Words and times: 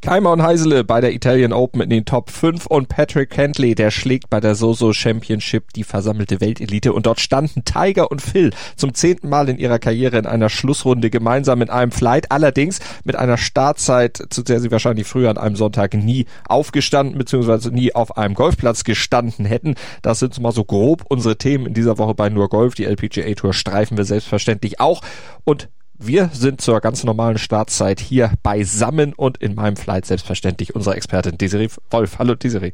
Keimer 0.00 0.30
und 0.30 0.44
Heisele 0.44 0.84
bei 0.84 1.00
der 1.00 1.12
Italian 1.12 1.52
Open 1.52 1.80
in 1.80 1.90
den 1.90 2.04
Top 2.04 2.30
5 2.30 2.66
und 2.66 2.88
Patrick 2.88 3.30
Kentley, 3.30 3.74
der 3.74 3.90
schlägt 3.90 4.30
bei 4.30 4.38
der 4.38 4.54
Soso 4.54 4.92
Championship 4.92 5.72
die 5.72 5.82
versammelte 5.82 6.40
Weltelite 6.40 6.92
und 6.92 7.06
dort 7.06 7.18
standen 7.18 7.64
Tiger 7.64 8.08
und 8.12 8.22
Phil 8.22 8.52
zum 8.76 8.94
zehnten 8.94 9.28
Mal 9.28 9.48
in 9.48 9.58
ihrer 9.58 9.80
Karriere 9.80 10.16
in 10.16 10.26
einer 10.26 10.50
Schlussrunde 10.50 11.10
gemeinsam 11.10 11.62
in 11.62 11.68
einem 11.68 11.90
Flight, 11.90 12.30
allerdings 12.30 12.78
mit 13.02 13.16
einer 13.16 13.36
Startzeit, 13.36 14.22
zu 14.30 14.44
der 14.44 14.60
sie 14.60 14.70
wahrscheinlich 14.70 15.08
früher 15.08 15.30
an 15.30 15.36
einem 15.36 15.56
Sonntag 15.56 15.94
nie 15.94 16.26
aufgestanden 16.46 17.18
bzw. 17.18 17.70
nie 17.70 17.92
auf 17.92 18.16
einem 18.16 18.34
Golfplatz 18.34 18.84
gestanden 18.84 19.46
hätten. 19.46 19.74
Das 20.02 20.20
sind 20.20 20.40
mal 20.40 20.52
so 20.52 20.62
grob 20.64 21.06
unsere 21.08 21.38
Themen 21.38 21.66
in 21.66 21.74
dieser 21.74 21.98
Woche 21.98 22.14
bei 22.14 22.28
Nur 22.28 22.48
Golf. 22.48 22.76
Die 22.76 22.84
LPGA 22.84 23.34
Tour 23.34 23.52
streifen 23.52 23.96
wir 23.96 24.04
selbstverständlich 24.04 24.78
auch 24.78 25.02
und 25.42 25.68
wir 25.98 26.30
sind 26.32 26.60
zur 26.60 26.80
ganz 26.80 27.04
normalen 27.04 27.38
Startzeit 27.38 28.00
hier 28.00 28.32
beisammen 28.42 29.12
und 29.14 29.38
in 29.38 29.54
meinem 29.54 29.76
Flight 29.76 30.06
selbstverständlich 30.06 30.74
unsere 30.74 30.96
Expertin 30.96 31.38
Desiree 31.38 31.68
Wolf. 31.90 32.18
Hallo 32.18 32.34
Desiree. 32.34 32.72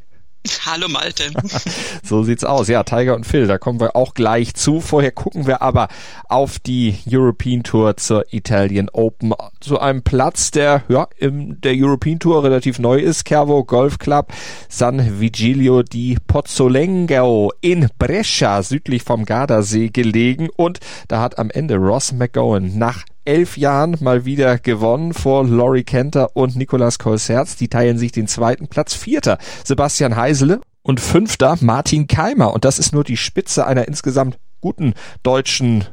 Hallo 0.66 0.88
Malte. 0.88 1.32
so 2.02 2.22
sieht's 2.22 2.44
aus. 2.44 2.68
Ja, 2.68 2.82
Tiger 2.82 3.14
und 3.14 3.26
Phil, 3.26 3.46
da 3.46 3.56
kommen 3.56 3.80
wir 3.80 3.96
auch 3.96 4.12
gleich 4.12 4.52
zu. 4.52 4.82
Vorher 4.82 5.10
gucken 5.10 5.46
wir 5.46 5.62
aber 5.62 5.88
auf 6.28 6.58
die 6.58 6.98
European 7.10 7.62
Tour 7.62 7.96
zur 7.96 8.26
Italian 8.30 8.90
Open. 8.90 9.32
Zu 9.60 9.80
einem 9.80 10.02
Platz, 10.02 10.50
der 10.50 10.82
ja 10.88 11.08
in 11.16 11.62
der 11.62 11.72
European 11.74 12.18
Tour 12.18 12.44
relativ 12.44 12.78
neu 12.78 12.98
ist. 12.98 13.26
Cervo 13.26 13.64
Golf 13.64 13.98
Club 13.98 14.34
San 14.68 15.18
Vigilio 15.18 15.82
di 15.82 16.18
Pozzolengo 16.26 17.50
in 17.62 17.88
Brescia, 17.98 18.62
südlich 18.62 19.02
vom 19.02 19.24
Gardasee 19.24 19.88
gelegen. 19.88 20.50
Und 20.54 20.78
da 21.08 21.22
hat 21.22 21.38
am 21.38 21.48
Ende 21.48 21.76
Ross 21.76 22.12
McGowan 22.12 22.76
nach 22.76 23.04
elf 23.24 23.56
Jahren 23.56 23.96
mal 24.00 24.24
wieder 24.24 24.58
gewonnen 24.58 25.14
vor 25.14 25.46
Laurie 25.46 25.84
Kenter 25.84 26.36
und 26.36 26.56
Nicolas 26.56 26.98
Kolserz. 26.98 27.56
Die 27.56 27.68
teilen 27.68 27.98
sich 27.98 28.12
den 28.12 28.26
zweiten 28.26 28.68
Platz. 28.68 28.94
Vierter 28.94 29.38
Sebastian 29.64 30.16
Heisele 30.16 30.60
und 30.82 31.00
fünfter 31.00 31.56
Martin 31.60 32.06
Keimer. 32.06 32.52
Und 32.54 32.64
das 32.64 32.78
ist 32.78 32.92
nur 32.92 33.04
die 33.04 33.16
Spitze 33.16 33.66
einer 33.66 33.88
insgesamt 33.88 34.38
guten 34.60 34.94
deutschen 35.22 35.84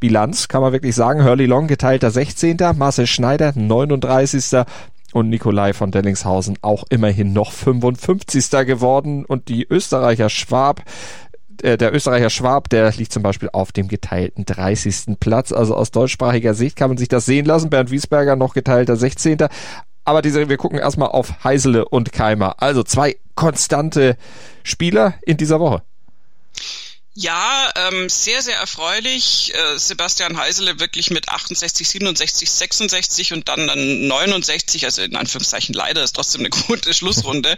Bilanz, 0.00 0.48
kann 0.48 0.62
man 0.62 0.72
wirklich 0.72 0.94
sagen. 0.94 1.24
Hurley 1.24 1.46
Long 1.46 1.66
geteilter 1.66 2.10
16. 2.10 2.56
Marcel 2.76 3.06
Schneider 3.06 3.52
39. 3.54 4.64
Und 5.12 5.30
Nikolai 5.30 5.72
von 5.72 5.90
Dellingshausen 5.90 6.58
auch 6.60 6.84
immerhin 6.90 7.32
noch 7.32 7.52
55. 7.52 8.50
geworden. 8.66 9.24
Und 9.24 9.48
die 9.48 9.66
Österreicher 9.68 10.28
Schwab 10.28 10.82
äh, 11.62 11.76
der 11.76 11.94
Österreicher 11.94 12.30
Schwab, 12.30 12.68
der 12.68 12.90
liegt 12.92 13.12
zum 13.12 13.22
Beispiel 13.22 13.48
auf 13.52 13.72
dem 13.72 13.88
geteilten 13.88 14.44
30. 14.44 15.18
Platz. 15.20 15.52
Also 15.52 15.74
aus 15.74 15.90
deutschsprachiger 15.90 16.54
Sicht 16.54 16.76
kann 16.76 16.90
man 16.90 16.98
sich 16.98 17.08
das 17.08 17.26
sehen 17.26 17.46
lassen. 17.46 17.70
Bernd 17.70 17.90
Wiesberger 17.90 18.36
noch 18.36 18.54
geteilter 18.54 18.96
16. 18.96 19.38
Aber 20.04 20.22
diese, 20.22 20.48
wir 20.48 20.56
gucken 20.56 20.78
erstmal 20.78 21.08
auf 21.08 21.44
Heisele 21.44 21.86
und 21.86 22.12
Keimer. 22.12 22.62
Also 22.62 22.82
zwei 22.82 23.16
konstante 23.34 24.16
Spieler 24.62 25.14
in 25.22 25.36
dieser 25.36 25.60
Woche. 25.60 25.82
Ja, 27.20 27.68
ähm, 27.74 28.08
sehr, 28.08 28.42
sehr 28.42 28.58
erfreulich. 28.58 29.52
Äh, 29.52 29.76
Sebastian 29.76 30.38
Heisele 30.38 30.78
wirklich 30.78 31.10
mit 31.10 31.28
68, 31.28 31.88
67, 31.88 32.48
66 32.48 33.32
und 33.32 33.48
dann 33.48 33.66
69, 34.06 34.84
also 34.84 35.02
in 35.02 35.16
Anführungszeichen 35.16 35.74
leider, 35.74 36.04
ist 36.04 36.12
trotzdem 36.12 36.42
eine 36.42 36.50
gute 36.68 36.94
Schlussrunde, 36.94 37.56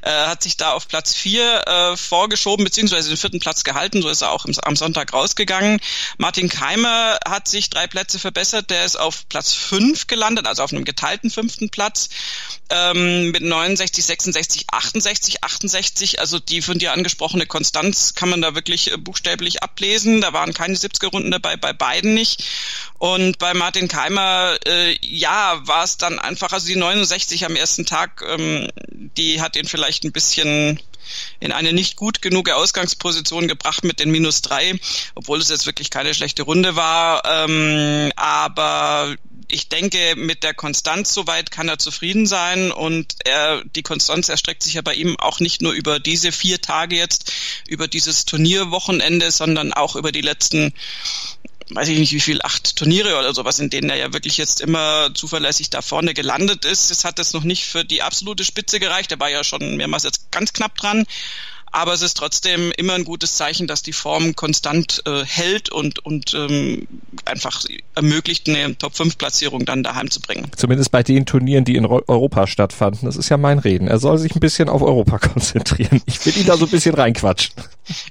äh, 0.00 0.10
hat 0.10 0.42
sich 0.42 0.56
da 0.56 0.72
auf 0.72 0.88
Platz 0.88 1.12
4 1.12 1.62
äh, 1.66 1.96
vorgeschoben, 1.98 2.64
beziehungsweise 2.64 3.10
den 3.10 3.18
vierten 3.18 3.38
Platz 3.38 3.64
gehalten, 3.64 4.00
so 4.00 4.08
ist 4.08 4.22
er 4.22 4.30
auch 4.30 4.46
im, 4.46 4.54
am 4.62 4.76
Sonntag 4.76 5.12
rausgegangen. 5.12 5.80
Martin 6.16 6.48
Keimer 6.48 7.18
hat 7.28 7.48
sich 7.48 7.68
drei 7.68 7.86
Plätze 7.88 8.18
verbessert, 8.18 8.70
der 8.70 8.86
ist 8.86 8.96
auf 8.96 9.28
Platz 9.28 9.52
5 9.52 10.06
gelandet, 10.06 10.46
also 10.46 10.62
auf 10.62 10.72
einem 10.72 10.86
geteilten 10.86 11.28
fünften 11.28 11.68
Platz 11.68 12.08
ähm, 12.72 13.30
mit 13.30 13.42
69, 13.42 14.04
66, 14.04 14.64
68, 14.70 15.44
68, 15.44 16.20
also 16.20 16.38
die 16.38 16.62
von 16.62 16.78
dir 16.78 16.92
angesprochene 16.92 17.46
Konstanz 17.46 18.14
kann 18.14 18.30
man 18.30 18.40
da 18.40 18.54
wirklich 18.54 18.92
äh, 18.92 18.96
buchstäblich 18.96 19.62
ablesen. 19.62 20.20
Da 20.22 20.32
waren 20.32 20.54
keine 20.54 20.74
70er 20.74 21.08
Runden 21.08 21.30
dabei, 21.30 21.56
bei 21.56 21.72
beiden 21.72 22.14
nicht. 22.14 22.44
Und 22.98 23.38
bei 23.38 23.52
Martin 23.52 23.88
Keimer, 23.88 24.56
äh, 24.66 24.96
ja, 25.02 25.60
war 25.66 25.84
es 25.84 25.98
dann 25.98 26.18
einfach, 26.18 26.52
also 26.52 26.66
die 26.66 26.76
69 26.76 27.44
am 27.44 27.56
ersten 27.56 27.84
Tag, 27.84 28.24
ähm, 28.26 28.68
die 28.88 29.42
hat 29.42 29.56
ihn 29.56 29.66
vielleicht 29.66 30.04
ein 30.04 30.12
bisschen 30.12 30.80
in 31.40 31.52
eine 31.52 31.72
nicht 31.72 31.96
gut 31.96 32.22
genug 32.22 32.48
Ausgangsposition 32.50 33.48
gebracht 33.48 33.84
mit 33.84 34.00
den 34.00 34.10
minus 34.10 34.40
drei, 34.40 34.78
obwohl 35.14 35.40
es 35.40 35.48
jetzt 35.48 35.66
wirklich 35.66 35.90
keine 35.90 36.14
schlechte 36.14 36.42
Runde 36.44 36.76
war. 36.76 37.22
Ähm, 37.26 38.12
aber 38.16 39.16
ich 39.48 39.68
denke, 39.68 40.14
mit 40.16 40.42
der 40.42 40.54
Konstanz 40.54 41.14
soweit 41.14 41.50
kann 41.50 41.68
er 41.68 41.78
zufrieden 41.78 42.26
sein 42.26 42.70
und 42.70 43.14
er, 43.24 43.62
die 43.64 43.82
Konstanz 43.82 44.28
erstreckt 44.28 44.62
sich 44.62 44.74
ja 44.74 44.82
bei 44.82 44.94
ihm 44.94 45.18
auch 45.18 45.40
nicht 45.40 45.62
nur 45.62 45.72
über 45.72 46.00
diese 46.00 46.32
vier 46.32 46.60
Tage 46.60 46.96
jetzt, 46.96 47.32
über 47.68 47.88
dieses 47.88 48.24
Turnierwochenende, 48.24 49.30
sondern 49.30 49.72
auch 49.72 49.96
über 49.96 50.12
die 50.12 50.20
letzten 50.20 50.74
weiß 51.70 51.88
ich 51.88 51.98
nicht 51.98 52.12
wie 52.12 52.20
viel, 52.20 52.40
acht 52.42 52.76
Turniere 52.76 53.18
oder 53.18 53.32
sowas, 53.32 53.58
in 53.58 53.70
denen 53.70 53.88
er 53.88 53.96
ja 53.96 54.12
wirklich 54.12 54.36
jetzt 54.36 54.60
immer 54.60 55.14
zuverlässig 55.14 55.70
da 55.70 55.80
vorne 55.80 56.12
gelandet 56.12 56.66
ist. 56.66 56.90
Es 56.90 57.04
hat 57.04 57.18
jetzt 57.18 57.32
noch 57.32 57.44
nicht 57.44 57.64
für 57.64 57.84
die 57.84 58.02
absolute 58.02 58.44
Spitze 58.44 58.78
gereicht. 58.78 59.10
Er 59.10 59.20
war 59.20 59.30
ja 59.30 59.42
schon 59.42 59.76
mehrmals 59.76 60.02
jetzt 60.02 60.30
ganz 60.30 60.52
knapp 60.52 60.76
dran 60.76 61.06
aber 61.72 61.94
es 61.94 62.02
ist 62.02 62.18
trotzdem 62.18 62.70
immer 62.76 62.94
ein 62.94 63.04
gutes 63.04 63.36
Zeichen, 63.36 63.66
dass 63.66 63.82
die 63.82 63.94
Form 63.94 64.36
konstant 64.36 65.02
äh, 65.06 65.24
hält 65.24 65.70
und, 65.70 66.04
und 66.04 66.34
ähm, 66.34 66.86
einfach 67.24 67.64
ermöglicht, 67.94 68.48
eine 68.48 68.76
Top-5-Platzierung 68.76 69.64
dann 69.64 69.82
daheim 69.82 70.10
zu 70.10 70.20
bringen. 70.20 70.50
Zumindest 70.56 70.90
bei 70.90 71.02
den 71.02 71.26
Turnieren, 71.26 71.64
die 71.64 71.76
in 71.76 71.86
Europa 71.86 72.46
stattfanden. 72.46 73.06
Das 73.06 73.16
ist 73.16 73.30
ja 73.30 73.38
mein 73.38 73.58
Reden. 73.58 73.88
Er 73.88 73.98
soll 73.98 74.18
sich 74.18 74.34
ein 74.34 74.40
bisschen 74.40 74.68
auf 74.68 74.82
Europa 74.82 75.18
konzentrieren. 75.32 76.02
Ich 76.06 76.24
will 76.26 76.36
ihn 76.36 76.46
da 76.46 76.56
so 76.56 76.66
ein 76.66 76.70
bisschen 76.70 76.94
reinquatschen. 76.94 77.54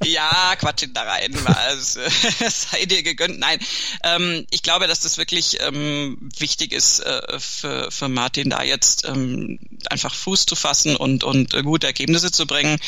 Ja, 0.03 0.55
quatsch 0.57 0.83
ihn 0.83 0.93
da 0.93 1.03
rein. 1.03 1.35
Also, 1.45 1.99
sei 2.49 2.85
dir 2.85 3.03
gegönnt. 3.03 3.39
Nein, 3.39 3.59
ähm, 4.03 4.45
ich 4.49 4.63
glaube, 4.63 4.87
dass 4.87 5.01
das 5.01 5.17
wirklich 5.17 5.59
ähm, 5.61 6.29
wichtig 6.37 6.73
ist 6.73 6.99
äh, 6.99 7.39
für, 7.39 7.91
für 7.91 8.07
Martin, 8.07 8.49
da 8.49 8.63
jetzt 8.63 9.07
ähm, 9.07 9.59
einfach 9.89 10.13
Fuß 10.13 10.45
zu 10.45 10.55
fassen 10.55 10.95
und, 10.95 11.23
und 11.23 11.53
äh, 11.53 11.61
gute 11.63 11.87
Ergebnisse 11.87 12.31
zu 12.31 12.47
bringen. 12.47 12.79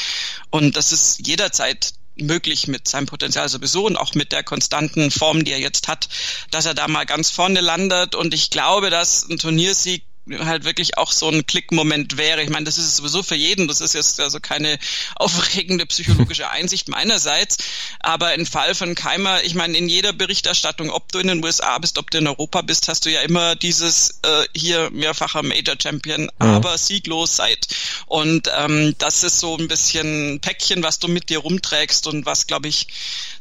Und 0.50 0.63
und 0.64 0.78
das 0.78 0.92
ist 0.92 1.28
jederzeit 1.28 1.94
möglich 2.16 2.68
mit 2.68 2.88
seinem 2.88 3.06
Potenzial 3.06 3.50
sowieso 3.50 3.86
und 3.86 3.98
auch 3.98 4.14
mit 4.14 4.32
der 4.32 4.44
konstanten 4.44 5.12
Form, 5.12 5.44
die 5.44 5.52
er 5.52 5.60
jetzt 5.60 5.88
hat, 5.88 6.10
dass 6.52 6.66
er 6.66 6.74
da 6.74 6.88
mal 6.88 7.06
ganz 7.06 7.32
vorne 7.32 7.62
landet. 7.62 8.16
Und 8.16 8.34
ich 8.34 8.50
glaube, 8.50 8.90
dass 8.90 9.28
ein 9.30 9.40
Turniersieg 9.40 10.06
halt 10.30 10.64
wirklich 10.64 10.98
auch 10.98 11.12
so 11.12 11.30
ein 11.30 11.46
Klickmoment 11.46 12.18
wäre. 12.18 12.42
Ich 12.42 12.50
meine, 12.50 12.66
das 12.66 12.78
ist 12.78 12.86
es 12.86 12.98
sowieso 12.98 13.24
für 13.24 13.36
jeden. 13.36 13.68
Das 13.68 13.82
ist 13.82 13.94
jetzt 13.94 14.20
also 14.20 14.40
keine 14.40 14.80
aufregende 15.16 15.86
psychologische 15.86 16.50
Einsicht 16.50 16.88
meinerseits. 16.88 17.58
Aber 18.00 18.34
im 18.34 18.46
Fall 18.46 18.74
von 18.76 18.96
Keimer, 18.96 19.44
ich 19.44 19.56
meine, 19.56 19.78
in 19.78 19.90
jeder 19.90 20.14
Berichterstattung, 20.14 20.90
ob 20.90 21.12
du 21.12 21.20
in 21.20 21.28
den 21.28 21.44
USA 21.44 21.78
bist, 21.78 21.98
ob 21.98 22.10
du 22.12 22.20
in 22.20 22.28
Europa 22.28 22.62
bist, 22.62 22.88
hast 22.88 23.06
du 23.06 23.12
ja 23.12 23.22
immer 23.22 23.56
dieses 23.56 24.20
äh, 24.24 24.44
hier 24.56 24.90
mehrfacher 24.92 25.44
Major 25.44 25.76
Champion, 25.82 26.24
mhm. 26.24 26.30
aber 26.38 26.78
sieglos 26.78 27.36
seid. 27.36 27.68
Und 28.06 28.50
ähm, 28.58 28.96
das 29.00 29.24
ist 29.24 29.40
so 29.40 29.58
ein 29.58 29.68
bisschen 29.68 30.40
Päckchen, 30.40 30.84
was 30.84 31.00
du 31.00 31.08
mit 31.08 31.30
dir 31.30 31.40
rumträgst 31.40 32.08
und 32.08 32.26
was, 32.26 32.48
glaube 32.48 32.70
ich, 32.70 32.88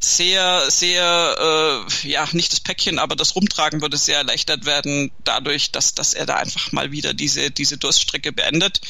sehr, 0.00 0.68
sehr, 0.68 1.86
äh, 2.02 2.08
ja, 2.08 2.28
nicht 2.32 2.50
das 2.52 2.60
Päckchen, 2.60 2.98
aber 2.98 3.14
das 3.14 3.36
Rumtragen 3.36 3.80
würde 3.82 3.96
sehr 3.96 4.18
erleichtert 4.18 4.64
werden 4.64 5.12
dadurch, 5.22 5.70
dass, 5.70 5.94
dass 5.94 6.14
er 6.14 6.26
da 6.26 6.36
einfach 6.36 6.71
mal 6.72 6.92
wieder 6.92 7.14
diese, 7.14 7.50
diese 7.50 7.76
Durststrecke 7.76 8.32
beendet. 8.32 8.80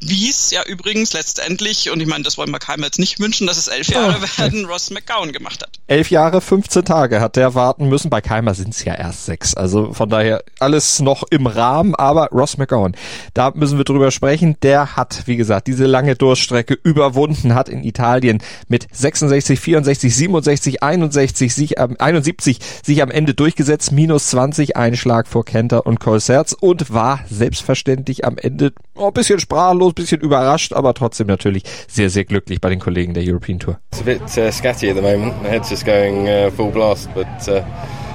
Wie 0.00 0.28
es 0.28 0.50
ja 0.50 0.62
übrigens 0.64 1.12
letztendlich, 1.12 1.90
und 1.90 2.00
ich 2.00 2.06
meine, 2.06 2.24
das 2.24 2.38
wollen 2.38 2.50
wir 2.50 2.58
keinem 2.58 2.84
jetzt 2.84 2.98
nicht 2.98 3.20
wünschen, 3.20 3.46
dass 3.46 3.56
es 3.56 3.68
elf 3.68 3.88
Jahre 3.88 4.16
oh. 4.18 4.38
werden, 4.38 4.64
Ross 4.66 4.90
McGowan 4.90 5.32
gemacht 5.32 5.62
hat. 5.62 5.78
Elf 5.86 6.10
Jahre, 6.10 6.40
15 6.40 6.84
Tage 6.84 7.20
hat 7.20 7.36
der 7.36 7.54
warten 7.54 7.88
müssen. 7.88 8.10
Bei 8.10 8.20
Keimer 8.20 8.54
sind 8.54 8.74
es 8.74 8.84
ja 8.84 8.94
erst 8.94 9.26
sechs. 9.26 9.54
Also 9.54 9.92
von 9.92 10.08
daher 10.08 10.42
alles 10.58 11.00
noch 11.00 11.24
im 11.30 11.46
Rahmen, 11.46 11.94
aber 11.94 12.28
Ross 12.28 12.58
McGowan, 12.58 12.96
da 13.34 13.52
müssen 13.54 13.78
wir 13.78 13.84
drüber 13.84 14.10
sprechen. 14.10 14.56
Der 14.62 14.96
hat, 14.96 15.22
wie 15.26 15.36
gesagt, 15.36 15.66
diese 15.66 15.86
lange 15.86 16.16
Durststrecke 16.16 16.78
überwunden, 16.82 17.54
hat 17.54 17.68
in 17.68 17.84
Italien 17.84 18.42
mit 18.68 18.86
66, 18.92 19.58
64, 19.58 20.14
67, 20.14 20.82
61, 20.82 21.54
sich, 21.54 21.78
äh, 21.78 21.88
71 21.98 22.58
sich 22.84 23.02
am 23.02 23.10
Ende 23.10 23.34
durchgesetzt, 23.34 23.92
minus 23.92 24.28
20 24.28 24.76
Einschlag 24.76 25.26
vor 25.26 25.44
Kenter 25.44 25.86
und 25.86 26.00
Colserz 26.00 26.52
und 26.52 26.92
war 26.92 27.20
selbstverständlich 27.30 28.24
am 28.24 28.36
Ende 28.36 28.72
oh, 28.94 29.06
ein 29.06 29.12
bisschen 29.12 29.40
sprachlos, 29.40 29.92
ein 29.92 29.94
bisschen 29.94 30.20
überrascht, 30.20 30.72
aber 30.72 30.94
trotzdem 30.94 31.28
natürlich 31.28 31.62
sehr, 31.88 32.10
sehr 32.10 32.24
glücklich 32.24 32.60
bei 32.60 32.68
den 32.68 32.80
Kollegen 32.80 33.14
der 33.14 33.22
European 33.26 33.58
Tour. 33.58 33.78
It's 33.92 34.00
a 34.00 34.04
bit 34.04 34.22
uh, 34.36 34.50
scatty 34.50 34.90
at 34.90 34.96
the 34.96 35.02
moment. 35.02 35.42
My 35.42 35.48
head's 35.48 35.70
just 35.70 35.86
going 35.86 36.28
uh, 36.28 36.50
full 36.50 36.70
blast, 36.70 37.08
but 37.14 37.26
uh, 37.48 37.62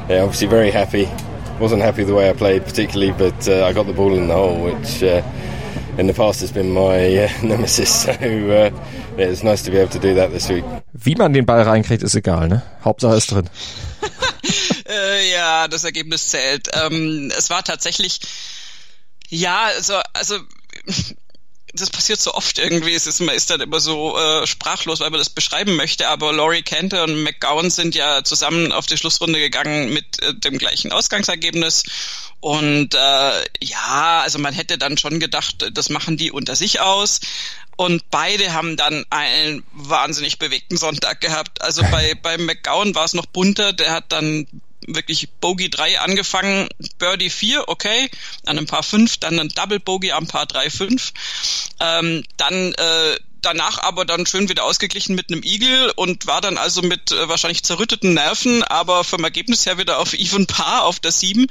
yeah, 0.10 0.24
obviously 0.24 0.48
very 0.48 0.72
happy. 0.72 1.08
Wasn't 1.60 1.82
happy 1.82 2.04
the 2.04 2.14
way 2.14 2.30
I 2.30 2.34
played 2.34 2.66
particularly, 2.66 3.14
but 3.14 3.48
uh, 3.48 3.66
I 3.66 3.74
got 3.74 3.88
the 3.88 3.94
ball 3.94 4.14
in 4.14 4.28
the 4.28 4.34
hole, 4.34 4.62
which 4.62 5.02
uh, 5.02 5.22
in 5.98 6.08
the 6.08 6.14
past 6.14 6.42
has 6.42 6.52
been 6.52 6.72
my 6.72 7.26
uh, 7.26 7.30
nemesis. 7.44 8.04
So 8.04 8.12
uh, 8.12 8.72
yeah, 9.18 9.30
it's 9.32 9.44
nice 9.44 9.64
to 9.64 9.72
be 9.72 9.78
able 9.78 9.92
to 9.92 10.00
do 10.00 10.16
that 10.16 10.32
this 10.32 10.50
week. 10.50 10.66
Wie 10.92 11.16
man 11.16 11.34
den 11.34 11.46
Ball 11.46 11.62
reinkriegt, 11.62 12.04
ist 12.04 12.16
egal, 12.16 12.50
ne? 12.50 12.62
Hauptsache 12.84 13.16
ist 13.16 13.32
drin. 13.32 13.50
Äh, 14.88 15.32
ja, 15.32 15.68
das 15.68 15.84
Ergebnis 15.84 16.28
zählt. 16.28 16.70
Ähm, 16.74 17.32
es 17.36 17.50
war 17.50 17.64
tatsächlich, 17.64 18.20
ja, 19.36 19.66
also, 19.66 20.00
also 20.14 20.40
das 21.74 21.90
passiert 21.90 22.22
so 22.22 22.34
oft 22.34 22.58
irgendwie. 22.58 22.94
Es 22.94 23.06
ist, 23.06 23.20
man 23.20 23.36
ist 23.36 23.50
dann 23.50 23.62
immer 23.62 23.80
so 23.80 24.18
äh, 24.18 24.48
sprachlos, 24.48 25.02
weil 25.02 25.10
man 25.10 25.20
das 25.20 25.30
beschreiben 25.30 25.76
möchte. 25.76 26.08
Aber 26.08 26.32
Laurie 26.32 26.62
Cantor 26.62 27.04
und 27.04 27.24
McGowan 27.24 27.70
sind 27.70 27.96
ja 27.96 28.24
zusammen 28.24 28.72
auf 28.72 28.86
die 28.86 28.98
Schlussrunde 28.98 29.40
gegangen 29.40 29.94
mit 29.94 30.22
äh, 30.24 30.34
dem 30.34 30.58
gleichen 30.58 30.92
Ausgangsergebnis. 30.92 31.84
Und 32.40 32.94
äh, 32.94 33.44
ja, 33.62 34.22
also 34.22 34.40
man 34.40 34.54
hätte 34.54 34.78
dann 34.78 34.98
schon 34.98 35.20
gedacht, 35.20 35.70
das 35.74 35.90
machen 35.90 36.18
die 36.18 36.32
unter 36.32 36.56
sich 36.56 36.80
aus. 36.80 37.20
Und 37.78 38.10
beide 38.10 38.54
haben 38.54 38.78
dann 38.78 39.04
einen 39.10 39.64
wahnsinnig 39.74 40.40
bewegten 40.40 40.78
Sonntag 40.78 41.20
gehabt. 41.20 41.62
Also 41.62 41.84
bei, 41.92 42.16
bei 42.16 42.38
McGowan 42.38 42.96
war 42.96 43.04
es 43.04 43.14
noch 43.14 43.26
bunter. 43.26 43.74
Der 43.74 43.92
hat 43.92 44.06
dann 44.10 44.48
wirklich 44.88 45.30
Bogey 45.42 45.70
3 45.70 46.00
angefangen, 46.00 46.70
Birdie 46.98 47.30
4, 47.30 47.68
okay, 47.68 48.10
an 48.46 48.58
ein 48.58 48.66
paar 48.66 48.84
5, 48.84 49.18
dann 49.18 49.40
ein 49.40 49.50
Double 49.50 49.80
Bogey 49.80 50.12
am 50.12 50.28
paar 50.28 50.46
3, 50.46 50.70
5. 50.70 51.14
Ähm, 51.80 52.24
dann 52.38 52.74
äh, 52.74 53.18
danach 53.46 53.78
aber 53.80 54.06
dann 54.06 54.26
schön 54.26 54.50
wieder 54.50 54.64
ausgeglichen 54.64 55.16
mit 55.16 55.32
einem 55.32 55.44
Igel 55.44 55.92
und 55.96 56.28
war 56.28 56.42
dann 56.42 56.58
also 56.58 56.82
mit 56.82 57.12
äh, 57.12 57.30
wahrscheinlich 57.30 57.64
zerrütteten 57.64 58.14
Nerven, 58.14 58.64
aber 58.64 59.04
vom 59.04 59.24
Ergebnis 59.24 59.66
her 59.66 59.78
wieder 59.78 60.00
auf 60.00 60.14
Even 60.14 60.48
Paar 60.48 60.84
auf 60.84 61.00
der 61.00 61.12
7. 61.12 61.48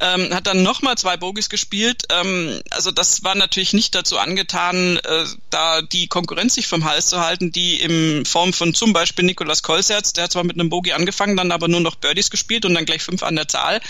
Ähm, 0.00 0.34
hat 0.34 0.46
dann 0.46 0.62
nochmal 0.62 0.96
zwei 0.98 1.16
Bogies 1.16 1.48
gespielt. 1.48 2.04
Ähm, 2.10 2.60
also 2.70 2.90
das 2.90 3.22
war 3.22 3.34
natürlich 3.34 3.72
nicht 3.72 3.94
dazu 3.94 4.18
angetan, 4.18 4.96
äh, 4.98 5.24
da 5.50 5.82
die 5.82 6.08
Konkurrenz 6.08 6.54
sich 6.54 6.66
vom 6.66 6.84
Hals 6.84 7.06
zu 7.06 7.20
halten, 7.20 7.52
die 7.52 7.80
in 7.80 8.24
Form 8.24 8.52
von 8.52 8.74
zum 8.74 8.92
Beispiel 8.92 9.24
Nikolas 9.24 9.62
Kolserz, 9.62 10.12
der 10.12 10.24
hat 10.24 10.32
zwar 10.32 10.44
mit 10.44 10.58
einem 10.58 10.70
Bogie 10.70 10.94
angefangen, 10.94 11.36
dann 11.36 11.52
aber 11.52 11.68
nur 11.68 11.80
noch 11.80 11.96
Birdies 11.96 12.30
gespielt 12.30 12.64
und 12.64 12.74
dann 12.74 12.86
gleich 12.86 13.02
fünf 13.02 13.22
an 13.22 13.36
der 13.36 13.48
Zahl. 13.48 13.80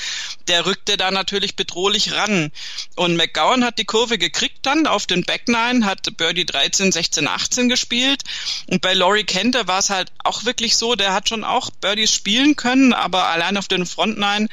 Der 0.48 0.66
rückte 0.66 0.96
da 0.96 1.10
natürlich 1.10 1.56
bedrohlich 1.56 2.12
ran. 2.12 2.50
Und 2.96 3.16
McGowan 3.16 3.64
hat 3.64 3.78
die 3.78 3.84
Kurve 3.84 4.19
gekriegt 4.19 4.58
dann 4.62 4.87
auf 4.87 5.06
den 5.06 5.25
Back 5.25 5.48
Nine, 5.48 5.87
hat 5.87 6.16
Birdie 6.16 6.44
13, 6.44 6.92
16, 6.92 7.28
18 7.34 7.68
gespielt. 7.68 8.22
Und 8.66 8.80
bei 8.80 8.94
Laurie 8.94 9.24
Kenter 9.24 9.66
war 9.66 9.78
es 9.78 9.90
halt 9.90 10.12
auch 10.24 10.44
wirklich 10.44 10.76
so, 10.76 10.94
der 10.94 11.12
hat 11.12 11.28
schon 11.28 11.44
auch 11.44 11.70
Birdies 11.70 12.12
spielen 12.12 12.56
können, 12.56 12.92
aber 12.92 13.26
allein 13.26 13.56
auf 13.56 13.68
den 13.68 13.86
Front 13.86 14.18
Nine 14.18 14.48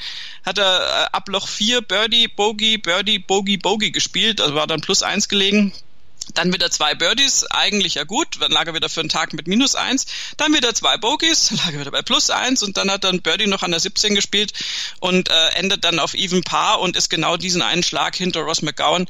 hat 0.45 0.57
er 0.57 0.79
äh, 0.79 1.07
ab 1.11 1.29
Loch 1.29 1.47
4 1.47 1.81
Birdie, 1.81 2.27
Bogey, 2.27 2.77
Birdie, 2.77 3.19
Bogey, 3.19 3.57
Bogey 3.57 3.91
gespielt, 3.91 4.41
also 4.41 4.55
war 4.55 4.67
dann 4.67 4.81
plus 4.81 5.03
eins 5.03 5.27
gelegen. 5.27 5.73
Dann 6.33 6.51
wieder 6.51 6.69
zwei 6.69 6.93
Birdies, 6.93 7.45
eigentlich 7.51 7.95
ja 7.95 8.03
gut, 8.03 8.27
dann 8.41 8.51
lag 8.51 8.67
er 8.67 8.73
wieder 8.73 8.89
für 8.89 8.99
einen 8.99 9.09
Tag 9.09 9.33
mit 9.33 9.47
minus 9.47 9.75
eins. 9.75 10.05
Dann 10.35 10.53
wieder 10.53 10.73
zwei 10.73 10.97
Bogies, 10.97 11.51
lag 11.51 11.71
er 11.71 11.79
wieder 11.79 11.91
bei 11.91 12.01
plus 12.01 12.29
eins 12.29 12.63
und 12.63 12.77
dann 12.77 12.91
hat 12.91 13.05
ein 13.05 13.21
Birdie 13.21 13.47
noch 13.47 13.63
an 13.63 13.71
der 13.71 13.79
17 13.79 14.13
gespielt 14.13 14.51
und 14.99 15.29
äh, 15.29 15.49
endet 15.55 15.85
dann 15.85 15.99
auf 15.99 16.13
even 16.13 16.43
Par 16.43 16.81
und 16.81 16.97
ist 16.97 17.09
genau 17.09 17.37
diesen 17.37 17.61
einen 17.61 17.83
Schlag 17.83 18.15
hinter 18.15 18.41
Ross 18.41 18.61
McGowan 18.61 19.07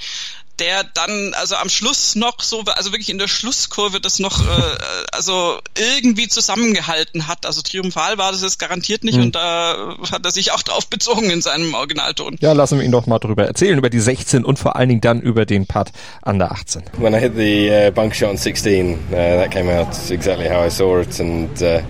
der 0.59 0.83
dann 0.83 1.33
also 1.35 1.55
am 1.55 1.69
Schluss 1.69 2.15
noch 2.15 2.41
so, 2.41 2.61
also 2.61 2.91
wirklich 2.91 3.09
in 3.09 3.17
der 3.17 3.27
Schlusskurve 3.27 3.99
das 3.99 4.19
noch 4.19 4.41
äh, 4.41 4.61
also 5.11 5.59
irgendwie 5.77 6.27
zusammengehalten 6.27 7.27
hat. 7.27 7.45
Also 7.45 7.61
triumphal 7.61 8.17
war 8.17 8.31
das 8.31 8.41
jetzt 8.41 8.59
garantiert 8.59 9.03
nicht 9.03 9.17
mhm. 9.17 9.23
und 9.23 9.35
da 9.35 9.95
hat 10.11 10.25
er 10.25 10.31
sich 10.31 10.51
auch 10.51 10.63
drauf 10.63 10.87
bezogen 10.87 11.29
in 11.29 11.41
seinem 11.41 11.73
Originalton. 11.73 12.37
Ja, 12.39 12.53
lassen 12.53 12.79
wir 12.79 12.85
ihn 12.85 12.91
doch 12.91 13.07
mal 13.07 13.19
drüber 13.19 13.45
erzählen, 13.45 13.77
über 13.77 13.89
die 13.89 13.99
16 13.99 14.43
und 14.43 14.59
vor 14.59 14.75
allen 14.75 14.89
Dingen 14.89 15.01
dann 15.01 15.21
über 15.21 15.45
den 15.45 15.67
Putt 15.67 15.89
an 16.21 16.39
der 16.39 16.51
18. 16.51 16.83
When 16.97 17.13
I 17.13 17.19
hit 17.19 17.35
the 17.35 17.69
uh, 17.69 17.91
bunk 17.91 18.15
shot 18.15 18.29
on 18.29 18.37
16, 18.37 18.93
uh, 18.93 19.11
that 19.11 19.51
came 19.51 19.71
out 19.71 19.87
exactly 20.09 20.49
how 20.49 20.65
I 20.65 20.69
saw 20.69 20.99
it 20.99 21.19
and 21.19 21.49
uh, 21.61 21.81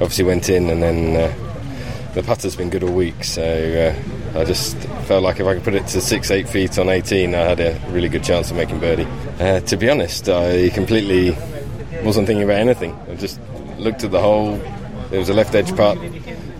obviously 0.00 0.24
went 0.26 0.48
in 0.48 0.70
and 0.70 0.82
then 0.82 1.16
uh, 1.16 1.49
the 2.14 2.22
putter's 2.22 2.56
been 2.56 2.70
good 2.70 2.82
all 2.82 2.92
week, 2.92 3.22
so 3.24 3.42
uh, 3.42 4.38
I 4.38 4.44
just 4.44 4.76
felt 5.06 5.22
like 5.22 5.38
if 5.38 5.46
I 5.46 5.54
could 5.54 5.64
put 5.64 5.74
it 5.74 5.86
to 5.88 6.00
six, 6.00 6.30
eight 6.30 6.48
feet 6.48 6.78
on 6.78 6.88
18, 6.88 7.34
I 7.34 7.38
had 7.38 7.60
a 7.60 7.80
really 7.90 8.08
good 8.08 8.24
chance 8.24 8.50
of 8.50 8.56
making 8.56 8.80
birdie. 8.80 9.06
Uh, 9.38 9.60
to 9.60 9.76
be 9.76 9.88
honest, 9.88 10.28
I 10.28 10.70
completely 10.70 11.36
wasn't 12.02 12.26
thinking 12.26 12.42
about 12.42 12.58
anything. 12.58 12.98
I 13.08 13.14
just 13.14 13.40
looked 13.78 14.04
at 14.04 14.10
the 14.10 14.20
hole. 14.20 14.54
It 15.12 15.18
was 15.18 15.28
a 15.28 15.34
left 15.34 15.54
edge 15.54 15.74
putt, 15.76 15.98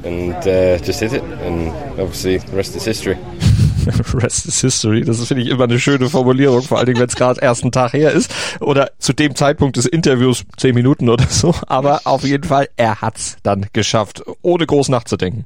and 0.05 0.35
uh, 0.35 0.79
just 0.79 1.01
hit 1.01 1.13
it. 1.13 1.23
And 1.23 1.69
obviously, 2.01 2.39
the 2.39 2.57
rest 2.57 2.77
is 2.77 2.85
history. 2.85 3.19
Rest 4.15 4.47
is 4.47 4.61
History. 4.61 5.03
Das 5.03 5.27
finde 5.27 5.43
ich 5.43 5.49
immer 5.49 5.65
eine 5.65 5.79
schöne 5.79 6.09
Formulierung, 6.09 6.63
vor 6.63 6.79
allen 6.79 6.87
Dingen, 6.87 7.01
wenn 7.01 7.09
es 7.09 7.17
gerade 7.17 7.41
ersten 7.41 7.73
Tag 7.73 7.93
her 7.93 8.13
ist 8.13 8.33
oder 8.61 8.91
zu 8.99 9.13
dem 9.13 9.35
Zeitpunkt 9.35 9.77
des 9.77 9.87
Interviews 9.87 10.45
zehn 10.57 10.75
Minuten 10.75 11.09
oder 11.09 11.27
so. 11.29 11.55
Aber 11.67 12.03
auf 12.05 12.25
jeden 12.25 12.45
Fall, 12.45 12.69
er 12.77 13.01
hat's 13.01 13.37
dann 13.43 13.67
geschafft, 13.73 14.23
ohne 14.43 14.67
groß 14.67 14.89
nachzudenken. 14.89 15.45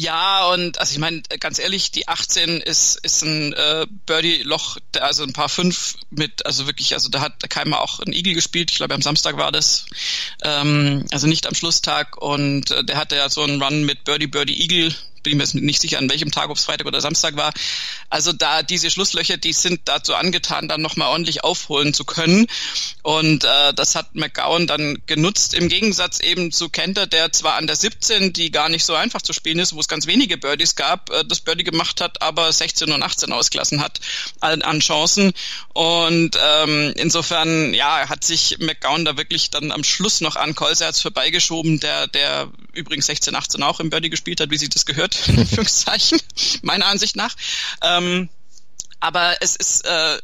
Ja, 0.00 0.46
und 0.52 0.78
also 0.78 0.92
ich 0.92 1.00
meine, 1.00 1.22
ganz 1.40 1.58
ehrlich, 1.58 1.90
die 1.90 2.06
18 2.06 2.60
ist, 2.60 3.04
ist 3.04 3.22
ein 3.22 3.52
äh, 3.52 3.84
Birdie-Loch, 4.06 4.76
also 5.00 5.24
ein 5.24 5.32
paar 5.32 5.48
fünf 5.48 5.96
mit, 6.10 6.46
also 6.46 6.66
wirklich, 6.66 6.94
also 6.94 7.08
da 7.08 7.20
hat 7.20 7.50
Keimer 7.50 7.80
auch 7.80 7.98
ein 7.98 8.12
Igel 8.12 8.34
gespielt, 8.34 8.70
ich 8.70 8.76
glaube 8.76 8.94
am 8.94 9.02
Samstag 9.02 9.38
war 9.38 9.50
das, 9.50 9.86
ähm, 10.44 11.04
also 11.10 11.26
nicht 11.26 11.48
am 11.48 11.56
Schlusstag 11.56 12.16
und 12.22 12.70
äh, 12.70 12.84
der 12.84 12.96
hatte 12.96 13.16
ja 13.16 13.28
so 13.28 13.42
einen 13.42 13.60
Run 13.60 13.86
mit 13.86 14.04
Birdie, 14.04 14.28
Birdie, 14.28 14.62
Igel, 14.62 14.94
bin 15.22 15.36
mir 15.36 15.46
nicht 15.52 15.80
sicher, 15.80 15.98
an 15.98 16.10
welchem 16.10 16.30
Tag, 16.30 16.50
ob 16.50 16.56
es 16.56 16.64
Freitag 16.64 16.86
oder 16.86 17.00
Samstag 17.00 17.36
war. 17.36 17.52
Also 18.10 18.32
da 18.32 18.62
diese 18.62 18.90
Schlusslöcher, 18.90 19.36
die 19.36 19.52
sind 19.52 19.80
dazu 19.84 20.14
angetan, 20.14 20.68
dann 20.68 20.80
nochmal 20.80 21.08
ordentlich 21.08 21.44
aufholen 21.44 21.94
zu 21.94 22.04
können. 22.04 22.46
Und 23.02 23.44
äh, 23.44 23.74
das 23.74 23.94
hat 23.94 24.14
McGowan 24.14 24.66
dann 24.66 24.98
genutzt, 25.06 25.54
im 25.54 25.68
Gegensatz 25.68 26.20
eben 26.20 26.52
zu 26.52 26.68
Kenter, 26.68 27.06
der 27.06 27.32
zwar 27.32 27.54
an 27.54 27.66
der 27.66 27.76
17, 27.76 28.32
die 28.32 28.50
gar 28.50 28.68
nicht 28.68 28.84
so 28.84 28.94
einfach 28.94 29.22
zu 29.22 29.32
spielen 29.32 29.58
ist, 29.58 29.74
wo 29.74 29.80
es 29.80 29.88
ganz 29.88 30.06
wenige 30.06 30.38
Birdies 30.38 30.76
gab, 30.76 31.10
äh, 31.10 31.24
das 31.24 31.40
Birdie 31.40 31.64
gemacht 31.64 32.00
hat, 32.00 32.22
aber 32.22 32.52
16 32.52 32.92
und 32.92 33.02
18 33.02 33.32
ausgelassen 33.32 33.80
hat 33.80 34.00
an, 34.40 34.62
an 34.62 34.80
Chancen. 34.80 35.32
Und 35.72 36.38
ähm, 36.42 36.92
insofern, 36.96 37.74
ja, 37.74 38.08
hat 38.08 38.24
sich 38.24 38.58
McGowan 38.58 39.04
da 39.04 39.16
wirklich 39.16 39.50
dann 39.50 39.72
am 39.72 39.84
Schluss 39.84 40.20
noch 40.20 40.36
an 40.36 40.54
Kolserz 40.54 41.00
vorbeigeschoben, 41.00 41.80
der, 41.80 42.06
der 42.06 42.50
übrigens 42.72 43.06
16, 43.06 43.34
18 43.34 43.62
auch 43.62 43.80
im 43.80 43.90
Birdie 43.90 44.10
gespielt 44.10 44.40
hat, 44.40 44.50
wie 44.50 44.58
sich 44.58 44.70
das 44.70 44.86
gehört, 44.86 45.07
in 45.26 45.38
Anführungszeichen, 45.38 46.20
meiner 46.62 46.86
Ansicht 46.86 47.16
nach. 47.16 47.34
Ähm, 47.82 48.28
aber 49.00 49.36
es 49.40 49.56
ist 49.56 49.86
äh, 49.86 50.18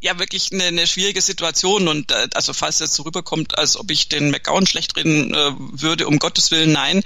ja 0.00 0.18
wirklich 0.18 0.52
eine, 0.52 0.64
eine 0.64 0.86
schwierige 0.86 1.20
Situation 1.20 1.88
und 1.88 2.12
äh, 2.12 2.28
also 2.34 2.52
falls 2.52 2.80
es 2.80 2.94
so 2.94 3.02
rüberkommt, 3.02 3.58
als 3.58 3.76
ob 3.76 3.90
ich 3.90 4.08
den 4.08 4.30
McGowan 4.30 4.66
schlecht 4.66 4.96
reden 4.96 5.34
äh, 5.34 5.52
würde, 5.56 6.06
um 6.06 6.18
Gottes 6.18 6.50
Willen 6.50 6.72
nein, 6.72 7.02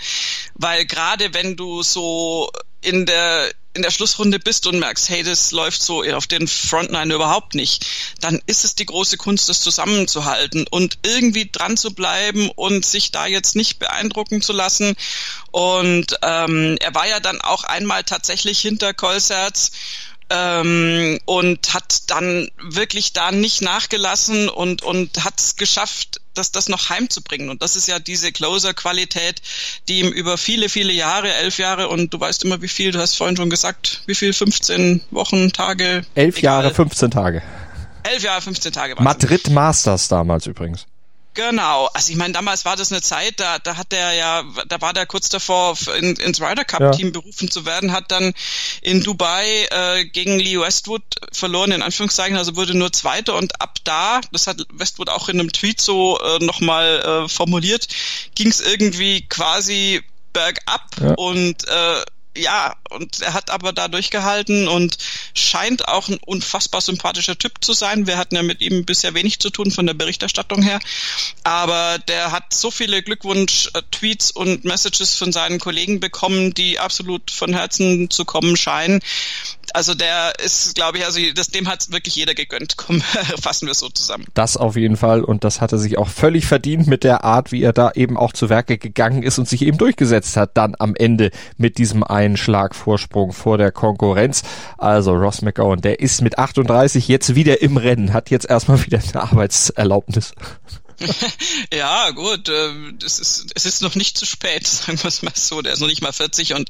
weil 0.54 0.84
gerade 0.84 1.34
wenn 1.34 1.56
du 1.56 1.82
so 1.82 2.50
in 2.80 3.06
der 3.06 3.50
in 3.74 3.82
der 3.82 3.90
Schlussrunde 3.90 4.38
bist 4.38 4.66
und 4.66 4.78
merkst, 4.78 5.08
hey, 5.08 5.22
das 5.22 5.50
läuft 5.50 5.82
so 5.82 6.02
auf 6.02 6.26
den 6.26 6.46
Frontline 6.46 7.14
überhaupt 7.14 7.54
nicht, 7.54 7.86
dann 8.20 8.40
ist 8.46 8.64
es 8.64 8.74
die 8.74 8.86
große 8.86 9.16
Kunst, 9.16 9.48
das 9.48 9.60
zusammenzuhalten 9.60 10.66
und 10.70 10.98
irgendwie 11.04 11.50
dran 11.50 11.76
zu 11.76 11.94
bleiben 11.94 12.50
und 12.50 12.84
sich 12.84 13.12
da 13.12 13.26
jetzt 13.26 13.56
nicht 13.56 13.78
beeindrucken 13.78 14.42
zu 14.42 14.52
lassen. 14.52 14.94
Und 15.50 16.18
ähm, 16.22 16.76
er 16.80 16.94
war 16.94 17.06
ja 17.06 17.20
dann 17.20 17.40
auch 17.40 17.64
einmal 17.64 18.04
tatsächlich 18.04 18.60
hinter 18.60 18.94
Kolserz 18.94 19.72
ähm, 20.32 21.18
und 21.26 21.74
hat 21.74 22.10
dann 22.10 22.50
wirklich 22.58 23.12
da 23.12 23.30
nicht 23.32 23.60
nachgelassen 23.60 24.48
und, 24.48 24.82
und 24.82 25.24
hat 25.24 25.38
es 25.38 25.56
geschafft, 25.56 26.21
das, 26.34 26.52
das 26.52 26.68
noch 26.68 26.90
heimzubringen. 26.90 27.50
Und 27.50 27.62
das 27.62 27.76
ist 27.76 27.88
ja 27.88 27.98
diese 27.98 28.32
Closer-Qualität, 28.32 29.42
die 29.88 30.00
ihm 30.00 30.08
über 30.08 30.38
viele, 30.38 30.68
viele 30.68 30.92
Jahre, 30.92 31.32
elf 31.34 31.58
Jahre 31.58 31.88
und 31.88 32.12
du 32.12 32.20
weißt 32.20 32.44
immer 32.44 32.62
wie 32.62 32.68
viel, 32.68 32.92
du 32.92 32.98
hast 32.98 33.16
vorhin 33.16 33.36
schon 33.36 33.50
gesagt, 33.50 34.02
wie 34.06 34.14
viel, 34.14 34.32
15 34.32 35.02
Wochen, 35.10 35.52
Tage? 35.52 36.04
Elf 36.14 36.38
egal. 36.38 36.64
Jahre, 36.64 36.74
15 36.74 37.10
Tage. 37.10 37.42
Elf 38.02 38.22
Jahre, 38.22 38.40
15 38.40 38.72
Tage. 38.72 38.94
Madrid 38.98 39.50
Masters 39.50 40.08
damals 40.08 40.46
übrigens. 40.46 40.86
Genau, 41.34 41.88
also 41.94 42.10
ich 42.10 42.18
meine, 42.18 42.34
damals 42.34 42.66
war 42.66 42.76
das 42.76 42.92
eine 42.92 43.00
Zeit, 43.00 43.40
da, 43.40 43.58
da 43.58 43.78
hat 43.78 43.90
der 43.90 44.12
ja, 44.12 44.44
da 44.68 44.80
war 44.82 44.92
der 44.92 45.06
kurz 45.06 45.30
davor, 45.30 45.78
in, 45.98 46.16
ins 46.16 46.42
Ryder 46.42 46.64
Cup 46.64 46.92
Team 46.92 47.06
ja. 47.06 47.12
berufen 47.12 47.50
zu 47.50 47.64
werden, 47.64 47.92
hat 47.92 48.12
dann 48.12 48.34
in 48.82 49.02
Dubai 49.02 49.66
äh, 49.70 50.04
gegen 50.04 50.38
Lee 50.38 50.60
Westwood 50.60 51.02
verloren, 51.32 51.72
in 51.72 51.80
Anführungszeichen, 51.80 52.36
also 52.36 52.56
wurde 52.56 52.76
nur 52.76 52.92
Zweiter 52.92 53.36
und 53.36 53.62
ab 53.62 53.78
da, 53.84 54.20
das 54.30 54.46
hat 54.46 54.66
Westwood 54.72 55.08
auch 55.08 55.30
in 55.30 55.40
einem 55.40 55.52
Tweet 55.52 55.80
so 55.80 56.20
äh, 56.20 56.44
nochmal 56.44 57.00
äh, 57.24 57.28
formuliert, 57.28 57.88
ging 58.34 58.48
es 58.48 58.60
irgendwie 58.60 59.26
quasi 59.26 60.02
bergab 60.34 60.90
ja. 61.00 61.14
und 61.14 61.66
äh, 61.66 62.02
ja, 62.36 62.74
und 62.90 63.20
er 63.20 63.34
hat 63.34 63.50
aber 63.50 63.72
da 63.72 63.88
durchgehalten 63.88 64.68
und 64.68 64.96
scheint 65.34 65.88
auch 65.88 66.08
ein 66.08 66.18
unfassbar 66.24 66.80
sympathischer 66.80 67.36
Typ 67.36 67.62
zu 67.62 67.72
sein. 67.72 68.06
Wir 68.06 68.16
hatten 68.16 68.36
ja 68.36 68.42
mit 68.42 68.60
ihm 68.60 68.84
bisher 68.84 69.14
wenig 69.14 69.38
zu 69.38 69.50
tun 69.50 69.70
von 69.70 69.86
der 69.86 69.94
Berichterstattung 69.94 70.62
her. 70.62 70.80
Aber 71.44 71.98
der 71.98 72.32
hat 72.32 72.54
so 72.54 72.70
viele 72.70 73.02
Glückwunsch-Tweets 73.02 74.30
und 74.30 74.64
Messages 74.64 75.16
von 75.16 75.32
seinen 75.32 75.58
Kollegen 75.58 76.00
bekommen, 76.00 76.54
die 76.54 76.78
absolut 76.78 77.30
von 77.30 77.52
Herzen 77.52 78.10
zu 78.10 78.24
kommen 78.24 78.56
scheinen. 78.56 79.00
Also 79.74 79.94
der 79.94 80.38
ist, 80.44 80.74
glaube 80.74 80.98
ich, 80.98 81.04
also 81.04 81.20
das, 81.34 81.48
dem 81.48 81.68
hat 81.68 81.90
wirklich 81.92 82.16
jeder 82.16 82.34
gegönnt. 82.34 82.76
Komm, 82.82 83.00
fassen 83.40 83.66
wir 83.66 83.72
es 83.72 83.78
so 83.78 83.88
zusammen. 83.88 84.26
Das 84.34 84.56
auf 84.56 84.76
jeden 84.76 84.96
Fall 84.96 85.22
und 85.22 85.44
das 85.44 85.60
hat 85.60 85.72
er 85.72 85.78
sich 85.78 85.98
auch 85.98 86.08
völlig 86.08 86.46
verdient 86.46 86.86
mit 86.86 87.04
der 87.04 87.24
Art, 87.24 87.52
wie 87.52 87.62
er 87.62 87.72
da 87.72 87.92
eben 87.94 88.16
auch 88.16 88.32
zu 88.32 88.48
Werke 88.48 88.78
gegangen 88.78 89.22
ist 89.22 89.38
und 89.38 89.48
sich 89.48 89.62
eben 89.62 89.78
durchgesetzt 89.78 90.36
hat, 90.36 90.56
dann 90.56 90.74
am 90.78 90.94
Ende 90.94 91.30
mit 91.56 91.78
diesem 91.78 92.02
einen 92.04 92.21
Schlagvorsprung 92.36 93.32
vor 93.32 93.58
der 93.58 93.72
Konkurrenz. 93.72 94.42
Also 94.78 95.12
Ross 95.14 95.42
McGowan, 95.42 95.80
der 95.80 96.00
ist 96.00 96.22
mit 96.22 96.38
38 96.38 97.08
jetzt 97.08 97.34
wieder 97.34 97.62
im 97.62 97.76
Rennen, 97.76 98.12
hat 98.12 98.30
jetzt 98.30 98.48
erstmal 98.48 98.84
wieder 98.84 99.00
eine 99.12 99.22
Arbeitserlaubnis. 99.22 100.34
ja, 101.72 102.10
gut, 102.10 102.48
äh, 102.48 102.72
es 103.04 103.18
ist, 103.18 103.46
es 103.54 103.66
ist 103.66 103.82
noch 103.82 103.94
nicht 103.94 104.16
zu 104.16 104.26
spät, 104.26 104.66
sagen 104.68 105.02
wir 105.02 105.08
es 105.08 105.22
mal 105.22 105.32
so. 105.34 105.62
Der 105.62 105.72
ist 105.72 105.80
noch 105.80 105.88
nicht 105.88 106.02
mal 106.02 106.12
40 106.12 106.54
und 106.54 106.68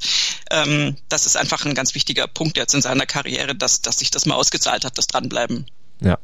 ähm, 0.50 0.96
das 1.08 1.26
ist 1.26 1.36
einfach 1.36 1.64
ein 1.64 1.74
ganz 1.74 1.94
wichtiger 1.94 2.26
Punkt 2.26 2.56
jetzt 2.56 2.74
in 2.74 2.82
seiner 2.82 3.06
Karriere, 3.06 3.54
dass, 3.54 3.82
dass 3.82 3.98
sich 3.98 4.10
das 4.10 4.26
mal 4.26 4.34
ausgezahlt 4.34 4.84
hat, 4.84 4.98
das 4.98 5.06
Dranbleiben. 5.06 5.66
Ja. 6.00 6.18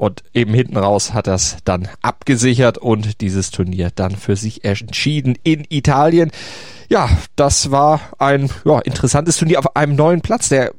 Und 0.00 0.22
eben 0.32 0.54
hinten 0.54 0.78
raus 0.78 1.12
hat 1.12 1.26
er 1.26 1.34
es 1.34 1.58
dann 1.66 1.86
abgesichert 2.00 2.78
und 2.78 3.20
dieses 3.20 3.50
Turnier 3.50 3.90
dann 3.94 4.16
für 4.16 4.34
sich 4.34 4.64
entschieden 4.64 5.36
in 5.42 5.66
Italien. 5.68 6.30
Ja, 6.88 7.10
das 7.36 7.70
war 7.70 8.00
ein 8.18 8.48
ja, 8.64 8.78
interessantes 8.78 9.36
Turnier 9.36 9.58
auf 9.58 9.76
einem 9.76 9.96
neuen 9.96 10.22
Platz, 10.22 10.48
der 10.48 10.72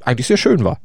eigentlich 0.00 0.26
sehr 0.26 0.36
schön 0.36 0.64
war 0.64 0.80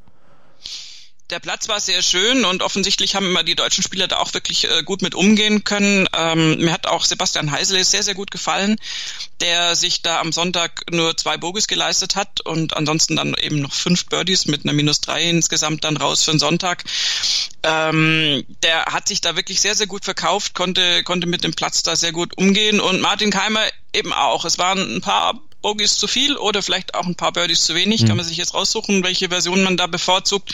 der 1.31 1.39
Platz 1.39 1.69
war 1.69 1.79
sehr 1.79 2.01
schön 2.01 2.43
und 2.43 2.61
offensichtlich 2.61 3.15
haben 3.15 3.25
immer 3.25 3.43
die 3.43 3.55
deutschen 3.55 3.83
Spieler 3.83 4.07
da 4.07 4.17
auch 4.17 4.33
wirklich 4.33 4.69
äh, 4.69 4.83
gut 4.83 5.01
mit 5.01 5.15
umgehen 5.15 5.63
können. 5.63 6.07
Ähm, 6.13 6.57
mir 6.57 6.73
hat 6.73 6.87
auch 6.87 7.05
Sebastian 7.05 7.51
Heisele 7.51 7.83
sehr, 7.83 8.03
sehr 8.03 8.15
gut 8.15 8.31
gefallen, 8.31 8.77
der 9.39 9.75
sich 9.75 10.01
da 10.01 10.19
am 10.19 10.33
Sonntag 10.33 10.83
nur 10.91 11.15
zwei 11.15 11.37
Bogies 11.37 11.67
geleistet 11.67 12.15
hat 12.15 12.41
und 12.41 12.75
ansonsten 12.75 13.15
dann 13.15 13.33
eben 13.41 13.61
noch 13.61 13.73
fünf 13.73 14.07
Birdies 14.07 14.45
mit 14.45 14.65
einer 14.65 14.73
minus 14.73 14.99
drei 14.99 15.23
insgesamt 15.23 15.83
dann 15.85 15.97
raus 15.97 16.23
für 16.23 16.31
den 16.31 16.39
Sonntag. 16.39 16.83
Ähm, 17.63 18.43
der 18.63 18.85
hat 18.85 19.07
sich 19.07 19.21
da 19.21 19.35
wirklich 19.35 19.61
sehr, 19.61 19.75
sehr 19.75 19.87
gut 19.87 20.03
verkauft, 20.03 20.53
konnte, 20.53 21.03
konnte 21.03 21.27
mit 21.27 21.43
dem 21.43 21.53
Platz 21.53 21.81
da 21.81 21.95
sehr 21.95 22.11
gut 22.11 22.37
umgehen 22.37 22.81
und 22.81 22.99
Martin 22.99 23.31
Keimer 23.31 23.63
eben 23.93 24.11
auch. 24.11 24.43
Es 24.43 24.57
waren 24.57 24.97
ein 24.97 25.01
paar 25.01 25.39
Bogies 25.61 25.97
zu 25.97 26.07
viel 26.07 26.37
oder 26.37 26.61
vielleicht 26.61 26.95
auch 26.95 27.05
ein 27.05 27.15
paar 27.15 27.31
Birdies 27.31 27.63
zu 27.63 27.75
wenig. 27.75 28.03
Mhm. 28.03 28.07
Kann 28.07 28.17
man 28.17 28.25
sich 28.25 28.37
jetzt 28.37 28.53
raussuchen, 28.53 29.03
welche 29.03 29.29
Version 29.29 29.63
man 29.63 29.77
da 29.77 29.87
bevorzugt. 29.87 30.51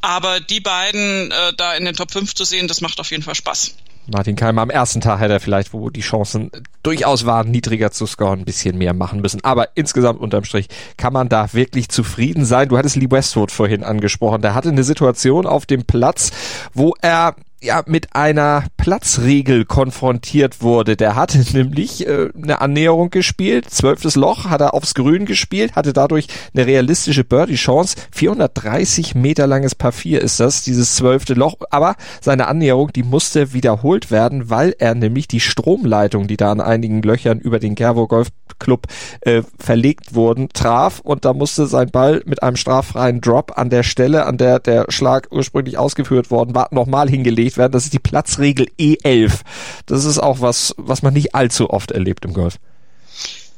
Aber 0.00 0.40
die 0.40 0.60
beiden 0.60 1.30
äh, 1.30 1.52
da 1.56 1.74
in 1.74 1.84
den 1.84 1.94
Top 1.94 2.12
5 2.12 2.34
zu 2.34 2.44
sehen, 2.44 2.68
das 2.68 2.80
macht 2.80 3.00
auf 3.00 3.10
jeden 3.10 3.22
Fall 3.22 3.34
Spaß. 3.34 3.74
Martin 4.08 4.36
Keimer 4.36 4.62
am 4.62 4.70
ersten 4.70 5.00
Tag 5.00 5.18
hätte 5.18 5.32
er 5.32 5.40
vielleicht, 5.40 5.72
wo 5.72 5.90
die 5.90 6.00
Chancen 6.00 6.50
durchaus 6.84 7.26
waren, 7.26 7.50
niedriger 7.50 7.90
zu 7.90 8.06
scoren, 8.06 8.40
ein 8.40 8.44
bisschen 8.44 8.78
mehr 8.78 8.94
machen 8.94 9.20
müssen. 9.20 9.42
Aber 9.42 9.70
insgesamt 9.74 10.20
unterm 10.20 10.44
Strich 10.44 10.68
kann 10.96 11.12
man 11.12 11.28
da 11.28 11.52
wirklich 11.52 11.88
zufrieden 11.88 12.44
sein. 12.44 12.68
Du 12.68 12.78
hattest 12.78 12.94
Lee 12.96 13.10
Westwood 13.10 13.50
vorhin 13.50 13.82
angesprochen. 13.82 14.42
Der 14.42 14.54
hatte 14.54 14.68
eine 14.68 14.84
Situation 14.84 15.46
auf 15.46 15.66
dem 15.66 15.84
Platz, 15.84 16.30
wo 16.72 16.94
er 17.00 17.34
ja 17.66 17.82
mit 17.86 18.14
einer 18.14 18.64
Platzregel 18.76 19.64
konfrontiert 19.64 20.62
wurde. 20.62 20.96
Der 20.96 21.16
hatte 21.16 21.38
nämlich 21.52 22.06
äh, 22.06 22.30
eine 22.40 22.60
Annäherung 22.60 23.10
gespielt, 23.10 23.68
zwölftes 23.68 24.16
Loch 24.16 24.46
hat 24.46 24.60
er 24.60 24.74
aufs 24.74 24.94
Grün 24.94 25.26
gespielt, 25.26 25.76
hatte 25.76 25.92
dadurch 25.92 26.28
eine 26.54 26.66
realistische 26.66 27.24
Birdie-Chance. 27.24 27.96
430 28.12 29.14
Meter 29.14 29.46
langes 29.46 29.74
Par 29.74 29.92
4 29.92 30.22
ist 30.22 30.40
das, 30.40 30.62
dieses 30.62 30.96
zwölfte 30.96 31.34
Loch. 31.34 31.56
Aber 31.70 31.96
seine 32.20 32.46
Annäherung, 32.46 32.92
die 32.92 33.02
musste 33.02 33.52
wiederholt 33.52 34.10
werden, 34.10 34.48
weil 34.48 34.74
er 34.78 34.94
nämlich 34.94 35.28
die 35.28 35.40
Stromleitung, 35.40 36.28
die 36.28 36.36
da 36.36 36.52
an 36.52 36.60
einigen 36.60 37.02
Löchern 37.02 37.38
über 37.38 37.58
den 37.58 37.74
Gervo 37.74 38.06
Golf 38.06 38.28
Club 38.58 38.86
äh, 39.20 39.42
verlegt 39.58 40.14
wurden, 40.14 40.48
traf 40.52 41.00
und 41.00 41.24
da 41.24 41.34
musste 41.34 41.66
sein 41.66 41.90
Ball 41.90 42.22
mit 42.24 42.42
einem 42.42 42.56
straffreien 42.56 43.20
Drop 43.20 43.58
an 43.58 43.70
der 43.70 43.82
Stelle, 43.82 44.24
an 44.24 44.38
der 44.38 44.60
der 44.60 44.86
Schlag 44.88 45.28
ursprünglich 45.30 45.76
ausgeführt 45.76 46.30
worden 46.30 46.54
war, 46.54 46.68
nochmal 46.70 47.08
hingelegt 47.08 47.55
werden. 47.56 47.72
Das 47.72 47.84
ist 47.84 47.92
die 47.92 47.98
Platzregel 47.98 48.68
E11. 48.78 49.40
Das 49.86 50.04
ist 50.04 50.18
auch 50.18 50.40
was, 50.40 50.74
was 50.76 51.02
man 51.02 51.14
nicht 51.14 51.34
allzu 51.34 51.70
oft 51.70 51.90
erlebt 51.90 52.24
im 52.24 52.32
Golf. 52.32 52.58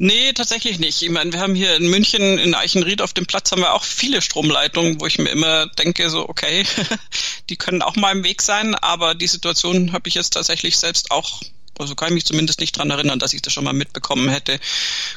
Nee, 0.01 0.33
tatsächlich 0.33 0.79
nicht. 0.79 1.03
Ich 1.03 1.11
meine, 1.11 1.33
wir 1.33 1.41
haben 1.41 1.57
hier 1.57 1.75
in 1.75 1.91
München 1.91 2.39
in 2.39 2.55
Eichenried 2.55 3.03
auf 3.03 3.13
dem 3.13 3.27
Platz 3.27 3.51
haben 3.51 3.63
wir 3.63 3.75
auch 3.75 3.83
viele 3.83 4.23
Stromleitungen, 4.23 5.01
wo 5.01 5.07
ich 5.07 5.19
mir 5.19 5.31
immer 5.31 5.67
denke, 5.67 6.09
so 6.09 6.29
okay, 6.29 6.65
die 7.51 7.57
können 7.57 7.83
auch 7.83 7.97
mal 7.97 8.13
im 8.13 8.23
Weg 8.23 8.41
sein, 8.41 8.77
aber 8.77 9.17
die 9.17 9.27
Situation 9.27 9.93
habe 9.93 10.09
ich 10.09 10.15
jetzt 10.15 10.35
tatsächlich 10.35 10.79
selbst 10.79 11.11
auch 11.11 11.43
also 11.81 11.95
kann 11.95 12.09
ich 12.09 12.15
mich 12.15 12.27
zumindest 12.27 12.61
nicht 12.61 12.77
dran 12.77 12.91
erinnern, 12.91 13.19
dass 13.19 13.33
ich 13.33 13.43
das 13.43 13.53
schon 13.53 13.65
mal 13.65 13.73
mitbekommen 13.73 14.29
hätte. 14.29 14.59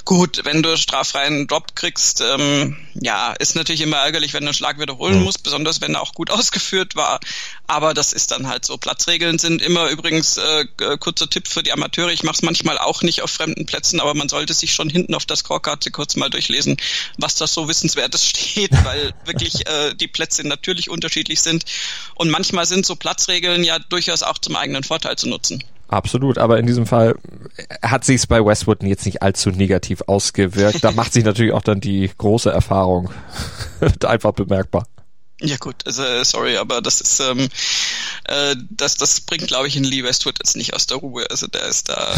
Gut, 0.06 0.41
wenn 0.44 0.63
du 0.63 0.77
straffreien 0.77 1.48
Drop 1.48 1.75
kriegst, 1.75 2.22
ähm, 2.22 2.77
ja, 2.94 3.34
ist 3.34 3.56
natürlich 3.56 3.82
immer 3.82 3.98
ärgerlich, 3.98 4.34
wenn 4.34 4.44
du 4.44 4.50
einen 4.50 4.53
Schlag 4.53 4.80
wiederholen 4.80 5.20
mhm. 5.20 5.24
musst, 5.24 5.44
besonders 5.44 5.82
wenn 5.82 5.96
er 5.96 6.01
auch 6.01 6.13
gut 6.13 6.30
ausgeführt 6.32 6.96
war. 6.96 7.20
Aber 7.68 7.94
das 7.94 8.13
ist 8.13 8.32
dann 8.32 8.48
halt 8.48 8.65
so. 8.65 8.77
Platzregeln 8.77 9.39
sind 9.39 9.62
immer 9.62 9.89
übrigens 9.89 10.38
äh, 10.38 10.65
kurzer 11.00 11.30
Tipp 11.30 11.48
für 11.48 11.63
die 11.63 11.72
Amateure. 11.72 12.12
Ich 12.12 12.24
mache 12.24 12.36
es 12.36 12.41
manchmal 12.41 12.77
auch 12.77 13.01
nicht 13.01 13.22
auf 13.22 13.32
fremden 13.32 13.65
Plätzen, 13.65 14.00
aber 14.00 14.13
man 14.13 14.30
sollte 14.30 14.53
sich 14.53 14.74
schon 14.74 14.89
hinten 14.89 15.15
auf 15.15 15.25
der 15.25 15.38
Scorekarte 15.38 15.91
kurz 15.91 16.15
mal 16.15 16.30
durchlesen, 16.30 16.77
was 17.18 17.36
das 17.36 17.53
so 17.53 17.68
Wissenswertes 17.68 18.25
steht, 18.27 18.72
weil 18.84 19.13
wirklich 19.25 19.68
äh, 19.68 19.94
die 19.96 20.08
Plätze 20.08 20.46
natürlich 20.46 20.89
unterschiedlich 20.89 21.41
sind. 21.41 21.65
Und 22.15 22.30
manchmal 22.30 22.65
sind 22.65 22.86
so 22.86 22.96
Platzregeln 22.96 23.63
ja 23.63 23.80
durchaus 23.80 24.24
auch 24.24 24.38
zum 24.38 24.56
eigenen 24.56 24.84
Vorteil 24.84 25.15
zu 25.15 25.27
nutzen. 25.27 25.63
Absolut, 25.92 26.38
aber 26.38 26.58
in 26.58 26.66
diesem 26.66 26.86
Fall 26.86 27.16
hat 27.82 28.06
sich 28.06 28.16
es 28.16 28.28
bei 28.28 28.44
Westwood 28.44 28.82
jetzt 28.82 29.06
nicht 29.06 29.22
allzu 29.22 29.50
negativ 29.50 30.02
ausgewirkt. 30.08 30.86
Da 30.86 30.92
macht 30.92 31.12
sich 31.12 31.26
natürlich 31.26 31.52
auch 31.52 31.62
dann 31.62 31.82
die 31.82 32.10
große 32.18 32.50
Erfahrung 32.50 33.10
einfach 34.06 34.32
bemerkbar. 34.32 34.86
Ja 35.44 35.58
gut, 35.58 35.76
also 35.86 36.04
sorry, 36.24 36.58
aber 36.58 36.82
das 36.82 37.02
ist 37.02 37.20
ähm, 37.20 37.50
äh, 38.26 38.56
das 38.70 38.96
das 38.96 39.22
bringt 39.22 39.48
glaube 39.48 39.68
ich 39.68 39.76
in 39.76 39.84
Lee 39.84 40.04
Westwood 40.04 40.36
jetzt 40.38 40.56
nicht 40.56 40.76
aus 40.76 40.86
der 40.86 40.98
Ruhe. 40.98 41.26
Also 41.32 41.48
der 41.48 41.64
ist 41.64 41.90
da 41.90 42.14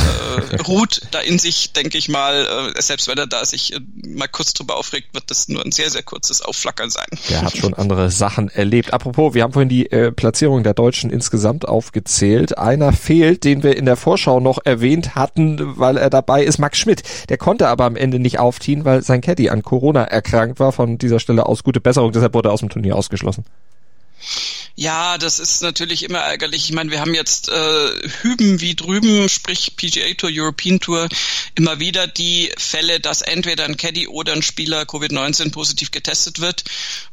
äh, 0.52 0.62
ruht 0.68 1.02
da 1.12 1.20
in 1.20 1.40
sich, 1.40 1.72
denke 1.72 1.98
ich 1.98 2.10
mal. 2.10 2.74
Äh, 2.76 2.82
selbst 2.82 3.08
wenn 3.08 3.18
er 3.18 3.28
da 3.28 3.46
sich 3.46 3.74
äh, 3.74 3.80
mal 4.06 4.28
kurz 4.28 4.52
drüber 4.52 4.76
aufregt, 4.76 5.14
wird 5.14 5.32
das 5.32 5.48
nur 5.48 5.64
ein 5.64 5.72
sehr 5.72 5.90
sehr 5.90 6.04
kurzes 6.04 6.42
Aufflackern 6.42 6.90
sein. 6.90 7.06
Der 7.30 7.44
hat 7.44 7.56
schon 7.56 7.74
andere 7.74 8.12
Sachen 8.12 8.50
erlebt. 8.50 8.92
Apropos, 8.92 9.34
wir 9.34 9.44
haben 9.44 9.54
vorhin 9.54 9.70
die 9.70 9.90
äh, 9.90 10.12
Platzierung 10.12 10.64
der 10.64 10.74
Deutschen 10.74 11.10
insgesamt 11.10 11.66
aufgezählt. 11.66 12.58
Einer 12.58 12.92
fehlt, 12.92 13.46
den 13.46 13.64
wir 13.64 13.78
in 13.78 13.86
der 13.86 13.96
Vorschau 13.96 14.42
noch 14.42 14.60
erwähnt 14.66 15.16
hatten, 15.16 15.78
weil 15.78 15.96
er 15.96 16.10
dabei 16.10 16.44
ist, 16.44 16.58
Max 16.58 16.78
Schmidt. 16.78 17.04
Der 17.30 17.38
konnte 17.38 17.70
aber 17.70 17.86
am 17.86 17.96
Ende 17.96 18.20
nicht 18.20 18.40
aufziehen, 18.40 18.84
weil 18.84 19.02
sein 19.02 19.22
Caddy 19.22 19.50
an 19.50 19.64
Corona 19.64 20.04
erkrankt 20.04 20.60
war. 20.60 20.74
Von 20.74 20.98
dieser 20.98 21.22
Stelle 21.22 21.46
aus 21.46 21.64
gute 21.64 21.80
Besserung, 21.80 22.12
deshalb 22.12 22.34
wurde 22.34 22.50
er 22.50 22.52
aus 22.52 22.60
dem 22.60 22.70
Turnier 22.70 22.98
ausgeschlossen 22.98 23.13
ausgeschlossen. 23.14 23.46
Ja, 24.76 25.20
das 25.20 25.40
ist 25.40 25.62
natürlich 25.62 26.02
immer 26.02 26.18
ärgerlich. 26.18 26.66
Ich 26.66 26.74
meine, 26.74 26.90
wir 26.90 27.00
haben 27.00 27.14
jetzt 27.14 27.48
äh, 27.48 28.10
hüben 28.22 28.60
wie 28.60 28.74
drüben, 28.74 29.30
sprich 29.30 29.76
PGA 29.76 30.16
Tour, 30.16 30.32
European 30.34 30.80
Tour, 30.80 31.10
immer 31.54 31.80
wieder 31.80 32.08
die 32.08 32.52
Fälle, 32.58 33.00
dass 33.00 33.22
entweder 33.22 33.66
ein 33.66 33.78
Caddy 33.78 34.08
oder 34.08 34.34
ein 34.34 34.42
Spieler 34.42 34.82
Covid-19 34.84 35.52
positiv 35.52 35.92
getestet 35.92 36.40
wird. 36.40 36.64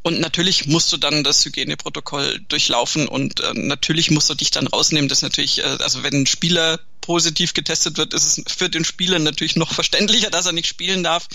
Und 0.00 0.20
natürlich 0.20 0.68
musst 0.68 0.90
du 0.90 0.96
dann 0.96 1.22
das 1.22 1.44
Hygieneprotokoll 1.44 2.40
durchlaufen 2.48 3.06
und 3.06 3.40
äh, 3.40 3.52
natürlich 3.52 4.10
musst 4.10 4.30
du 4.30 4.34
dich 4.34 4.50
dann 4.50 4.66
rausnehmen. 4.66 5.10
Das 5.10 5.18
ist 5.18 5.22
natürlich, 5.22 5.58
äh, 5.58 5.76
also 5.80 6.02
wenn 6.02 6.14
ein 6.14 6.26
Spieler 6.26 6.80
positiv 7.10 7.54
getestet 7.54 7.98
wird, 7.98 8.14
ist 8.14 8.38
es 8.38 8.54
für 8.54 8.70
den 8.70 8.84
Spieler 8.84 9.18
natürlich 9.18 9.56
noch 9.56 9.72
verständlicher, 9.72 10.30
dass 10.30 10.46
er 10.46 10.52
nicht 10.52 10.68
spielen 10.68 11.02
darf. 11.02 11.26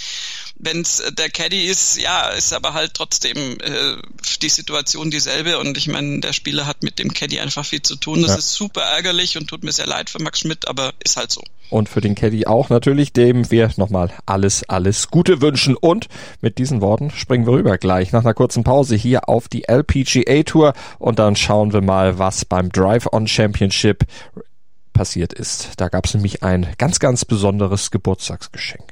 Wenn 0.58 0.80
es 0.80 1.04
der 1.18 1.30
Caddy 1.30 1.66
ist, 1.66 1.98
ja, 1.98 2.30
ist 2.30 2.54
aber 2.54 2.74
halt 2.74 2.94
trotzdem 2.94 3.58
äh, 3.60 3.98
die 4.42 4.48
Situation 4.48 5.12
dieselbe 5.12 5.60
und 5.60 5.78
ich 5.78 5.90
meine, 5.90 6.22
der 6.22 6.32
Spieler 6.32 6.66
hat 6.66 6.82
mit 6.82 6.98
dem 6.98 7.14
Caddy 7.14 7.42
einfach 7.42 7.66
viel 7.66 7.82
zu 7.82 7.98
tun. 7.98 8.22
Das 8.22 8.32
ja. 8.32 8.38
ist 8.38 8.54
super 8.54 8.84
ärgerlich 8.84 9.38
und 9.38 9.48
tut 9.48 9.66
mir 9.66 9.74
sehr 9.74 9.86
leid 9.86 10.10
für 10.10 10.24
Max 10.24 10.40
Schmidt, 10.40 10.66
aber 10.70 10.94
ist 11.04 11.18
halt 11.18 11.34
so. 11.34 11.44
Und 11.70 11.90
für 11.90 12.00
den 12.00 12.16
Caddy 12.16 12.46
auch 12.46 12.70
natürlich, 12.70 13.12
dem 13.12 13.52
wir 13.52 13.70
nochmal 13.76 14.14
alles, 14.26 14.64
alles 14.70 15.10
Gute 15.10 15.42
wünschen. 15.42 15.76
Und 15.76 16.08
mit 16.40 16.58
diesen 16.58 16.80
Worten 16.80 17.12
springen 17.12 17.46
wir 17.46 17.52
rüber 17.52 17.78
gleich 17.78 18.14
nach 18.14 18.24
einer 18.24 18.34
kurzen 18.34 18.64
Pause 18.64 18.96
hier 18.96 19.28
auf 19.28 19.50
die 19.50 19.68
LPGA 19.68 20.44
Tour 20.44 20.74
und 21.00 21.20
dann 21.20 21.36
schauen 21.36 21.74
wir 21.74 21.82
mal, 21.82 22.18
was 22.18 22.46
beim 22.46 22.70
Drive-On 22.70 23.28
Championship 23.28 24.06
passiert 24.96 25.34
ist. 25.34 25.74
Da 25.78 25.90
gab 25.90 26.06
es 26.06 26.16
nämlich 26.16 26.42
ein 26.42 26.66
ganz, 26.80 26.98
ganz 27.00 27.26
besonderes 27.26 27.92
Geburtstagsgeschenk. 27.92 28.86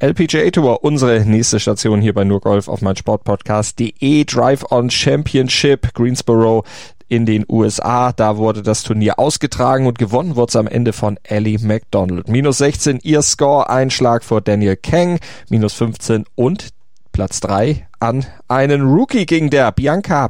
LPGA 0.00 0.50
Tour, 0.50 0.82
unsere 0.82 1.24
nächste 1.24 1.60
Station 1.60 2.00
hier 2.00 2.12
bei 2.12 2.24
Nurgolf 2.24 2.66
auf 2.68 2.82
mein 2.82 2.96
Sportpodcast.de 2.96 4.24
Drive 4.24 4.64
on 4.70 4.90
Championship 4.90 5.94
Greensboro 5.94 6.64
in 7.08 7.24
den 7.24 7.46
USA. 7.48 8.12
Da 8.12 8.36
wurde 8.36 8.62
das 8.62 8.82
Turnier 8.82 9.18
ausgetragen 9.18 9.86
und 9.86 9.98
gewonnen 9.98 10.36
wurde 10.36 10.50
es 10.50 10.56
am 10.56 10.66
Ende 10.66 10.92
von 10.92 11.18
Ellie 11.22 11.58
McDonald. 11.60 12.28
Minus 12.28 12.58
16 12.58 12.98
ihr 13.04 13.22
Score, 13.22 13.70
Einschlag 13.70 14.24
vor 14.24 14.40
Daniel 14.40 14.76
Kang, 14.76 15.18
minus 15.48 15.74
15 15.74 16.24
und 16.34 16.70
Platz 17.12 17.40
3 17.40 17.86
an 17.98 18.26
einen 18.48 18.82
Rookie 18.82 19.24
ging 19.24 19.48
der 19.48 19.72
Bianca 19.72 20.28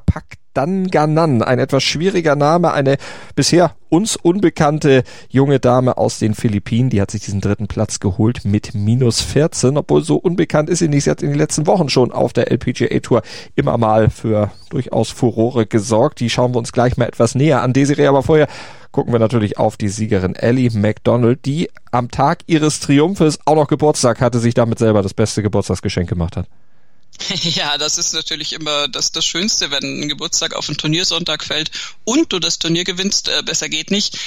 Pakdanganan. 0.57 1.43
Ein 1.43 1.59
etwas 1.59 1.83
schwieriger 1.83 2.35
Name, 2.35 2.73
eine 2.73 2.97
bisher 3.35 3.73
uns 3.91 4.17
unbekannte 4.17 5.05
junge 5.29 5.61
Dame 5.61 5.99
aus 5.99 6.19
den 6.19 6.35
Philippinen. 6.35 6.89
Die 6.89 7.01
hat 7.01 7.11
sich 7.11 7.23
diesen 7.23 7.43
dritten 7.43 7.67
Platz 7.67 8.01
geholt 8.01 8.45
mit 8.45 8.75
minus 8.75 9.21
14, 9.21 9.77
obwohl 9.77 10.03
so 10.03 10.17
unbekannt 10.17 10.71
ist 10.71 10.79
sie 10.79 10.89
nicht. 10.89 11.05
Sie 11.05 11.11
hat 11.11 11.23
in 11.23 11.31
den 11.31 11.39
letzten 11.39 11.67
Wochen 11.67 11.91
schon 11.91 12.11
auf 12.11 12.33
der 12.33 12.51
LPGA 12.51 12.99
Tour 13.01 13.23
immer 13.55 13.77
mal 13.77 14.09
für 14.09 14.51
durchaus 14.71 15.11
Furore 15.11 15.67
gesorgt. 15.67 16.21
Die 16.21 16.31
schauen 16.31 16.55
wir 16.55 16.59
uns 16.59 16.73
gleich 16.73 16.97
mal 16.97 17.07
etwas 17.07 17.35
näher 17.35 17.63
an. 17.63 17.75
Desiree, 17.75 18.07
aber 18.07 18.23
vorher 18.23 18.49
gucken 18.93 19.13
wir 19.13 19.21
natürlich 19.21 19.59
auf 19.59 19.77
die 19.77 19.89
Siegerin 19.89 20.35
Ellie 20.35 20.71
McDonald, 20.73 21.45
die 21.45 21.69
am 21.91 22.11
Tag 22.11 22.39
ihres 22.47 22.81
Triumphes 22.81 23.39
auch 23.45 23.57
noch 23.57 23.69
Geburtstag 23.69 24.23
hatte, 24.23 24.39
sich 24.39 24.55
damit 24.55 24.79
selber 24.79 25.03
das 25.03 25.13
beste 25.13 25.43
Geburtstagsgeschenk 25.43 26.09
gemacht 26.09 26.37
hat. 26.37 26.49
Ja, 27.43 27.79
das 27.79 27.99
ist 27.99 28.13
natürlich 28.13 28.53
immer 28.53 28.89
das, 28.89 29.13
das 29.13 29.25
Schönste, 29.25 29.71
wenn 29.71 30.01
ein 30.01 30.09
Geburtstag 30.09 30.55
auf 30.55 30.69
einen 30.69 30.79
Turniersonntag 30.79 31.45
fällt 31.45 31.71
und 32.05 32.33
du 32.33 32.39
das 32.39 32.59
Turnier 32.59 32.85
gewinnst, 32.85 33.29
äh, 33.29 33.43
besser 33.45 33.69
geht 33.69 33.91
nicht. 33.91 34.19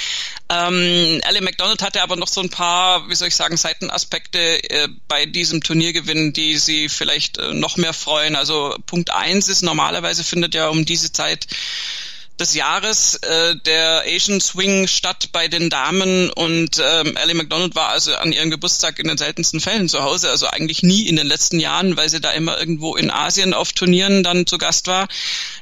Ähm, 0.48 1.20
Ellie 1.22 1.42
McDonald 1.42 1.82
hatte 1.82 2.02
aber 2.02 2.16
noch 2.16 2.28
so 2.28 2.40
ein 2.40 2.50
paar, 2.50 3.08
wie 3.08 3.14
soll 3.14 3.28
ich 3.28 3.36
sagen, 3.36 3.56
Seitenaspekte 3.56 4.38
äh, 4.70 4.88
bei 5.08 5.26
diesem 5.26 5.62
Turniergewinn, 5.62 6.32
die 6.32 6.58
sie 6.58 6.88
vielleicht 6.88 7.38
äh, 7.38 7.54
noch 7.54 7.76
mehr 7.76 7.92
freuen. 7.92 8.36
Also 8.36 8.76
Punkt 8.86 9.10
eins 9.10 9.48
ist 9.48 9.62
normalerweise 9.62 10.24
findet 10.24 10.54
ja 10.54 10.68
um 10.68 10.84
diese 10.84 11.12
Zeit 11.12 11.46
des 12.40 12.54
Jahres 12.54 13.16
äh, 13.16 13.54
der 13.66 14.04
Asian 14.06 14.40
Swing 14.40 14.88
statt 14.88 15.28
bei 15.30 15.46
den 15.46 15.68
Damen 15.68 16.30
und 16.30 16.82
ähm, 16.82 17.16
Ellie 17.16 17.34
McDonald 17.34 17.74
war 17.74 17.90
also 17.90 18.14
an 18.14 18.32
ihrem 18.32 18.50
Geburtstag 18.50 18.98
in 18.98 19.08
den 19.08 19.18
seltensten 19.18 19.60
Fällen 19.60 19.88
zu 19.88 20.02
Hause, 20.02 20.30
also 20.30 20.46
eigentlich 20.46 20.82
nie 20.82 21.06
in 21.06 21.16
den 21.16 21.26
letzten 21.26 21.60
Jahren, 21.60 21.96
weil 21.96 22.08
sie 22.08 22.20
da 22.20 22.30
immer 22.30 22.58
irgendwo 22.58 22.96
in 22.96 23.10
Asien 23.10 23.52
auf 23.52 23.72
Turnieren 23.72 24.22
dann 24.22 24.46
zu 24.46 24.56
Gast 24.56 24.86
war. 24.86 25.06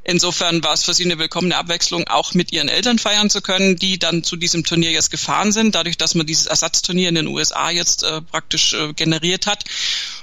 Insofern 0.04 0.62
war 0.62 0.73
es 0.73 0.85
für 0.85 0.94
sie 0.94 1.04
eine 1.04 1.18
willkommene 1.18 1.56
Abwechslung, 1.56 2.06
auch 2.06 2.32
mit 2.35 2.52
ihren 2.52 2.68
Eltern 2.68 2.99
feiern 2.99 3.28
zu 3.28 3.42
können, 3.42 3.76
die 3.76 3.99
dann 3.99 4.23
zu 4.23 4.37
diesem 4.37 4.64
Turnier 4.64 4.92
jetzt 4.92 5.11
gefahren 5.11 5.50
sind, 5.50 5.75
dadurch, 5.75 5.99
dass 5.99 6.14
man 6.14 6.26
dieses 6.26 6.47
Ersatzturnier 6.47 7.08
in 7.08 7.16
den 7.16 7.26
USA 7.26 7.70
jetzt 7.70 8.04
äh, 8.04 8.23
praktisch 8.23 8.75
äh, 8.75 8.92
generiert 8.92 9.47
hat. 9.47 9.64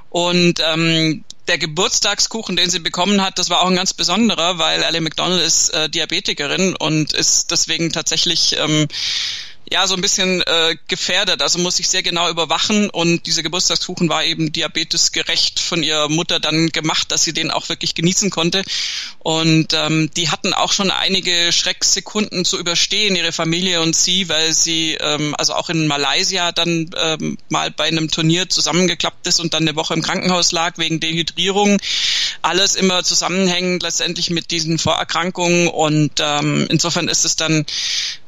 Und 0.09 0.62
ähm, 0.65 1.25
der 1.47 1.57
Geburtstagskuchen, 1.57 2.55
den 2.55 2.69
sie 2.69 2.79
bekommen 2.79 3.21
hat, 3.21 3.37
das 3.39 3.49
war 3.49 3.61
auch 3.61 3.67
ein 3.67 3.75
ganz 3.75 3.93
besonderer, 3.93 4.57
weil 4.57 4.83
Ellie 4.83 5.01
McDonald 5.01 5.41
ist 5.41 5.69
äh, 5.69 5.89
Diabetikerin 5.89 6.75
und 6.75 7.13
ist 7.13 7.51
deswegen 7.51 7.91
tatsächlich 7.91 8.57
ähm, 8.57 8.87
ja 9.72 9.88
so 9.88 9.95
ein 9.95 10.01
bisschen 10.01 10.41
äh, 10.41 10.75
gefährdet. 10.88 11.41
Also 11.41 11.60
muss 11.60 11.79
ich 11.79 11.88
sehr 11.88 12.03
genau 12.03 12.29
überwachen 12.29 12.89
und 12.89 13.25
dieser 13.25 13.43
Geburtstagskuchen 13.43 14.10
war 14.10 14.24
eben 14.24 14.51
diabetesgerecht 14.51 15.60
von 15.60 15.84
ihrer 15.84 16.10
Mutter 16.10 16.39
dann 16.39 16.69
gemacht, 16.69 17.12
dass 17.12 17.24
sie 17.24 17.34
den 17.34 17.51
auch 17.51 17.69
wirklich 17.69 17.95
genießen 17.95 18.29
konnte. 18.29 18.63
Und 19.19 19.74
ähm, 19.74 20.10
die 20.15 20.29
hatten 20.29 20.53
auch 20.53 20.72
schon 20.72 20.91
einige 20.91 21.51
Schrecksekunden 21.51 22.45
zu 22.45 22.60
überstehen, 22.60 23.15
ihre 23.15 23.31
Familie 23.31 23.81
und 23.81 23.95
sie, 23.95 24.29
weil 24.29 24.53
sie 24.53 24.98
ähm, 25.00 25.36
also 25.38 25.53
auch 25.53 25.69
in 25.69 25.88
Malaysia 25.88 26.51
dann 26.51 26.91
ähm, 26.98 27.38
mal 27.50 27.72
bei 27.72 27.86
einem 27.86 28.12
Turnier 28.12 28.50
zusammengeklappt 28.50 29.25
ist 29.27 29.39
und 29.39 29.53
dann 29.53 29.63
eine 29.63 29.75
Woche 29.75 29.93
im 29.93 30.01
Krankenhaus 30.01 30.51
lag 30.51 30.77
wegen 30.77 31.00
Dehydrierung. 31.00 31.77
Alles 32.45 32.75
immer 32.75 33.03
zusammenhängend 33.03 33.81
letztendlich 33.81 34.29
mit 34.29 34.51
diesen 34.51 34.77
Vorerkrankungen. 34.77 35.67
Und 35.67 36.13
ähm, 36.19 36.67
insofern 36.69 37.07
ist 37.07 37.25
es 37.25 37.35
dann 37.35 37.65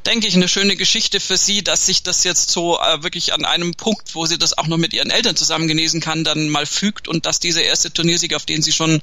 denke 0.07 0.25
ich, 0.25 0.35
eine 0.35 0.47
schöne 0.47 0.77
Geschichte 0.77 1.19
für 1.19 1.35
sie, 1.35 1.63
dass 1.63 1.85
sich 1.85 2.01
das 2.01 2.23
jetzt 2.23 2.49
so 2.49 2.79
äh, 2.79 3.03
wirklich 3.03 3.33
an 3.33 3.43
einem 3.43 3.73
Punkt, 3.73 4.15
wo 4.15 4.25
sie 4.25 4.37
das 4.37 4.57
auch 4.57 4.67
noch 4.67 4.77
mit 4.77 4.93
ihren 4.93 5.11
Eltern 5.11 5.35
zusammen 5.35 5.67
genießen 5.67 5.99
kann, 5.99 6.23
dann 6.23 6.49
mal 6.49 6.65
fügt 6.65 7.09
und 7.09 7.25
dass 7.25 7.39
dieser 7.39 7.61
erste 7.61 7.91
Turniersieg, 7.91 8.33
auf 8.33 8.45
den 8.45 8.61
sie 8.61 8.71
schon 8.71 9.01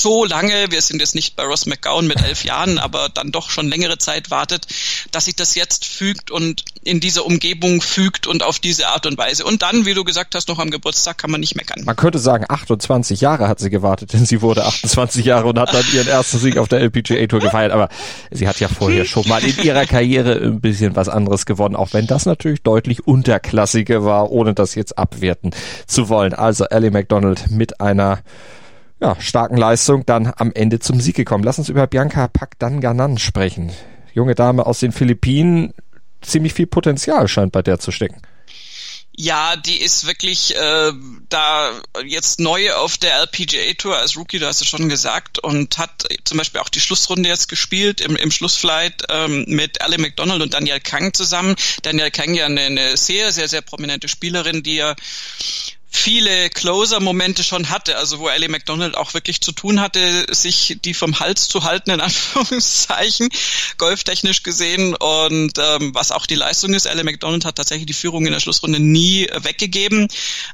so 0.00 0.24
lange, 0.24 0.70
wir 0.70 0.82
sind 0.82 1.00
jetzt 1.00 1.14
nicht 1.14 1.36
bei 1.36 1.44
Ross 1.44 1.66
McGowan 1.66 2.06
mit 2.06 2.22
elf 2.22 2.44
Jahren, 2.44 2.78
aber 2.78 3.08
dann 3.08 3.32
doch 3.32 3.50
schon 3.50 3.68
längere 3.68 3.98
Zeit 3.98 4.30
wartet, 4.30 4.66
dass 5.12 5.26
sich 5.26 5.36
das 5.36 5.54
jetzt 5.54 5.84
fügt 5.84 6.30
und 6.30 6.64
in 6.82 7.00
dieser 7.00 7.24
Umgebung 7.24 7.80
fügt 7.80 8.26
und 8.26 8.42
auf 8.42 8.58
diese 8.58 8.88
Art 8.88 9.06
und 9.06 9.16
Weise. 9.18 9.44
Und 9.44 9.62
dann, 9.62 9.86
wie 9.86 9.94
du 9.94 10.04
gesagt 10.04 10.34
hast, 10.34 10.48
noch 10.48 10.58
am 10.58 10.70
Geburtstag 10.70 11.18
kann 11.18 11.30
man 11.30 11.40
nicht 11.40 11.54
meckern. 11.56 11.82
Man 11.84 11.96
könnte 11.96 12.18
sagen, 12.18 12.44
28 12.48 13.20
Jahre 13.20 13.48
hat 13.48 13.58
sie 13.58 13.70
gewartet, 13.70 14.12
denn 14.12 14.26
sie 14.26 14.42
wurde 14.42 14.64
28 14.64 15.24
Jahre 15.24 15.48
und 15.48 15.58
hat 15.58 15.72
dann 15.72 15.84
ihren 15.92 16.08
ersten 16.08 16.38
Sieg 16.38 16.58
auf 16.58 16.68
der 16.68 16.80
LPGA 16.80 17.26
Tour 17.26 17.40
gefeiert. 17.40 17.72
Aber 17.72 17.88
sie 18.30 18.48
hat 18.48 18.60
ja 18.60 18.68
vorher 18.68 19.04
schon 19.04 19.26
mal 19.28 19.42
in 19.42 19.62
ihrer 19.62 19.86
Karriere 19.86 20.34
ein 20.34 20.60
bisschen 20.60 20.96
was 20.96 21.08
anderes 21.08 21.46
gewonnen, 21.46 21.76
auch 21.76 21.92
wenn 21.92 22.06
das 22.06 22.26
natürlich 22.26 22.62
deutlich 22.62 23.06
unterklassiger 23.06 24.04
war, 24.04 24.30
ohne 24.30 24.54
das 24.54 24.74
jetzt 24.74 24.98
abwerten 24.98 25.54
zu 25.86 26.08
wollen. 26.08 26.34
Also 26.34 26.64
Ellie 26.66 26.90
McDonald 26.90 27.50
mit 27.50 27.80
einer 27.80 28.20
ja, 29.04 29.20
starken 29.20 29.58
Leistung 29.58 30.06
dann 30.06 30.32
am 30.34 30.50
Ende 30.54 30.78
zum 30.78 30.98
Sieg 30.98 31.14
gekommen. 31.14 31.44
Lass 31.44 31.58
uns 31.58 31.68
über 31.68 31.86
Bianca 31.86 32.26
Pakdanganan 32.26 33.18
sprechen. 33.18 33.70
Junge 34.14 34.34
Dame 34.34 34.64
aus 34.64 34.80
den 34.80 34.92
Philippinen, 34.92 35.74
ziemlich 36.22 36.54
viel 36.54 36.66
Potenzial 36.66 37.28
scheint 37.28 37.52
bei 37.52 37.60
der 37.60 37.78
zu 37.78 37.90
stecken. 37.90 38.22
Ja, 39.16 39.56
die 39.56 39.76
ist 39.76 40.06
wirklich 40.06 40.56
äh, 40.56 40.92
da 41.28 41.70
jetzt 42.04 42.40
neu 42.40 42.72
auf 42.72 42.96
der 42.96 43.14
LPGA 43.20 43.74
Tour 43.76 43.96
als 43.96 44.16
Rookie, 44.16 44.38
du 44.38 44.46
hast 44.46 44.62
es 44.62 44.66
schon 44.66 44.88
gesagt, 44.88 45.38
und 45.38 45.76
hat 45.78 46.04
zum 46.24 46.38
Beispiel 46.38 46.60
auch 46.60 46.70
die 46.70 46.80
Schlussrunde 46.80 47.28
jetzt 47.28 47.48
gespielt 47.48 48.00
im, 48.00 48.16
im 48.16 48.30
Schlussflight 48.30 49.04
ähm, 49.10 49.44
mit 49.46 49.80
Ellie 49.82 49.98
McDonald 49.98 50.42
und 50.42 50.54
Daniel 50.54 50.80
Kang 50.80 51.12
zusammen. 51.12 51.54
Daniel 51.82 52.10
Kang 52.10 52.34
ja 52.34 52.46
eine, 52.46 52.62
eine 52.62 52.96
sehr, 52.96 53.30
sehr, 53.32 53.48
sehr 53.48 53.60
prominente 53.60 54.08
Spielerin, 54.08 54.62
die 54.62 54.76
ja 54.76 54.96
viele 55.96 56.50
Closer-Momente 56.50 57.44
schon 57.44 57.70
hatte, 57.70 57.96
also 57.96 58.18
wo 58.18 58.28
Ellie 58.28 58.48
McDonald 58.48 58.96
auch 58.96 59.14
wirklich 59.14 59.40
zu 59.40 59.52
tun 59.52 59.80
hatte, 59.80 60.26
sich 60.34 60.78
die 60.84 60.92
vom 60.92 61.20
Hals 61.20 61.46
zu 61.46 61.62
halten, 61.62 61.90
in 61.90 62.00
Anführungszeichen, 62.02 63.28
golftechnisch 63.78 64.42
gesehen. 64.42 64.96
Und 64.96 65.52
ähm, 65.56 65.94
was 65.94 66.10
auch 66.10 66.26
die 66.26 66.34
Leistung 66.34 66.74
ist, 66.74 66.86
Ellie 66.86 67.04
McDonald 67.04 67.44
hat 67.44 67.56
tatsächlich 67.56 67.86
die 67.86 67.94
Führung 67.94 68.26
in 68.26 68.32
der 68.32 68.40
Schlussrunde 68.40 68.80
nie 68.80 69.28
weggegeben. 69.34 70.08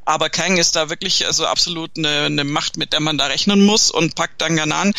Aber 0.04 0.28
Kang 0.28 0.58
ist 0.58 0.76
da 0.76 0.90
wirklich 0.90 1.26
also 1.26 1.46
absolut 1.46 1.96
eine, 1.96 2.26
eine 2.26 2.44
Macht, 2.44 2.76
mit 2.76 2.92
der 2.92 3.00
man 3.00 3.16
da 3.16 3.26
rechnen 3.26 3.64
muss. 3.64 3.90
Und 3.90 4.14
Pak 4.14 4.38
Danganan 4.38 4.92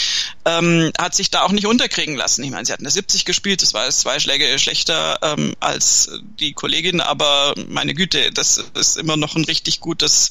ähm, 0.45 0.91
hat 0.97 1.13
sich 1.13 1.29
da 1.29 1.43
auch 1.43 1.51
nicht 1.51 1.67
unterkriegen 1.67 2.15
lassen. 2.15 2.43
Ich 2.43 2.49
meine, 2.49 2.65
sie 2.65 2.73
hat 2.73 2.79
eine 2.79 2.89
70 2.89 3.25
gespielt, 3.25 3.61
das 3.61 3.75
war 3.75 3.89
zwei 3.91 4.19
Schläge 4.19 4.57
schlechter 4.57 5.19
ähm, 5.21 5.55
als 5.59 6.09
die 6.39 6.53
Kollegin, 6.53 6.99
aber 6.99 7.53
meine 7.67 7.93
Güte, 7.93 8.31
das 8.31 8.57
ist 8.73 8.97
immer 8.97 9.17
noch 9.17 9.35
ein 9.35 9.45
richtig 9.45 9.79
gutes 9.79 10.30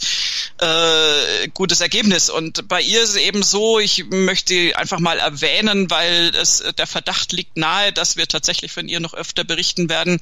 äh, 0.58 1.48
gutes 1.54 1.80
Ergebnis. 1.80 2.30
Und 2.30 2.68
bei 2.68 2.80
ihr 2.80 3.02
ist 3.02 3.10
es 3.10 3.16
eben 3.16 3.42
so, 3.42 3.78
ich 3.78 4.04
möchte 4.10 4.72
einfach 4.76 4.98
mal 4.98 5.18
erwähnen, 5.18 5.90
weil 5.90 6.34
es, 6.34 6.62
der 6.76 6.86
Verdacht 6.86 7.32
liegt 7.32 7.56
nahe, 7.56 7.92
dass 7.92 8.16
wir 8.16 8.26
tatsächlich 8.26 8.72
von 8.72 8.88
ihr 8.88 9.00
noch 9.00 9.14
öfter 9.14 9.44
berichten 9.44 9.88
werden. 9.88 10.20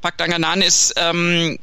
Pak 0.00 0.18
Danganan 0.18 0.62
ist 0.62 0.94
ähm, 0.96 1.58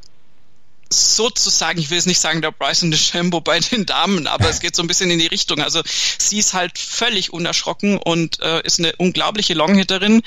sozusagen, 0.89 1.79
ich 1.79 1.89
will 1.89 1.97
jetzt 1.97 2.05
nicht 2.05 2.19
sagen 2.19 2.41
der 2.41 2.51
Bryson 2.51 2.91
DeChambeau 2.91 3.41
bei 3.41 3.59
den 3.59 3.85
Damen, 3.85 4.27
aber 4.27 4.49
es 4.49 4.59
geht 4.59 4.75
so 4.75 4.83
ein 4.83 4.87
bisschen 4.87 5.09
in 5.09 5.19
die 5.19 5.27
Richtung. 5.27 5.61
Also 5.61 5.81
sie 6.17 6.39
ist 6.39 6.53
halt 6.53 6.77
völlig 6.77 7.33
unerschrocken 7.33 7.97
und 7.97 8.39
äh, 8.41 8.61
ist 8.61 8.79
eine 8.79 8.95
unglaubliche 8.97 9.53
Longhitterin 9.53 10.21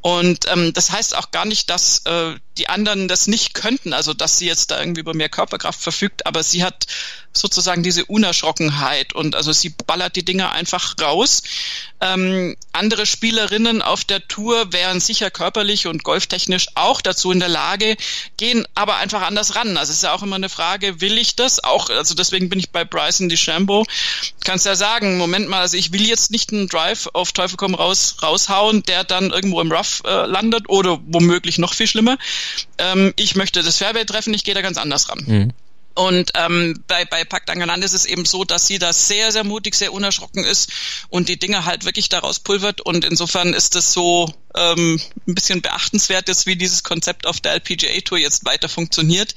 und 0.00 0.46
ähm, 0.50 0.72
das 0.72 0.90
heißt 0.90 1.16
auch 1.16 1.30
gar 1.30 1.44
nicht, 1.44 1.70
dass 1.70 2.02
äh, 2.04 2.34
die 2.58 2.68
anderen 2.68 3.08
das 3.08 3.26
nicht 3.26 3.54
könnten, 3.54 3.92
also 3.92 4.12
dass 4.14 4.38
sie 4.38 4.46
jetzt 4.46 4.70
da 4.70 4.78
irgendwie 4.78 5.00
über 5.00 5.14
mehr 5.14 5.28
Körperkraft 5.28 5.80
verfügt, 5.80 6.26
aber 6.26 6.42
sie 6.42 6.62
hat 6.64 6.86
sozusagen 7.32 7.82
diese 7.82 8.04
Unerschrockenheit 8.04 9.14
und 9.14 9.34
also 9.34 9.52
sie 9.52 9.70
ballert 9.86 10.16
die 10.16 10.24
Dinger 10.24 10.52
einfach 10.52 10.94
raus. 11.00 11.42
Ähm, 12.00 12.56
andere 12.72 13.06
Spielerinnen 13.06 13.80
auf 13.80 14.04
der 14.04 14.26
Tour 14.28 14.72
wären 14.72 15.00
sicher 15.00 15.30
körperlich 15.30 15.86
und 15.86 16.04
golftechnisch 16.04 16.66
auch 16.74 17.00
dazu 17.00 17.30
in 17.32 17.40
der 17.40 17.48
Lage, 17.48 17.96
gehen 18.36 18.66
aber 18.74 18.96
einfach 18.96 19.22
anders 19.22 19.54
ran. 19.54 19.76
Also 19.76 19.90
es 19.90 19.98
ist 19.98 20.02
ja 20.02 20.12
auch 20.12 20.22
immer 20.22 20.36
eine 20.36 20.48
Frage, 20.48 21.00
will 21.00 21.16
ich 21.16 21.36
das? 21.36 21.62
Auch, 21.64 21.88
also 21.90 22.14
deswegen 22.14 22.48
bin 22.48 22.58
ich 22.58 22.70
bei 22.70 22.84
Bryson 22.84 23.28
DeChambeau. 23.28 23.84
Kannst 24.44 24.66
ja 24.66 24.74
sagen, 24.74 25.16
Moment 25.16 25.48
mal, 25.48 25.60
also 25.60 25.76
ich 25.76 25.92
will 25.92 26.06
jetzt 26.06 26.30
nicht 26.30 26.52
einen 26.52 26.68
Drive 26.68 27.08
auf 27.12 27.32
Teufel 27.32 27.56
komm 27.56 27.74
raus 27.74 28.16
raushauen, 28.22 28.82
der 28.82 29.04
dann 29.04 29.30
irgendwo 29.30 29.60
im 29.60 29.72
Rough 29.72 30.02
äh, 30.04 30.26
landet 30.26 30.68
oder 30.68 31.00
womöglich 31.06 31.58
noch 31.58 31.72
viel 31.72 31.86
schlimmer. 31.86 32.18
Ähm, 32.78 33.12
ich 33.16 33.36
möchte 33.36 33.62
das 33.62 33.78
Fairway 33.78 34.04
treffen, 34.04 34.34
ich 34.34 34.44
gehe 34.44 34.54
da 34.54 34.62
ganz 34.62 34.78
anders 34.78 35.08
ran. 35.08 35.24
Mhm. 35.26 35.52
Und 35.94 36.30
ähm, 36.34 36.82
bei, 36.86 37.04
bei 37.04 37.24
Pakt 37.24 37.50
Angeland 37.50 37.84
ist 37.84 37.92
es 37.92 38.06
eben 38.06 38.24
so, 38.24 38.44
dass 38.44 38.66
sie 38.66 38.78
da 38.78 38.92
sehr, 38.92 39.30
sehr 39.30 39.44
mutig, 39.44 39.74
sehr 39.74 39.92
unerschrocken 39.92 40.44
ist 40.44 40.70
und 41.10 41.28
die 41.28 41.38
Dinge 41.38 41.64
halt 41.66 41.84
wirklich 41.84 42.08
daraus 42.08 42.38
pulvert. 42.38 42.80
Und 42.80 43.04
insofern 43.04 43.52
ist 43.52 43.76
es 43.76 43.92
so 43.92 44.32
ähm, 44.56 45.00
ein 45.26 45.34
bisschen 45.34 45.62
beachtenswert 45.62 46.28
ist, 46.28 46.46
wie 46.46 46.56
dieses 46.56 46.82
Konzept 46.82 47.26
auf 47.26 47.40
der 47.40 47.52
LPGA 47.54 48.00
Tour 48.04 48.18
jetzt 48.18 48.44
weiter 48.44 48.68
funktioniert. 48.68 49.34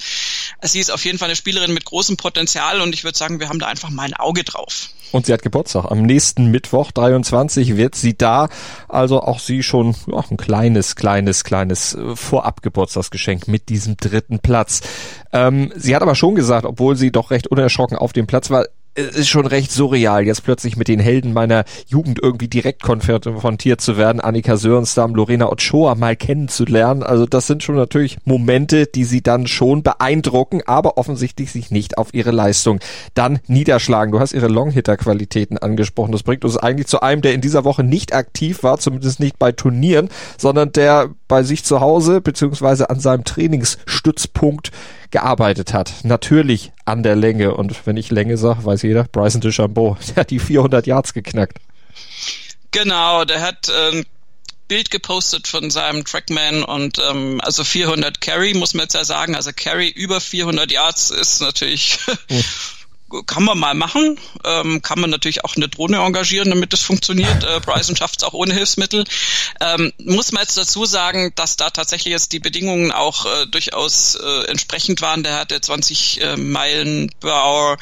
Sie 0.62 0.80
ist 0.80 0.91
auf 0.91 1.06
jeden 1.06 1.17
Fall 1.17 1.28
eine 1.28 1.36
Spielerin 1.36 1.73
mit 1.73 1.86
großem 1.86 2.17
Potenzial 2.17 2.82
und 2.82 2.93
ich 2.93 3.04
würde 3.04 3.17
sagen, 3.17 3.39
wir 3.39 3.49
haben 3.49 3.60
da 3.60 3.67
einfach 3.67 3.89
mal 3.89 4.04
ein 4.04 4.13
Auge 4.13 4.43
drauf. 4.43 4.89
Und 5.12 5.25
sie 5.25 5.34
hat 5.34 5.43
Geburtstag. 5.43 5.86
Am 5.86 6.01
nächsten 6.01 6.47
Mittwoch, 6.47 6.91
23, 6.91 7.78
wird 7.78 7.95
sie 7.95 8.17
da. 8.17 8.49
Also 8.89 9.21
auch 9.21 9.39
sie 9.39 9.63
schon 9.63 9.95
ja, 10.08 10.23
ein 10.30 10.38
kleines, 10.38 10.95
kleines, 10.95 11.43
kleines 11.43 11.93
äh, 11.93 12.15
Vorab-Geburtstagsgeschenk 12.15 13.47
mit 13.47 13.69
diesem 13.69 13.97
dritten 13.97 14.39
Platz. 14.39 14.82
Ähm, 15.32 15.71
sie 15.75 15.95
hat 15.95 16.01
aber 16.01 16.15
schon 16.15 16.36
gesagt, 16.36 16.65
obwohl 16.65 16.95
sie 16.95 17.12
doch 17.12 17.32
recht 17.32 17.47
unerschrocken 17.47 17.97
auf 17.97 18.13
dem 18.13 18.28
Platz 18.28 18.49
war, 18.49 18.65
es 18.95 19.15
ist 19.15 19.27
schon 19.27 19.45
recht 19.45 19.71
surreal, 19.71 20.25
jetzt 20.25 20.43
plötzlich 20.43 20.77
mit 20.77 20.88
den 20.88 20.99
Helden 20.99 21.34
meiner 21.34 21.65
Jugend 21.88 22.19
irgendwie 22.21 22.47
direkt 22.47 22.81
konfrontiert 22.81 23.81
zu 23.81 23.97
werden, 23.97 24.21
Annika 24.21 24.55
Sörenstam, 24.55 25.13
Lorena 25.13 25.51
Ochoa 25.51 25.95
mal 25.95 26.15
kennenzulernen. 26.15 27.03
Also 27.03 27.25
das 27.25 27.45
sind 27.45 27.62
schon 27.62 27.75
natürlich 27.75 28.17
Momente, 28.23 28.88
die 28.88 29.03
sie 29.03 29.21
dann 29.21 29.47
schon 29.47 29.84
beeindrucken, 29.84 30.62
aber 30.65 30.97
offensichtlich 30.97 31.51
sich 31.51 31.71
nicht 31.71 31.97
auf 31.97 32.13
ihre 32.13 32.31
Leistung 32.31 32.79
dann 33.13 33.39
niederschlagen. 33.47 34.13
Du 34.13 34.19
hast 34.19 34.34
ihre 34.34 34.47
Longhitter-Qualitäten 34.47 35.58
angesprochen. 35.58 36.13
Das 36.13 36.23
bringt 36.23 36.45
uns 36.45 36.55
eigentlich 36.58 36.88
zu 36.88 37.01
einem, 37.01 37.21
der 37.21 37.34
in 37.34 37.41
dieser 37.41 37.65
Woche 37.65 37.84
nicht 37.84 38.13
aktiv 38.13 38.63
war, 38.63 38.79
zumindest 38.79 39.19
nicht 39.19 39.38
bei 39.38 39.51
Turnieren, 39.51 40.08
sondern 40.38 40.71
der 40.71 41.10
bei 41.27 41.43
sich 41.43 41.65
zu 41.65 41.81
Hause 41.81 42.21
beziehungsweise 42.21 42.89
an 42.89 43.01
seinem 43.01 43.25
Trainingsstützpunkt 43.25 44.71
gearbeitet 45.12 45.73
hat. 45.73 45.93
Natürlich 46.03 46.71
an 46.86 47.04
der 47.04 47.15
Länge. 47.15 47.56
Und 47.56 47.86
wenn 47.86 47.98
ich 47.98 48.12
Länge 48.12 48.38
sage, 48.38 48.63
weiß 48.63 48.84
jeder, 48.84 49.04
Bryson 49.06 49.41
DeChambeau, 49.41 49.98
der 50.08 50.15
hat 50.17 50.30
die 50.32 50.39
400 50.39 50.88
Yards 50.88 51.13
geknackt. 51.13 51.58
Genau, 52.71 53.26
der 53.26 53.41
hat 53.41 53.69
ein 53.69 53.98
ähm, 53.98 54.06
Bild 54.67 54.89
gepostet 54.89 55.48
von 55.48 55.69
seinem 55.69 56.04
Trackman 56.06 56.63
und 56.63 57.00
ähm, 57.10 57.39
also 57.41 57.63
400 57.63 58.19
Carry 58.19 58.54
muss 58.54 58.74
man 58.74 58.84
jetzt 58.84 58.95
ja 58.95 59.06
sagen. 59.06 59.36
Also 59.36 59.52
Carry 59.56 59.89
über 59.89 60.19
400 60.19 60.71
Yards 60.71 61.12
ist 61.12 61.41
natürlich 61.41 62.00
oh. 62.08 62.41
kann 63.23 63.43
man 63.43 63.58
mal 63.58 63.73
machen. 63.73 64.19
Ähm, 64.43 64.82
kann 64.82 64.99
man 64.99 65.10
natürlich 65.10 65.43
auch 65.45 65.56
eine 65.56 65.67
Drohne 65.67 65.97
engagieren, 65.97 66.49
damit 66.49 66.73
es 66.73 66.82
funktioniert. 66.82 67.43
Äh, 67.43 67.60
Bryson 67.65 67.95
schafft 67.95 68.17
es 68.19 68.23
auch 68.23 68.34
ohne 68.34 68.54
Hilfsmittel. 68.54 69.06
Ähm, 69.62 69.91
muss 69.99 70.32
man 70.32 70.43
jetzt 70.43 70.58
dazu 70.58 70.86
sagen, 70.86 71.32
dass 71.36 71.58
da 71.58 71.69
tatsächlich 71.69 72.12
jetzt 72.12 72.32
die 72.32 72.39
Bedingungen 72.39 72.91
auch 72.91 73.25
äh, 73.25 73.47
durchaus 73.47 74.15
äh, 74.15 74.47
entsprechend 74.49 75.01
waren. 75.01 75.23
Der 75.23 75.39
hatte 75.39 75.60
20 75.60 76.21
äh, 76.21 76.38
Meilen 76.38 77.12
per 77.19 77.45
Hour 77.45 77.78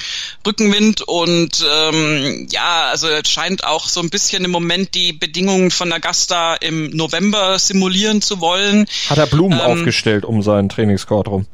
Rückenwind 0.45 1.01
und 1.01 1.65
ähm, 1.69 2.47
ja, 2.51 2.89
also 2.89 3.07
es 3.07 3.29
scheint 3.29 3.63
auch 3.63 3.87
so 3.87 3.99
ein 3.99 4.09
bisschen 4.09 4.45
im 4.45 4.51
Moment 4.51 4.93
die 4.95 5.13
Bedingungen 5.13 5.71
von 5.71 5.91
Augusta 5.91 6.55
im 6.55 6.89
November 6.91 7.59
simulieren 7.59 8.21
zu 8.21 8.39
wollen. 8.39 8.85
Hat 9.09 9.17
er 9.17 9.27
Blumen 9.27 9.59
ähm, 9.59 9.65
aufgestellt 9.65 10.25
um 10.25 10.41
seinen 10.41 10.69
Trainingscourt 10.69 11.27
rum? 11.27 11.45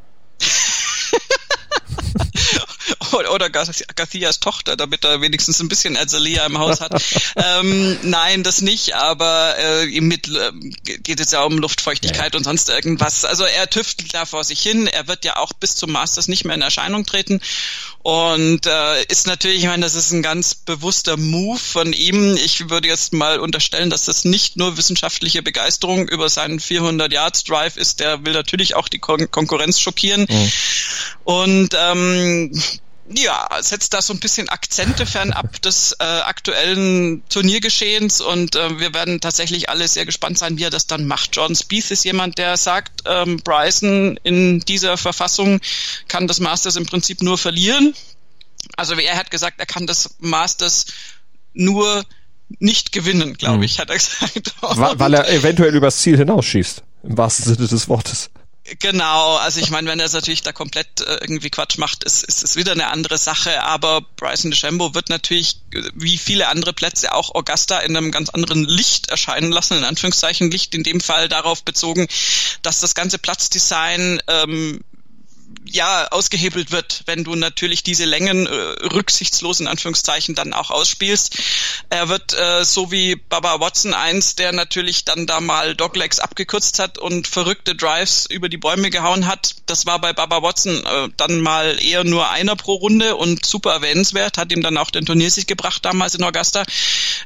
Oder 3.13 3.49
Garcias 3.49 4.39
Tochter, 4.39 4.75
damit 4.75 5.03
er 5.03 5.21
wenigstens 5.21 5.59
ein 5.59 5.69
bisschen 5.69 5.97
Azalea 5.97 6.45
im 6.45 6.57
Haus 6.57 6.81
hat. 6.81 7.01
ähm, 7.35 7.97
nein, 8.03 8.43
das 8.43 8.61
nicht, 8.61 8.95
aber 8.95 9.55
äh, 9.57 10.01
mit 10.01 10.27
äh, 10.27 10.51
geht 10.99 11.19
es 11.19 11.31
ja 11.31 11.43
um 11.43 11.57
Luftfeuchtigkeit 11.57 12.33
ja. 12.33 12.37
und 12.37 12.43
sonst 12.43 12.69
irgendwas. 12.69 13.25
Also 13.25 13.43
er 13.43 13.69
tüftelt 13.69 14.13
da 14.13 14.25
vor 14.25 14.43
sich 14.43 14.61
hin. 14.61 14.87
Er 14.87 15.07
wird 15.07 15.25
ja 15.25 15.37
auch 15.37 15.53
bis 15.53 15.75
zum 15.75 15.91
Masters 15.91 16.27
nicht 16.27 16.45
mehr 16.45 16.55
in 16.55 16.61
Erscheinung 16.61 17.05
treten 17.05 17.41
und 18.01 18.65
äh, 18.65 19.03
ist 19.05 19.27
natürlich, 19.27 19.59
ich 19.59 19.65
meine, 19.65 19.83
das 19.83 19.95
ist 19.95 20.11
ein 20.11 20.23
ganz 20.23 20.55
bewusster 20.55 21.17
Move 21.17 21.59
von 21.59 21.91
ihm. 21.91 22.35
Ich 22.37 22.69
würde 22.69 22.87
jetzt 22.87 23.11
mal 23.11 23.39
unterstellen, 23.39 23.89
dass 23.89 24.05
das 24.05 24.23
nicht 24.23 24.55
nur 24.55 24.77
wissenschaftliche 24.77 25.43
Begeisterung 25.43 26.07
über 26.07 26.29
seinen 26.29 26.59
400 26.59 27.11
Yards 27.11 27.43
Drive 27.43 27.75
ist. 27.75 27.99
Der 27.99 28.25
will 28.25 28.33
natürlich 28.33 28.75
auch 28.75 28.87
die 28.87 28.99
Kon 28.99 29.29
Konkurrenz 29.29 29.79
schockieren. 29.79 30.25
Mhm. 30.29 30.51
Und 31.25 31.69
ähm, 31.77 32.51
ja, 33.11 33.47
setzt 33.61 33.93
da 33.93 34.01
so 34.01 34.13
ein 34.13 34.19
bisschen 34.19 34.49
Akzente 34.49 35.05
fernab 35.05 35.61
des 35.61 35.95
äh, 35.99 36.03
aktuellen 36.03 37.23
Turniergeschehens 37.29 38.21
und 38.21 38.55
äh, 38.55 38.79
wir 38.79 38.93
werden 38.93 39.19
tatsächlich 39.19 39.69
alle 39.69 39.87
sehr 39.87 40.05
gespannt 40.05 40.37
sein, 40.37 40.57
wie 40.57 40.63
er 40.63 40.69
das 40.69 40.85
dann 40.85 41.05
macht. 41.05 41.35
Jordan 41.35 41.55
Spieth 41.55 41.89
ist 41.89 42.05
jemand, 42.05 42.37
der 42.37 42.55
sagt, 42.57 43.03
ähm, 43.05 43.37
Bryson 43.43 44.19
in 44.23 44.59
dieser 44.59 44.97
Verfassung 44.97 45.59
kann 46.07 46.27
das 46.27 46.39
Masters 46.39 46.75
im 46.75 46.85
Prinzip 46.85 47.21
nur 47.21 47.37
verlieren. 47.37 47.95
Also 48.77 48.93
er 48.93 49.17
hat 49.17 49.31
gesagt, 49.31 49.59
er 49.59 49.65
kann 49.65 49.87
das 49.87 50.15
Masters 50.19 50.85
nur 51.53 52.05
nicht 52.59 52.91
gewinnen, 52.91 53.35
glaube 53.35 53.57
mhm. 53.57 53.63
ich, 53.63 53.79
hat 53.79 53.89
er 53.89 53.95
gesagt. 53.97 54.99
weil 54.99 55.13
er 55.15 55.29
eventuell 55.29 55.73
übers 55.73 55.97
Ziel 55.97 56.17
hinausschießt, 56.17 56.83
im 57.03 57.17
wahrsten 57.17 57.55
Sinne 57.55 57.67
des 57.67 57.89
Wortes. 57.89 58.29
Genau, 58.77 59.37
also 59.37 59.59
ich 59.59 59.71
meine, 59.71 59.89
wenn 59.89 59.99
er 59.99 60.05
es 60.05 60.13
natürlich 60.13 60.43
da 60.43 60.51
komplett 60.51 61.01
äh, 61.01 61.17
irgendwie 61.21 61.49
Quatsch 61.49 61.77
macht, 61.77 62.03
ist, 62.03 62.23
ist 62.23 62.43
ist 62.43 62.55
wieder 62.55 62.73
eine 62.73 62.87
andere 62.87 63.17
Sache. 63.17 63.63
Aber 63.63 64.01
Bryson 64.01 64.51
DeChambeau 64.51 64.93
wird 64.93 65.09
natürlich, 65.09 65.57
wie 65.95 66.17
viele 66.17 66.47
andere 66.49 66.73
Plätze, 66.73 67.13
auch 67.13 67.33
Augusta 67.33 67.79
in 67.79 67.97
einem 67.97 68.11
ganz 68.11 68.29
anderen 68.29 68.65
Licht 68.65 69.09
erscheinen 69.09 69.51
lassen, 69.51 69.77
in 69.77 69.83
Anführungszeichen 69.83 70.51
Licht 70.51 70.75
in 70.75 70.83
dem 70.83 71.01
Fall 71.01 71.29
darauf 71.29 71.63
bezogen, 71.63 72.07
dass 72.61 72.79
das 72.79 72.93
ganze 72.93 73.17
Platzdesign 73.17 74.21
ähm, 74.27 74.81
ja 75.71 76.07
ausgehebelt 76.11 76.71
wird, 76.71 77.03
wenn 77.05 77.23
du 77.23 77.35
natürlich 77.35 77.83
diese 77.83 78.05
Längen 78.05 78.47
äh, 78.47 78.51
rücksichtslos 78.51 79.59
in 79.59 79.67
Anführungszeichen 79.67 80.35
dann 80.35 80.53
auch 80.53 80.71
ausspielst. 80.71 81.37
Er 81.89 82.09
wird 82.09 82.33
äh, 82.33 82.63
so 82.65 82.91
wie 82.91 83.15
Baba 83.15 83.59
Watson 83.59 83.93
eins, 83.93 84.35
der 84.35 84.51
natürlich 84.51 85.05
dann 85.05 85.27
da 85.27 85.41
mal 85.41 85.75
Doglegs 85.75 86.19
abgekürzt 86.19 86.79
hat 86.79 86.97
und 86.97 87.27
verrückte 87.27 87.75
Drives 87.75 88.25
über 88.25 88.49
die 88.49 88.57
Bäume 88.57 88.89
gehauen 88.89 89.27
hat. 89.27 89.55
Das 89.65 89.85
war 89.85 89.99
bei 89.99 90.13
Baba 90.13 90.41
Watson 90.41 90.85
äh, 90.85 91.09
dann 91.17 91.41
mal 91.41 91.77
eher 91.81 92.03
nur 92.03 92.29
einer 92.29 92.55
pro 92.55 92.75
Runde 92.75 93.15
und 93.15 93.45
super 93.45 93.71
erwähnenswert, 93.71 94.37
hat 94.37 94.51
ihm 94.51 94.61
dann 94.61 94.77
auch 94.77 94.91
den 94.91 95.05
Turniersieg 95.05 95.47
gebracht 95.47 95.85
damals 95.85 96.15
in 96.15 96.23
Augusta 96.23 96.63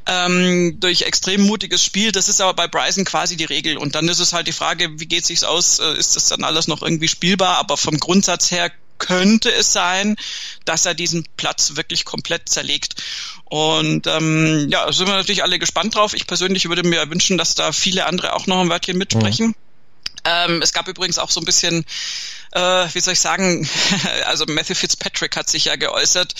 ähm, 0.05 0.79
durch 0.79 1.03
extrem 1.03 1.45
mutiges 1.45 1.83
Spiel. 1.83 2.11
Das 2.11 2.29
ist 2.29 2.41
aber 2.41 2.53
bei 2.53 2.67
Bryson 2.67 3.05
quasi 3.05 3.37
die 3.37 3.45
Regel 3.45 3.77
und 3.77 3.95
dann 3.95 4.07
ist 4.07 4.19
es 4.19 4.33
halt 4.33 4.47
die 4.47 4.51
Frage, 4.53 4.99
wie 4.99 5.05
geht 5.05 5.25
sich's 5.25 5.43
aus? 5.43 5.79
Äh, 5.79 5.97
ist 5.97 6.15
das 6.15 6.27
dann 6.27 6.43
alles 6.43 6.67
noch 6.67 6.81
irgendwie 6.81 7.07
spielbar? 7.07 7.57
Aber 7.57 7.77
vom 7.77 7.97
Grundsatz 7.97 8.32
Grundsatz 8.33 8.51
her 8.51 8.71
könnte 8.97 9.51
es 9.51 9.73
sein, 9.73 10.15
dass 10.65 10.85
er 10.85 10.93
diesen 10.93 11.25
Platz 11.37 11.75
wirklich 11.75 12.05
komplett 12.05 12.49
zerlegt. 12.49 12.95
Und 13.45 14.07
ähm, 14.07 14.67
ja, 14.69 14.91
sind 14.91 15.07
wir 15.07 15.15
natürlich 15.15 15.43
alle 15.43 15.59
gespannt 15.59 15.95
drauf. 15.95 16.13
Ich 16.13 16.25
persönlich 16.25 16.69
würde 16.69 16.83
mir 16.83 17.09
wünschen, 17.09 17.37
dass 17.37 17.53
da 17.53 17.71
viele 17.71 18.05
andere 18.05 18.33
auch 18.33 18.47
noch 18.47 18.61
ein 18.61 18.69
Wörtchen 18.69 18.97
mitsprechen. 18.97 19.47
Mhm. 19.47 19.55
Ähm, 20.25 20.61
es 20.61 20.71
gab 20.71 20.87
übrigens 20.87 21.19
auch 21.19 21.29
so 21.29 21.41
ein 21.41 21.45
bisschen, 21.45 21.85
äh, 22.53 22.87
wie 22.93 22.99
soll 23.01 23.13
ich 23.13 23.19
sagen, 23.19 23.67
also 24.25 24.45
Matthew 24.47 24.75
Fitzpatrick 24.75 25.35
hat 25.35 25.49
sich 25.49 25.65
ja 25.65 25.75
geäußert. 25.75 26.33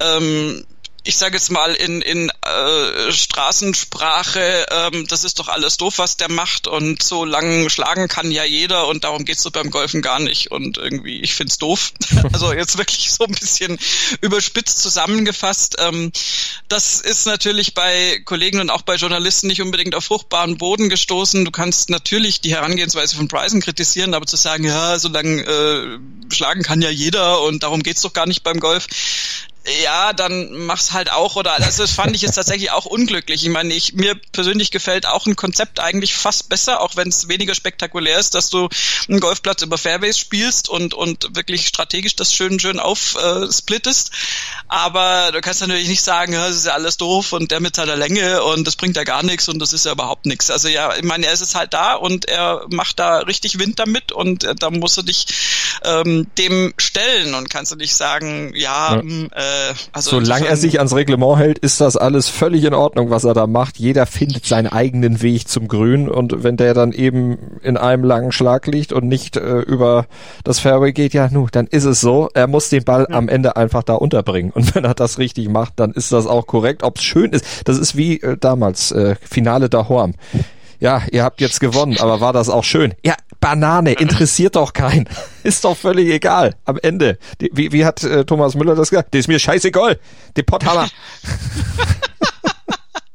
Ähm, 0.00 0.66
ich 1.04 1.16
sage 1.16 1.36
jetzt 1.36 1.50
mal 1.50 1.74
in, 1.74 2.02
in 2.02 2.30
äh, 2.30 3.12
Straßensprache, 3.12 4.66
ähm, 4.70 5.06
das 5.08 5.24
ist 5.24 5.38
doch 5.38 5.48
alles 5.48 5.76
doof, 5.76 5.98
was 5.98 6.16
der 6.16 6.30
macht 6.30 6.66
und 6.66 7.02
so 7.02 7.24
lang 7.24 7.70
schlagen 7.70 8.08
kann 8.08 8.30
ja 8.30 8.44
jeder 8.44 8.88
und 8.88 9.04
darum 9.04 9.24
geht's 9.24 9.42
so 9.42 9.50
beim 9.50 9.70
Golfen 9.70 10.02
gar 10.02 10.18
nicht 10.18 10.50
und 10.50 10.76
irgendwie, 10.76 11.20
ich 11.20 11.34
find's 11.34 11.58
doof. 11.58 11.92
also 12.32 12.52
jetzt 12.52 12.78
wirklich 12.78 13.10
so 13.10 13.24
ein 13.24 13.34
bisschen 13.34 13.78
überspitzt 14.20 14.82
zusammengefasst. 14.82 15.76
Ähm, 15.78 16.12
das 16.68 17.00
ist 17.00 17.26
natürlich 17.26 17.74
bei 17.74 18.20
Kollegen 18.24 18.60
und 18.60 18.70
auch 18.70 18.82
bei 18.82 18.96
Journalisten 18.96 19.46
nicht 19.46 19.62
unbedingt 19.62 19.94
auf 19.94 20.04
fruchtbaren 20.04 20.58
Boden 20.58 20.88
gestoßen. 20.88 21.44
Du 21.44 21.50
kannst 21.50 21.90
natürlich 21.90 22.40
die 22.40 22.54
Herangehensweise 22.54 23.16
von 23.16 23.28
Bryson 23.28 23.60
kritisieren, 23.60 24.14
aber 24.14 24.26
zu 24.26 24.36
sagen, 24.36 24.64
ja, 24.64 24.98
so 24.98 25.08
lang 25.08 25.38
äh, 25.38 26.34
schlagen 26.34 26.62
kann 26.62 26.82
ja 26.82 26.90
jeder 26.90 27.42
und 27.42 27.62
darum 27.62 27.82
geht's 27.82 28.02
doch 28.02 28.12
gar 28.12 28.26
nicht 28.26 28.42
beim 28.42 28.60
Golf 28.60 28.88
ja, 29.82 30.12
dann 30.12 30.52
mach's 30.52 30.92
halt 30.92 31.10
auch 31.10 31.36
oder 31.36 31.52
also 31.52 31.82
das 31.82 31.92
fand 31.92 32.14
ich 32.14 32.22
jetzt 32.22 32.34
tatsächlich 32.34 32.70
auch 32.70 32.86
unglücklich. 32.86 33.44
Ich 33.44 33.50
meine, 33.50 33.74
ich 33.74 33.92
mir 33.94 34.14
persönlich 34.32 34.70
gefällt 34.70 35.06
auch 35.06 35.26
ein 35.26 35.36
Konzept 35.36 35.80
eigentlich 35.80 36.14
fast 36.14 36.48
besser, 36.48 36.80
auch 36.80 36.96
wenn 36.96 37.08
es 37.08 37.28
weniger 37.28 37.54
spektakulär 37.54 38.18
ist, 38.18 38.34
dass 38.34 38.48
du 38.48 38.68
einen 39.08 39.20
Golfplatz 39.20 39.62
über 39.62 39.78
Fairways 39.78 40.18
spielst 40.18 40.68
und 40.68 40.94
und 40.94 41.36
wirklich 41.36 41.66
strategisch 41.66 42.16
das 42.16 42.34
schön 42.34 42.58
schön 42.60 42.78
aufsplittest. 42.78 44.10
Aber 44.68 45.32
du 45.32 45.40
kannst 45.40 45.60
natürlich 45.60 45.88
nicht 45.88 46.02
sagen, 46.02 46.32
ja, 46.32 46.46
das 46.46 46.56
ist 46.56 46.66
ja 46.66 46.74
alles 46.74 46.96
doof 46.96 47.32
und 47.32 47.50
der 47.50 47.60
mit 47.60 47.76
seiner 47.76 47.96
Länge 47.96 48.42
und 48.42 48.66
das 48.66 48.76
bringt 48.76 48.96
ja 48.96 49.04
gar 49.04 49.22
nichts 49.22 49.48
und 49.48 49.58
das 49.58 49.72
ist 49.72 49.84
ja 49.84 49.92
überhaupt 49.92 50.26
nichts. 50.26 50.50
Also 50.50 50.68
ja, 50.68 50.94
ich 50.96 51.04
meine, 51.04 51.26
er 51.26 51.32
ist 51.32 51.40
es 51.40 51.54
halt 51.54 51.74
da 51.74 51.94
und 51.94 52.26
er 52.26 52.64
macht 52.70 52.98
da 52.98 53.18
richtig 53.18 53.58
Wind 53.58 53.78
damit 53.78 54.12
und 54.12 54.44
äh, 54.44 54.54
da 54.54 54.70
musst 54.70 54.96
du 54.96 55.02
dich 55.02 55.26
ähm, 55.84 56.26
dem 56.38 56.74
stellen 56.78 57.34
und 57.34 57.50
kannst 57.50 57.72
du 57.72 57.76
nicht 57.76 57.94
sagen, 57.94 58.52
ja, 58.54 58.68
ja. 58.68 59.00
Hm, 59.00 59.30
äh, 59.34 59.57
äh, 59.70 59.74
also 59.92 60.10
Solange 60.10 60.46
er 60.46 60.56
sich 60.56 60.78
ans 60.78 60.94
Reglement 60.94 61.38
hält, 61.38 61.58
ist 61.58 61.80
das 61.80 61.96
alles 61.96 62.28
völlig 62.28 62.64
in 62.64 62.74
Ordnung, 62.74 63.10
was 63.10 63.24
er 63.24 63.34
da 63.34 63.46
macht. 63.46 63.78
Jeder 63.78 64.06
findet 64.06 64.46
seinen 64.46 64.68
eigenen 64.68 65.22
Weg 65.22 65.48
zum 65.48 65.68
Grün 65.68 66.08
und 66.08 66.42
wenn 66.42 66.56
der 66.56 66.74
dann 66.74 66.92
eben 66.92 67.38
in 67.62 67.76
einem 67.76 68.04
langen 68.04 68.32
Schlag 68.32 68.66
liegt 68.66 68.92
und 68.92 69.06
nicht 69.06 69.36
äh, 69.36 69.60
über 69.60 70.06
das 70.44 70.60
Fairway 70.60 70.92
geht, 70.92 71.14
ja, 71.14 71.28
nu, 71.30 71.46
dann 71.50 71.66
ist 71.66 71.84
es 71.84 72.00
so. 72.00 72.28
Er 72.34 72.46
muss 72.46 72.68
den 72.68 72.84
Ball 72.84 73.06
ja. 73.08 73.16
am 73.16 73.28
Ende 73.28 73.56
einfach 73.56 73.82
da 73.82 73.94
unterbringen 73.94 74.50
und 74.50 74.74
wenn 74.74 74.84
er 74.84 74.94
das 74.94 75.18
richtig 75.18 75.48
macht, 75.48 75.74
dann 75.76 75.92
ist 75.92 76.12
das 76.12 76.26
auch 76.26 76.46
korrekt. 76.46 76.82
Ob 76.82 76.98
es 76.98 77.04
schön 77.04 77.30
ist, 77.30 77.44
das 77.64 77.78
ist 77.78 77.96
wie 77.96 78.20
äh, 78.20 78.36
damals 78.38 78.92
äh, 78.92 79.16
Finale 79.20 79.68
da 79.68 79.88
Horm 79.88 80.14
ja, 80.80 81.02
ihr 81.10 81.24
habt 81.24 81.40
jetzt 81.40 81.60
gewonnen, 81.60 81.96
aber 81.98 82.20
war 82.20 82.32
das 82.32 82.48
auch 82.48 82.64
schön? 82.64 82.94
Ja, 83.04 83.14
Banane, 83.40 83.92
interessiert 83.92 84.56
doch 84.56 84.72
keinen. 84.72 85.08
Ist 85.42 85.64
doch 85.64 85.76
völlig 85.76 86.08
egal. 86.08 86.54
Am 86.64 86.78
Ende. 86.82 87.18
Die, 87.40 87.50
wie, 87.52 87.72
wie 87.72 87.84
hat 87.84 88.02
äh, 88.02 88.24
Thomas 88.24 88.54
Müller 88.54 88.74
das 88.74 88.90
gesagt? 88.90 89.14
Das 89.14 89.20
ist 89.20 89.28
mir 89.28 89.38
scheißegal. 89.38 89.98
Die 90.36 90.42
Potthammer. 90.42 90.88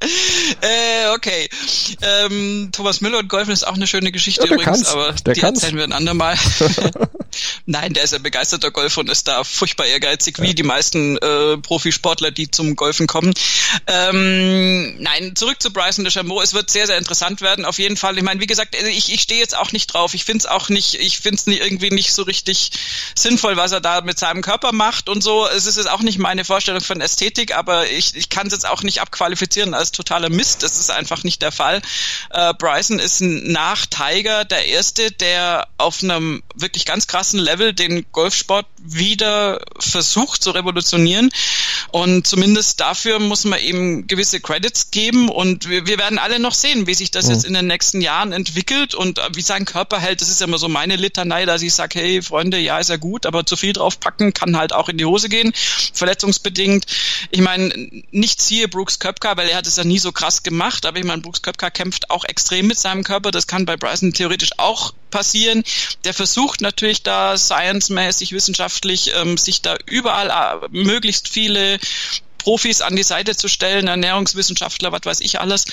äh, 0.62 1.10
okay. 1.16 1.50
Ähm, 2.02 2.70
Thomas 2.72 3.02
Müller 3.02 3.20
und 3.20 3.30
Golfen 3.30 3.52
ist 3.52 3.66
auch 3.66 3.76
eine 3.76 3.88
schöne 3.88 4.12
Geschichte 4.12 4.48
ja, 4.48 4.54
übrigens, 4.54 4.86
aber 4.88 5.14
die 5.14 5.40
kann's. 5.40 5.62
erzählen 5.62 5.78
wir 5.78 5.84
ein 5.84 5.94
andermal. 5.94 6.38
Nein, 7.66 7.94
der 7.94 8.04
ist 8.04 8.14
ein 8.14 8.24
begeisterter 8.24 8.72
Golfer 8.72 9.02
und 9.02 9.10
ist 9.10 9.28
da 9.28 9.44
furchtbar 9.44 9.86
ehrgeizig, 9.86 10.40
wie 10.40 10.54
die 10.54 10.64
meisten 10.64 11.18
äh, 11.18 11.58
Profisportler, 11.58 12.32
die 12.32 12.50
zum 12.52 12.76
Golfen 12.76 13.08
kommen. 13.08 13.34
Ähm, 13.88 15.02
nein, 15.02 15.36
zurück 15.36 15.62
zu 15.62 15.72
Bryson 15.72 16.06
DeChambeau. 16.06 16.42
Es 16.42 16.54
wird 16.54 16.70
sehr, 16.70 16.88
sehr 16.88 16.98
interessant 16.98 17.42
werden, 17.42 17.66
auf 17.66 17.80
jeden 17.80 17.98
Fall. 17.98 18.18
Ich 18.18 18.24
meine, 18.24 18.40
wie 18.40 18.48
gesagt, 18.48 18.76
also 18.76 18.88
ich, 18.88 19.12
ich 19.12 19.22
stehe 19.22 19.40
jetzt 19.40 19.58
auch 19.58 19.72
nicht 19.72 19.88
drauf. 19.88 20.14
Ich 20.14 20.26
finde 20.26 20.40
es 20.40 20.46
auch 20.46 20.70
nicht, 20.70 20.96
ich 20.96 21.20
finde 21.20 21.38
es 21.38 21.48
irgendwie 21.48 21.90
nicht 21.90 22.14
so 22.14 22.24
richtig 22.24 22.72
sinnvoll, 23.18 23.58
was 23.58 23.72
er 23.72 23.82
da 23.82 24.02
mit 24.02 24.20
seinem 24.20 24.42
Körper 24.42 24.72
macht 24.72 25.10
und 25.10 25.24
so. 25.24 25.48
Es 25.48 25.66
ist 25.66 25.78
jetzt 25.78 25.90
auch 25.90 26.02
nicht 26.02 26.20
meine 26.20 26.46
Vorstellung 26.46 26.82
von 26.82 27.02
Ästhetik, 27.02 27.56
aber 27.56 27.90
ich, 27.90 28.16
ich 28.16 28.30
kann 28.30 28.48
es 28.48 28.54
jetzt 28.54 28.68
auch 28.68 28.84
nicht 28.84 29.02
abqualifizieren 29.02 29.74
als 29.74 29.92
totaler 29.94 30.30
Mist. 30.30 30.64
Das 30.64 30.80
ist 30.80 30.92
einfach 30.92 31.24
nicht 31.24 31.42
der 31.42 31.52
Fall. 31.52 31.82
Äh, 32.32 32.54
Bryson 32.56 33.00
ist 33.00 33.22
nach 33.22 33.86
Tiger 33.86 34.46
der 34.46 34.66
Erste, 34.66 35.12
der 35.12 35.68
auf 35.78 36.04
einem 36.04 36.44
wirklich 36.56 36.86
ganz 36.86 37.08
krassen 37.08 37.40
Level 37.40 37.74
den 37.74 38.06
Golfsport 38.12 38.66
wieder 38.78 39.62
versucht 39.80 40.44
zu 40.44 40.52
revolutionieren. 40.52 41.32
Und 41.94 42.26
zumindest 42.26 42.80
dafür 42.80 43.20
muss 43.20 43.46
man 43.46 43.60
eben 43.60 44.08
gewisse 44.08 44.40
Credits 44.40 44.90
geben. 44.90 45.30
Und 45.30 45.70
wir, 45.70 45.86
wir 45.86 46.00
werden 46.00 46.18
alle 46.18 46.40
noch 46.40 46.56
sehen, 46.56 46.88
wie 46.88 46.96
sich 46.96 47.12
das 47.12 47.28
mhm. 47.28 47.32
jetzt 47.34 47.46
in 47.46 47.54
den 47.54 47.68
nächsten 47.68 48.02
Jahren 48.02 48.32
entwickelt 48.32 48.96
und 48.96 49.20
äh, 49.20 49.22
wie 49.36 49.44
sein 49.44 49.66
Körper 49.66 50.00
hält. 50.00 50.20
Das 50.20 50.28
ist 50.30 50.42
ja 50.42 50.48
immer 50.48 50.58
so 50.58 50.68
meine 50.68 50.96
Litanei, 50.96 51.46
dass 51.46 51.62
ich 51.62 51.72
sage, 51.72 52.00
hey 52.00 52.24
Freunde, 52.24 52.58
ja, 52.58 52.80
ist 52.80 52.90
ja 52.90 52.98
gut, 52.98 53.28
aber 53.28 53.46
zu 53.46 53.56
viel 53.56 53.74
draufpacken 53.74 54.34
kann 54.34 54.58
halt 54.58 54.74
auch 54.74 54.90
in 54.90 54.98
die 54.98 55.06
Hose 55.06 55.30
gehen, 55.30 55.54
verletzungsbedingt. 55.94 56.88
Ich 57.30 57.42
meine, 57.42 57.72
nicht 58.10 58.42
siehe 58.42 58.68
Brooks 58.68 58.98
Köpka, 58.98 59.38
weil 59.38 59.50
er 59.50 59.58
hat 59.58 59.68
es 59.68 59.76
ja 59.76 59.84
nie 59.84 60.00
so 60.00 60.12
krass 60.12 60.42
gemacht, 60.42 60.88
aber 60.88 60.98
ich 60.98 61.06
meine, 61.06 61.22
Brooks 61.22 61.44
Köpka 61.44 61.70
kämpft 61.70 62.10
auch 62.10 62.26
extrem 62.26 62.66
mit 62.66 62.80
seinem 62.80 63.04
Körper. 63.04 63.30
Das 63.30 63.46
kann 63.46 63.68
bei 63.68 63.78
Bryson 63.78 64.14
theoretisch 64.14 64.58
auch 64.58 64.96
passieren. 65.14 65.64
Der 66.04 66.14
versucht 66.14 66.60
natürlich 66.60 67.04
da 67.04 67.38
science-mäßig, 67.38 68.34
wissenschaftlich, 68.34 69.14
ähm, 69.16 69.38
sich 69.38 69.62
da 69.62 69.78
überall 69.86 70.30
äh, 70.30 70.68
möglichst 70.72 71.30
viele 71.30 71.80
Profis 72.40 72.82
an 72.82 72.96
die 72.96 73.04
Seite 73.04 73.38
zu 73.38 73.48
stellen, 73.48 73.88
Ernährungswissenschaftler, 73.88 74.92
was 74.92 75.06
weiß 75.06 75.22
ich 75.22 75.40
alles. 75.40 75.66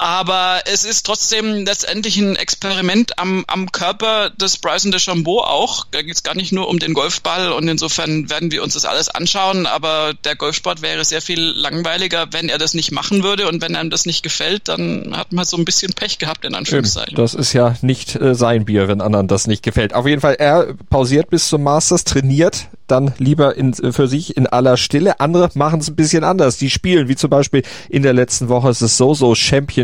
Aber 0.00 0.62
es 0.64 0.84
ist 0.84 1.04
trotzdem 1.04 1.66
letztendlich 1.66 2.16
ein 2.16 2.34
Experiment 2.34 3.18
am, 3.18 3.44
am 3.48 3.70
Körper 3.70 4.30
des 4.30 4.56
Bryson 4.56 4.92
DeChambeau 4.92 5.42
auch. 5.42 5.86
Da 5.90 6.00
geht 6.00 6.14
es 6.14 6.22
gar 6.22 6.34
nicht 6.34 6.52
nur 6.52 6.68
um 6.68 6.78
den 6.78 6.94
Golfball 6.94 7.52
und 7.52 7.68
insofern 7.68 8.30
werden 8.30 8.50
wir 8.50 8.62
uns 8.62 8.72
das 8.72 8.86
alles 8.86 9.10
anschauen. 9.10 9.66
Aber 9.66 10.14
der 10.24 10.36
Golfsport 10.36 10.80
wäre 10.80 11.04
sehr 11.04 11.20
viel 11.20 11.40
langweiliger, 11.40 12.28
wenn 12.30 12.48
er 12.48 12.56
das 12.56 12.72
nicht 12.72 12.92
machen 12.92 13.22
würde. 13.22 13.46
Und 13.46 13.60
wenn 13.60 13.76
einem 13.76 13.90
das 13.90 14.06
nicht 14.06 14.22
gefällt, 14.22 14.68
dann 14.68 15.14
hat 15.14 15.32
man 15.34 15.44
so 15.44 15.58
ein 15.58 15.66
bisschen 15.66 15.92
Pech 15.92 16.16
gehabt, 16.16 16.46
in 16.46 16.54
Anführungszeichen. 16.54 17.14
Das 17.14 17.34
ist 17.34 17.52
ja 17.52 17.76
nicht 17.82 18.16
äh, 18.16 18.34
sein 18.34 18.64
Bier, 18.64 18.88
wenn 18.88 19.02
anderen 19.02 19.28
das 19.28 19.46
nicht 19.46 19.62
gefällt. 19.62 19.92
Auf 19.92 20.06
jeden 20.06 20.22
Fall, 20.22 20.36
er 20.36 20.74
pausiert 20.88 21.28
bis 21.28 21.46
zum 21.46 21.62
Masters, 21.62 22.04
trainiert 22.04 22.68
dann 22.90 23.12
lieber 23.18 23.56
in, 23.56 23.74
für 23.74 24.08
sich 24.08 24.36
in 24.36 24.46
aller 24.46 24.76
Stille. 24.76 25.20
Andere 25.20 25.50
machen 25.54 25.80
es 25.80 25.88
ein 25.88 25.96
bisschen 25.96 26.24
anders. 26.24 26.56
Die 26.56 26.70
spielen, 26.70 27.08
wie 27.08 27.16
zum 27.16 27.30
Beispiel 27.30 27.62
in 27.88 28.02
der 28.02 28.12
letzten 28.12 28.48
Woche 28.48 28.70
ist 28.70 28.80
es 28.80 28.96
so-so 28.96 29.34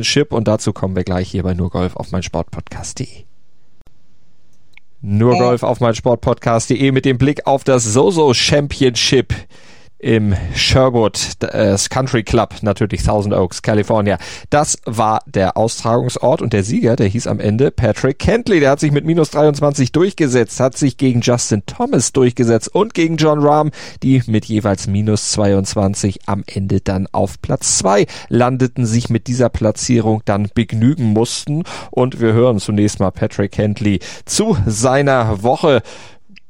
Championship 0.07 0.33
und 0.33 0.49
dazu 0.49 0.73
kommen 0.73 0.95
wir 0.97 1.05
gleich 1.05 1.29
hier 1.29 1.43
bei 1.43 1.55
nur 1.55 1.71
Golf 1.71 1.97
auf 1.97 2.13
mein 2.13 2.23
Sportpodcast.de. 2.23 3.25
Nur 5.03 5.37
Golf 5.37 5.63
auf 5.63 5.81
mein 5.81 5.95
Sportpodcast.de 5.95 6.93
mit 6.93 7.05
dem 7.05 7.19
Blick 7.19 7.47
auf 7.47 7.65
das 7.65 7.85
So-So 7.85 8.33
Championship 8.33 9.35
im 10.07 10.37
Sherwood 10.55 11.19
äh, 11.41 11.77
Country 11.91 12.23
Club, 12.23 12.55
natürlich 12.63 13.03
Thousand 13.03 13.35
Oaks, 13.35 13.61
California. 13.61 14.19
Das 14.51 14.79
war 14.85 15.21
der 15.27 15.57
Austragungsort 15.57 16.43
und 16.43 16.53
der 16.53 16.63
Sieger, 16.63 16.95
der 16.95 17.09
hieß 17.09 17.27
am 17.27 17.41
Ende 17.41 17.73
Patrick 17.73 18.21
Kentley. 18.21 18.61
Der 18.61 18.71
hat 18.71 18.79
sich 18.79 18.93
mit 18.93 19.05
minus 19.05 19.33
23 19.33 19.91
durchgesetzt, 19.91 20.61
hat 20.61 20.79
sich 20.79 20.97
gegen 20.97 21.23
Justin 21.23 21.67
Thomas 21.67 22.13
durchgesetzt 22.13 22.73
und 22.73 22.95
gegen 22.95 23.17
John 23.17 23.41
Rahm, 23.41 23.73
die 24.05 24.23
mit 24.29 24.45
jeweils 24.45 24.87
minus 24.87 25.33
22 25.33 26.21
am 26.27 26.45
Ende 26.47 26.81
dann 26.81 27.09
auf 27.11 27.43
Platz 27.43 27.79
2 27.79 28.07
landeten, 28.29 28.87
sich 28.87 29.11
mit 29.11 29.27
dieser 29.27 29.49
Platzierung 29.49 30.23
dann 30.25 30.49
begnügen 30.55 31.07
mussten. 31.07 31.65
Und 31.91 32.21
wir 32.21 32.33
hören 32.33 32.61
zunächst 32.61 33.01
mal 33.01 33.11
Patrick 33.11 33.51
Kentley 33.51 33.99
zu 34.25 34.57
seiner 34.67 35.43
Woche 35.43 35.83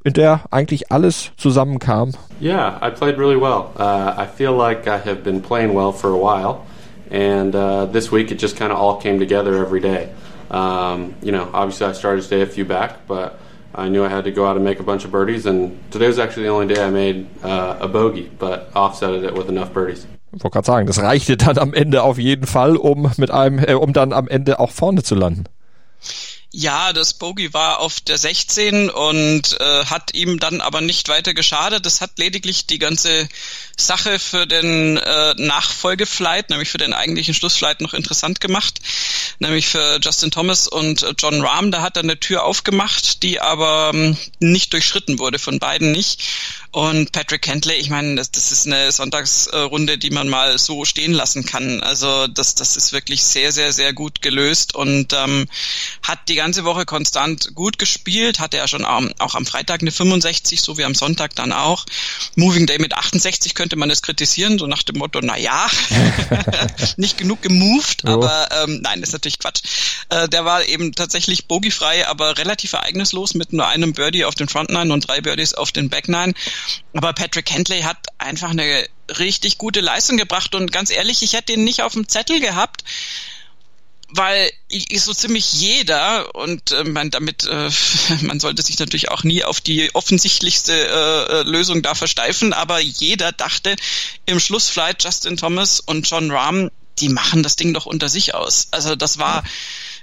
in 0.07 0.13
der 0.13 0.43
eigentlich 0.53 0.93
alles 0.93 1.33
zusammenkam. 1.37 2.13
Yeah, 2.41 2.79
I 2.81 2.91
played 2.91 3.19
really 3.19 3.37
well. 3.37 3.73
Uh, 3.77 4.15
I 4.17 4.27
feel 4.27 4.57
like 4.57 4.87
I 4.87 4.99
have 4.99 5.25
been 5.25 5.43
playing 5.43 5.75
well 5.75 5.93
for 5.93 6.11
a 6.11 6.17
while, 6.17 6.65
and 7.11 7.55
uh, 7.57 7.87
this 7.87 8.13
week 8.13 8.31
it 8.31 8.39
just 8.39 8.57
kind 8.57 8.71
of 8.71 8.79
all 8.79 9.01
came 9.01 9.19
together 9.19 9.57
every 9.57 9.81
day. 9.81 10.11
Um, 10.49 11.17
you 11.23 11.33
know, 11.33 11.51
obviously 11.53 11.89
I 11.89 11.93
started 11.93 12.23
today 12.23 12.43
a 12.43 12.47
few 12.47 12.65
back, 12.65 13.09
but 13.09 13.41
I 13.75 13.89
knew 13.89 14.05
I 14.05 14.09
had 14.09 14.25
to 14.25 14.31
go 14.31 14.47
out 14.47 14.55
and 14.55 14.65
make 14.65 14.79
a 14.79 14.85
bunch 14.85 15.05
of 15.05 15.11
birdies, 15.11 15.45
and 15.45 15.77
today 15.91 16.07
was 16.07 16.21
actually 16.21 16.45
the 16.45 16.51
only 16.51 16.73
day 16.73 16.81
I 16.81 16.91
made 16.91 17.27
uh, 17.43 17.79
a 17.81 17.89
bogey, 17.89 18.31
but 18.39 18.73
offsetted 18.75 19.25
it 19.25 19.35
with 19.35 19.49
enough 19.49 19.73
birdies. 19.75 20.07
Ich 20.37 20.45
wollte 20.45 20.55
gerade 20.55 20.67
sagen, 20.67 20.87
das 20.87 21.01
reichte 21.01 21.37
dann 21.37 21.59
am 21.59 21.75
Ende 21.75 22.03
auf 22.03 22.19
jeden 22.19 22.47
Fall, 22.47 22.77
um 22.77 23.11
mit 23.17 23.33
einem, 23.33 23.59
äh, 23.59 23.75
um 23.75 23.93
dann 23.93 24.13
am 24.13 24.29
Ende 24.29 24.61
auch 24.61 24.71
vorne 24.71 25.03
zu 25.03 25.17
landen. 25.17 25.45
Ja, 26.53 26.93
das 26.93 27.13
Bogey 27.13 27.53
war 27.53 27.81
auf 27.81 28.01
der 28.01 28.19
16 28.19 28.89
und 28.89 29.61
äh, 29.61 29.85
hat 29.87 30.15
ihm 30.15 30.39
dann 30.39 30.61
aber 30.61 30.81
nicht 30.81 31.09
weiter 31.09 31.35
geschadet. 31.35 31.85
Das 31.85 32.01
hat 32.01 32.19
lediglich 32.19 32.67
die 32.67 32.79
ganze 32.79 33.29
Sache 33.77 34.19
für 34.19 34.47
den 34.47 34.97
äh, 34.97 35.35
Nachfolgeflight, 35.37 36.49
nämlich 36.49 36.71
für 36.71 36.79
den 36.79 36.95
eigentlichen 36.95 37.35
Schlussflight 37.35 37.81
noch 37.81 37.95
interessant 37.95 38.41
gemacht, 38.41 38.81
nämlich 39.39 39.67
für 39.67 39.99
Justin 40.01 40.31
Thomas 40.31 40.69
und 40.69 41.05
John 41.19 41.43
Rahm. 41.43 41.71
Da 41.73 41.83
hat 41.83 41.97
er 41.97 42.05
eine 42.05 42.19
Tür 42.19 42.45
aufgemacht, 42.45 43.23
die 43.23 43.41
aber 43.41 43.91
ähm, 43.93 44.17
nicht 44.39 44.73
durchschritten 44.73 45.19
wurde, 45.19 45.39
von 45.39 45.59
beiden 45.59 45.93
nicht. 45.93 46.23
Und 46.77 47.11
Patrick 47.13 47.41
Kentley, 47.41 47.77
ich 47.77 47.89
meine, 47.89 48.17
das, 48.17 48.31
das 48.31 48.53
ist 48.53 48.67
eine 48.67 48.93
Sonntagsrunde, 48.93 49.97
die 49.97 50.11
man 50.11 50.29
mal 50.29 50.59
so 50.59 50.85
stehen 50.85 51.15
lassen 51.15 51.47
kann. 51.47 51.83
Also 51.83 52.27
das, 52.27 52.55
das 52.55 52.77
ist 52.77 52.93
wirklich 52.93 53.25
sehr, 53.25 53.51
sehr, 53.51 53.73
sehr 53.73 53.95
gut 53.95 54.21
gelöst 54.21 54.75
und 54.75 55.15
ähm, 55.15 55.49
hat 56.03 56.29
die 56.29 56.35
ganze 56.35 56.65
Woche 56.67 56.85
konstant 56.85 57.55
gut 57.55 57.79
gespielt. 57.79 58.41
Hatte 58.41 58.59
ja 58.59 58.69
schon 58.69 58.83
ähm, 58.83 59.15
auch 59.19 59.35
am 59.35 59.47
Freitag 59.47 59.81
eine 59.81 59.91
65, 59.91 60.61
so 60.61 60.77
wie 60.77 60.85
am 60.85 60.95
Sonntag 60.95 61.35
dann 61.35 61.51
auch. 61.51 61.87
Moving 62.35 62.67
Day 62.67 62.79
mit 62.79 62.93
68 62.93 63.55
könnte 63.55 63.77
man 63.77 63.89
es 63.89 64.03
kritisieren, 64.03 64.59
so 64.59 64.67
nach 64.67 64.83
dem 64.83 64.99
Motto, 64.99 65.21
na 65.23 65.39
ja, 65.39 65.71
nicht 66.99 67.17
genug 67.17 67.41
gemoved, 67.41 68.03
oh. 68.05 68.11
aber 68.11 68.49
ähm, 68.53 68.81
nein, 68.83 69.01
das 69.01 69.09
ist 69.09 69.13
natürlich 69.15 69.39
Quatsch. 69.39 69.63
Äh, 70.11 70.29
der 70.29 70.45
war 70.45 70.63
eben 70.67 70.93
tatsächlich 70.93 71.47
bogiefrei, 71.47 72.07
aber 72.07 72.37
relativ 72.37 72.75
ereignislos 72.75 73.33
mit 73.33 73.55
nur 73.55 73.67
einem 73.67 73.95
Birdie 73.95 74.27
auf 74.27 74.35
den 74.35 74.51
Front 74.51 74.69
Nine 74.69 74.93
und 74.93 75.09
drei 75.09 75.23
Birdies 75.23 75.55
auf 75.55 75.73
den 75.73 75.89
Back 75.89 76.09
Nine. 76.09 76.35
Aber 76.95 77.13
Patrick 77.13 77.51
Hentley 77.51 77.83
hat 77.83 77.99
einfach 78.19 78.51
eine 78.51 78.87
richtig 79.19 79.59
gute 79.59 79.81
Leistung 79.81 80.17
gebracht 80.17 80.55
und 80.55 80.73
ganz 80.73 80.91
ehrlich, 80.91 81.23
ich 81.23 81.35
hätte 81.35 81.53
ihn 81.53 81.65
nicht 81.65 81.83
auf 81.83 81.93
dem 81.93 82.09
Zettel 82.09 82.41
gehabt, 82.41 82.85
weil 84.09 84.51
so 84.95 85.13
ziemlich 85.13 85.53
jeder 85.53 86.35
und 86.35 86.73
äh, 86.73 86.85
man 86.85 87.11
damit 87.11 87.45
äh, 87.47 87.71
man 88.23 88.41
sollte 88.41 88.63
sich 88.63 88.79
natürlich 88.79 89.11
auch 89.11 89.25
nie 89.25 89.45
auf 89.45 89.61
die 89.61 89.95
offensichtlichste 89.95 90.73
äh, 90.73 91.43
Lösung 91.43 91.83
da 91.83 91.95
versteifen, 91.95 92.53
aber 92.53 92.79
jeder 92.81 93.33
dachte 93.33 93.75
im 94.27 94.39
Schlussflight 94.39 95.03
Justin 95.03 95.37
Thomas 95.37 95.81
und 95.81 96.09
John 96.09 96.31
Rahm, 96.31 96.71
die 96.99 97.09
machen 97.09 97.43
das 97.43 97.57
Ding 97.57 97.75
doch 97.75 97.87
unter 97.87 98.09
sich 98.09 98.35
aus. 98.35 98.69
Also 98.71 98.97
das 98.97 99.19
war 99.19 99.43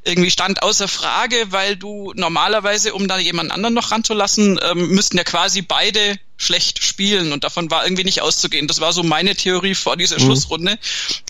irgendwie 0.03 0.31
stand 0.31 0.61
außer 0.61 0.87
Frage, 0.87 1.47
weil 1.49 1.75
du 1.75 2.11
normalerweise, 2.15 2.93
um 2.93 3.07
da 3.07 3.17
jemand 3.17 3.51
anderen 3.51 3.73
noch 3.73 3.91
ranzulassen, 3.91 4.59
ähm, 4.61 4.89
müssten 4.89 5.17
ja 5.17 5.23
quasi 5.23 5.61
beide 5.61 6.19
schlecht 6.37 6.83
spielen 6.83 7.31
und 7.31 7.43
davon 7.43 7.69
war 7.71 7.85
irgendwie 7.85 8.03
nicht 8.03 8.21
auszugehen. 8.21 8.67
Das 8.67 8.81
war 8.81 8.91
so 8.91 9.03
meine 9.03 9.35
Theorie 9.35 9.75
vor 9.75 9.95
dieser 9.95 10.19
mhm. 10.19 10.25
Schlussrunde 10.25 10.77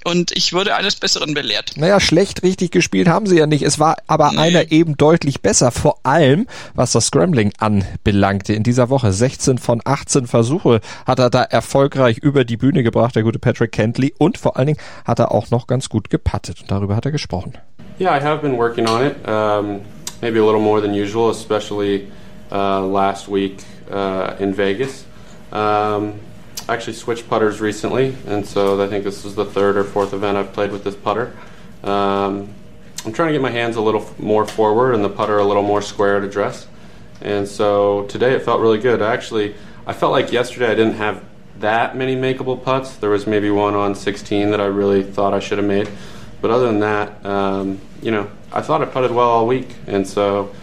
und 0.05 0.31
ich 0.31 0.53
wurde 0.53 0.75
eines 0.75 0.95
Besseren 0.95 1.33
belehrt. 1.33 1.73
Naja, 1.75 1.99
schlecht 1.99 2.43
richtig 2.43 2.71
gespielt 2.71 3.07
haben 3.07 3.27
sie 3.27 3.37
ja 3.37 3.45
nicht. 3.45 3.63
Es 3.63 3.79
war 3.79 3.97
aber 4.07 4.31
nee. 4.31 4.37
einer 4.37 4.71
eben 4.71 4.97
deutlich 4.97 5.41
besser, 5.41 5.71
vor 5.71 5.99
allem 6.03 6.47
was 6.73 6.93
das 6.93 7.07
Scrambling 7.07 7.53
anbelangte. 7.57 8.53
In 8.53 8.63
dieser 8.63 8.89
Woche 8.89 9.11
16 9.11 9.57
von 9.57 9.81
18 9.83 10.27
Versuche 10.27 10.81
hat 11.05 11.19
er 11.19 11.29
da 11.29 11.43
erfolgreich 11.43 12.17
über 12.17 12.45
die 12.45 12.57
Bühne 12.57 12.83
gebracht, 12.83 13.15
der 13.15 13.23
gute 13.23 13.39
Patrick 13.39 13.71
Kentley 13.71 14.13
und 14.17 14.37
vor 14.37 14.57
allen 14.57 14.67
Dingen 14.67 14.79
hat 15.05 15.19
er 15.19 15.31
auch 15.31 15.51
noch 15.51 15.67
ganz 15.67 15.89
gut 15.89 16.09
gepattet 16.09 16.61
und 16.61 16.71
darüber 16.71 16.95
hat 16.95 17.05
er 17.05 17.11
gesprochen. 17.11 17.53
Yeah, 17.99 18.17
I 18.17 18.21
have 18.21 18.41
been 18.41 18.57
working 18.57 18.87
on 18.87 19.05
it. 19.05 19.15
Um, 19.27 19.81
maybe 20.21 20.39
a 20.39 20.43
little 20.43 20.59
more 20.59 20.81
than 20.81 20.93
usual, 20.93 21.29
especially 21.29 22.07
uh, 22.51 22.81
last 22.81 23.31
week 23.31 23.57
uh, 23.89 24.35
in 24.39 24.53
Vegas. 24.53 25.05
Um, 25.51 26.19
actually 26.69 26.93
switched 26.93 27.29
putters 27.29 27.59
recently, 27.59 28.15
and 28.25 28.45
so 28.45 28.81
I 28.81 28.87
think 28.87 29.03
this 29.03 29.25
is 29.25 29.35
the 29.35 29.45
third 29.45 29.77
or 29.77 29.83
fourth 29.83 30.13
event 30.13 30.37
I've 30.37 30.53
played 30.53 30.71
with 30.71 30.83
this 30.83 30.95
putter. 30.95 31.35
Um, 31.83 32.53
I'm 33.05 33.11
trying 33.11 33.29
to 33.29 33.33
get 33.33 33.41
my 33.41 33.51
hands 33.51 33.75
a 33.75 33.81
little 33.81 34.09
more 34.17 34.45
forward 34.45 34.95
and 34.95 35.03
the 35.03 35.09
putter 35.09 35.37
a 35.37 35.43
little 35.43 35.63
more 35.63 35.81
square 35.81 36.21
to 36.21 36.25
address. 36.25 36.67
And 37.21 37.47
so 37.47 38.05
today 38.05 38.33
it 38.33 38.43
felt 38.43 38.61
really 38.61 38.79
good. 38.79 39.01
I 39.01 39.13
actually, 39.13 39.55
I 39.85 39.93
felt 39.93 40.13
like 40.13 40.31
yesterday 40.31 40.67
I 40.67 40.75
didn't 40.75 40.95
have 40.95 41.23
that 41.59 41.97
many 41.97 42.15
makeable 42.15 42.61
putts. 42.61 42.95
There 42.95 43.09
was 43.09 43.27
maybe 43.27 43.49
one 43.49 43.75
on 43.75 43.95
16 43.95 44.51
that 44.51 44.61
I 44.61 44.65
really 44.65 45.03
thought 45.03 45.33
I 45.33 45.39
should 45.39 45.57
have 45.57 45.67
made. 45.67 45.89
But 46.41 46.51
other 46.51 46.67
than 46.67 46.79
that, 46.79 47.25
um, 47.25 47.79
you 48.01 48.11
know, 48.11 48.29
I 48.51 48.61
thought 48.61 48.81
I 48.81 48.85
putted 48.85 49.11
well 49.11 49.29
all 49.29 49.47
week. 49.47 49.75
And 49.87 50.07
so 50.07 50.53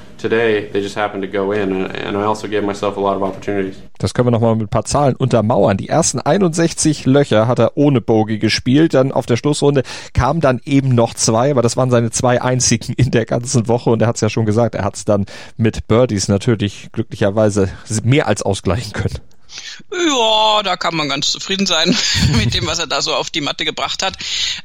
Das 3.98 4.14
können 4.14 4.28
wir 4.28 4.32
nochmal 4.32 4.54
mit 4.54 4.64
ein 4.64 4.68
paar 4.68 4.84
Zahlen 4.84 5.16
untermauern. 5.16 5.76
Die 5.76 5.88
ersten 5.88 6.20
61 6.20 7.06
Löcher 7.06 7.46
hat 7.46 7.58
er 7.58 7.76
ohne 7.76 8.00
Bogey 8.00 8.38
gespielt. 8.38 8.94
Dann 8.94 9.12
auf 9.12 9.26
der 9.26 9.36
Schlussrunde 9.36 9.82
kamen 10.12 10.40
dann 10.40 10.60
eben 10.64 10.94
noch 10.94 11.14
zwei, 11.14 11.50
aber 11.50 11.62
das 11.62 11.76
waren 11.76 11.90
seine 11.90 12.10
zwei 12.10 12.40
einzigen 12.40 12.94
in 12.94 13.10
der 13.10 13.26
ganzen 13.26 13.68
Woche. 13.68 13.90
Und 13.90 14.02
er 14.02 14.08
hat 14.08 14.16
es 14.16 14.20
ja 14.20 14.28
schon 14.28 14.46
gesagt, 14.46 14.74
er 14.74 14.84
hat 14.84 14.96
es 14.96 15.04
dann 15.04 15.26
mit 15.56 15.88
Birdies 15.88 16.28
natürlich 16.28 16.90
glücklicherweise 16.92 17.68
mehr 18.04 18.26
als 18.26 18.42
ausgleichen 18.42 18.92
können. 18.92 19.18
Ja, 19.92 20.62
da 20.62 20.76
kann 20.76 20.94
man 20.94 21.08
ganz 21.08 21.30
zufrieden 21.30 21.66
sein 21.66 21.96
mit 22.36 22.54
dem, 22.54 22.66
was 22.66 22.78
er 22.78 22.86
da 22.86 23.02
so 23.02 23.14
auf 23.14 23.30
die 23.30 23.40
Matte 23.40 23.64
gebracht 23.64 24.02
hat. 24.02 24.16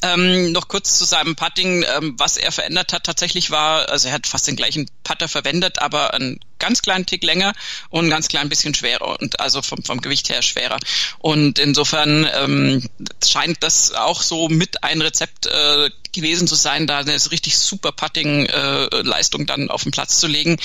Ähm, 0.02 0.52
noch 0.52 0.67
kurz 0.67 0.98
zu 0.98 1.06
seinem 1.06 1.36
Putting, 1.36 1.84
ähm, 1.98 2.15
was 2.17 2.38
er 2.38 2.52
verändert 2.52 2.93
hat 2.93 3.04
tatsächlich 3.04 3.52
war, 3.52 3.89
also 3.89 4.08
er 4.08 4.13
hat 4.13 4.28
fast 4.28 4.48
den 4.48 4.56
gleichen 4.56 4.89
Putter 5.04 5.28
verwendet, 5.28 5.80
aber 5.80 6.13
ein 6.13 6.39
ganz 6.60 6.82
kleinen 6.82 7.06
Tick 7.06 7.24
länger 7.24 7.54
und 7.89 8.10
ganz 8.10 8.28
klein 8.28 8.50
bisschen 8.50 8.74
schwerer 8.74 9.20
und 9.20 9.39
also 9.39 9.62
vom, 9.62 9.84
vom 9.84 10.02
Gewicht 10.02 10.30
her 10.30 10.41
schwerer. 10.41 10.80
Und 11.20 11.60
insofern 11.60 12.30
ähm, 12.34 12.89
scheint 13.26 13.62
das 13.62 13.91
auch 13.91 14.22
so 14.22 14.50
mit 14.50 14.84
ein 14.84 15.02
Rezept 15.02 15.46
äh, 15.48 15.89
gewesen 16.12 16.48
zu 16.48 16.56
sein, 16.56 16.88
da 16.88 17.00
eine 17.00 17.13
richtig 17.13 17.58
super 17.58 17.91
Putting-Leistung 17.91 19.41
äh, 19.41 19.46
dann 19.46 19.70
auf 19.70 19.84
den 19.84 19.91
Platz 19.91 20.20
zu 20.20 20.28
legen. 20.28 20.58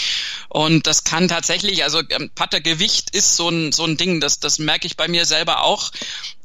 Und 0.49 0.87
das 0.87 1.05
kann 1.05 1.29
tatsächlich, 1.29 1.83
also 1.85 2.01
ähm, 2.09 2.31
Puttergewicht 2.35 3.11
ist 3.11 3.37
so 3.37 3.49
ein, 3.49 3.73
so 3.73 3.85
ein 3.85 3.97
Ding, 3.97 4.21
das, 4.21 4.41
das 4.41 4.59
merke 4.59 4.87
ich 4.87 4.97
bei 4.97 5.09
mir 5.09 5.27
selber 5.27 5.63
auch, 5.63 5.91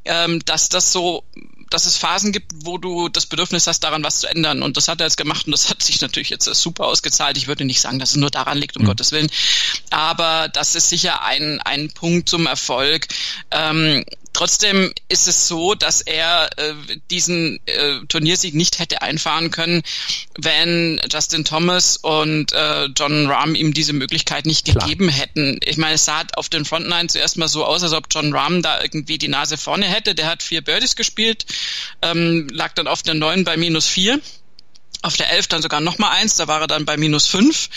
ähm, 0.05 0.43
dass 0.45 0.69
das 0.69 0.91
so 0.91 1.23
dass 1.69 1.85
es 1.85 1.97
Phasen 1.97 2.31
gibt, 2.31 2.51
wo 2.63 2.77
du 2.77 3.09
das 3.09 3.25
Bedürfnis 3.25 3.67
hast, 3.67 3.81
daran 3.81 4.03
was 4.03 4.19
zu 4.19 4.27
ändern. 4.27 4.63
Und 4.63 4.77
das 4.77 4.87
hat 4.87 5.01
er 5.01 5.07
jetzt 5.07 5.17
gemacht 5.17 5.45
und 5.45 5.51
das 5.51 5.69
hat 5.69 5.81
sich 5.81 6.01
natürlich 6.01 6.29
jetzt 6.29 6.45
super 6.45 6.85
ausgezahlt. 6.85 7.37
Ich 7.37 7.47
würde 7.47 7.65
nicht 7.65 7.81
sagen, 7.81 7.99
dass 7.99 8.11
es 8.11 8.15
nur 8.15 8.29
daran 8.29 8.57
liegt, 8.57 8.77
um 8.77 8.83
mhm. 8.83 8.87
Gottes 8.87 9.11
Willen. 9.11 9.29
Aber 9.89 10.49
das 10.49 10.75
ist 10.75 10.89
sicher 10.89 11.23
ein, 11.23 11.61
ein 11.61 11.91
Punkt 11.91 12.29
zum 12.29 12.45
Erfolg. 12.47 13.07
Ähm, 13.51 14.05
Trotzdem 14.35 14.91
ist 15.07 15.29
es 15.29 15.47
so, 15.47 15.75
dass 15.75 16.01
er 16.01 16.49
äh, 16.57 16.73
diesen 17.09 17.57
äh, 17.67 18.01
Turniersieg 18.09 18.53
nicht 18.53 18.79
hätte 18.79 19.01
einfahren 19.01 19.49
können, 19.49 19.81
wenn 20.37 20.99
Justin 21.09 21.45
Thomas 21.45 21.95
und 21.95 22.51
äh, 22.51 22.87
John 22.87 23.31
Rahm 23.31 23.55
ihm 23.55 23.73
diese 23.73 23.93
Möglichkeit 23.93 24.45
nicht 24.45 24.65
Klar. 24.65 24.83
gegeben 24.83 25.07
hätten. 25.07 25.57
Ich 25.63 25.77
meine, 25.77 25.93
es 25.95 26.03
sah 26.03 26.23
auf 26.35 26.49
den 26.49 26.65
Frontline 26.65 27.07
zuerst 27.07 27.37
mal 27.37 27.47
so 27.47 27.63
aus, 27.63 27.81
als 27.81 27.93
ob 27.93 28.07
John 28.11 28.33
Rahm 28.33 28.61
da 28.61 28.81
irgendwie 28.81 29.17
die 29.17 29.29
Nase 29.29 29.55
vorne 29.55 29.85
hätte. 29.85 30.15
Der 30.15 30.27
hat 30.27 30.43
vier 30.43 30.61
Birdies 30.61 30.97
gespielt, 30.97 31.45
ähm, 32.01 32.49
lag 32.51 32.73
dann 32.73 32.87
auf 32.87 33.03
der 33.03 33.13
neun 33.13 33.45
bei 33.45 33.55
minus 33.55 33.87
vier 33.87 34.19
auf 35.05 35.17
der 35.17 35.31
11 35.31 35.47
dann 35.47 35.61
sogar 35.61 35.81
noch 35.81 35.99
mal 35.99 36.09
eins, 36.09 36.35
da 36.35 36.47
war 36.47 36.61
er 36.61 36.67
dann 36.67 36.85
bei 36.85 36.97
minus 36.97 37.27
fünf. 37.27 37.69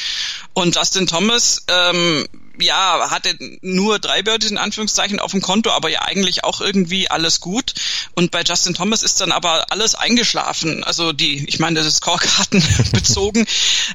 Und 0.59 0.75
Justin 0.75 1.07
Thomas, 1.07 1.63
ähm, 1.69 2.27
ja, 2.61 3.11
hatte 3.11 3.37
nur 3.63 3.99
drei 3.99 4.23
Birdies 4.23 4.51
in 4.51 4.59
Anführungszeichen 4.59 5.21
auf 5.21 5.31
dem 5.31 5.41
Konto, 5.41 5.71
aber 5.71 5.89
ja 5.89 6.03
eigentlich 6.03 6.45
auch 6.45 6.61
irgendwie 6.61 7.09
alles 7.09 7.41
gut. 7.41 7.75
Und 8.15 8.31
bei 8.31 8.43
Justin 8.43 8.75
Thomas 8.75 9.03
ist 9.03 9.21
dann 9.21 9.33
aber 9.33 9.71
alles 9.71 9.95
eingeschlafen. 9.95 10.83
Also 10.85 11.13
die, 11.13 11.47
ich 11.49 11.61
meine, 11.61 11.79
das 11.79 11.87
ist 11.87 11.99
Scorekarten 11.99 12.63
bezogen. 12.93 13.47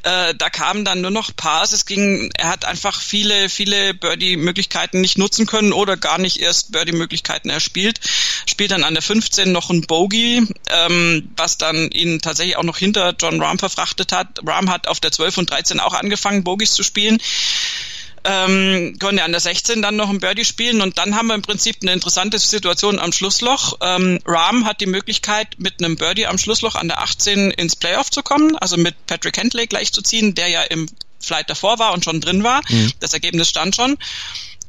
Äh, 0.04 0.34
da 0.36 0.49
kamen 0.49 0.86
dann 0.86 1.02
nur 1.02 1.12
noch 1.12 1.36
Pars. 1.36 1.73
Es 1.73 1.86
ging, 1.86 2.32
er 2.38 2.49
hat 2.49 2.65
einfach 2.65 3.02
viele, 3.02 3.49
viele 3.49 3.93
Birdie-Möglichkeiten 3.93 5.02
nicht 5.02 5.17
nutzen 5.17 5.45
können 5.45 5.73
oder 5.73 5.97
gar 5.97 6.17
nicht 6.17 6.39
erst 6.39 6.71
Birdie-Möglichkeiten 6.71 7.49
erspielt. 7.49 7.99
Spielt 8.45 8.71
dann 8.71 8.84
an 8.84 8.93
der 8.93 9.04
15 9.04 9.52
noch 9.52 9.69
ein 9.69 9.82
Bogey, 9.82 10.47
ähm, 10.69 11.30
was 11.36 11.58
dann 11.58 11.89
ihn 11.91 12.21
tatsächlich 12.21 12.58
auch 12.58 12.63
noch 12.63 12.78
hinter 12.78 13.13
John 13.19 13.41
Rahm 13.41 13.60
verfrachtet 13.60 14.12
hat. 14.12 14.39
Rahm 14.45 14.69
hat 14.69 14.88
auf 14.88 14.99
der 14.99 15.12
12 15.12 15.38
und 15.39 15.49
13 15.49 15.80
auch 15.80 15.93
angefangen, 15.93 16.43
Bogies 16.53 16.73
zu 16.73 16.83
spielen 16.83 17.19
ähm, 18.25 18.97
konnte 18.99 19.23
an 19.23 19.31
der 19.31 19.41
16 19.41 19.81
dann 19.81 19.95
noch 19.95 20.09
ein 20.09 20.19
Birdie 20.19 20.45
spielen 20.45 20.81
und 20.81 20.97
dann 20.97 21.15
haben 21.15 21.27
wir 21.27 21.35
im 21.35 21.41
Prinzip 21.41 21.77
eine 21.81 21.93
interessante 21.93 22.39
Situation 22.39 22.99
am 22.99 23.11
Schlussloch. 23.11 23.77
Ähm, 23.81 24.19
Rahm 24.25 24.65
hat 24.65 24.81
die 24.81 24.85
Möglichkeit, 24.85 25.59
mit 25.59 25.79
einem 25.79 25.97
Birdie 25.97 26.27
am 26.27 26.37
Schlussloch 26.37 26.75
an 26.75 26.87
der 26.87 27.01
18 27.01 27.51
ins 27.51 27.75
Playoff 27.75 28.09
zu 28.09 28.23
kommen, 28.23 28.55
also 28.57 28.77
mit 28.77 28.95
Patrick 29.07 29.37
Hentley 29.37 29.67
gleich 29.67 29.91
zu 29.91 30.01
ziehen, 30.01 30.35
der 30.35 30.47
ja 30.47 30.61
im 30.61 30.87
Flight 31.19 31.49
davor 31.49 31.79
war 31.79 31.93
und 31.93 32.03
schon 32.03 32.21
drin 32.21 32.43
war. 32.43 32.61
Mhm. 32.69 32.91
Das 32.99 33.13
Ergebnis 33.13 33.49
stand 33.49 33.75
schon 33.75 33.97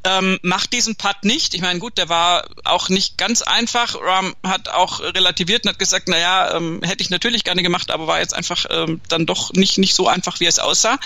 ähm, 0.05 0.39
macht 0.43 0.73
diesen 0.73 0.97
Putt 0.97 1.17
nicht. 1.23 1.55
Ich 1.55 1.63
meine, 1.63 1.79
gut, 1.79 1.99
der 1.99 2.09
war 2.09 2.45
auch 2.65 2.89
nicht 2.89 3.17
ganz 3.19 3.43
einfach. 3.43 3.97
Ram 4.01 4.35
hat 4.47 4.69
auch 4.69 5.01
relativiert 5.01 5.65
und 5.65 5.71
hat 5.71 5.79
gesagt, 5.79 6.09
naja, 6.09 6.55
ähm, 6.57 6.81
hätte 6.83 7.03
ich 7.03 7.11
natürlich 7.11 7.45
gerne 7.45 7.63
gemacht, 7.63 7.91
aber 7.91 8.07
war 8.07 8.21
jetzt 8.21 8.35
einfach 8.35 8.67
ähm, 8.71 9.01
dann 9.09 9.27
doch 9.27 9.53
nicht, 9.53 9.79
nicht 9.79 9.95
so 9.95 10.07
einfach, 10.07 10.41
wie 10.41 10.47
es 10.47 10.59
aussah. 10.59 10.99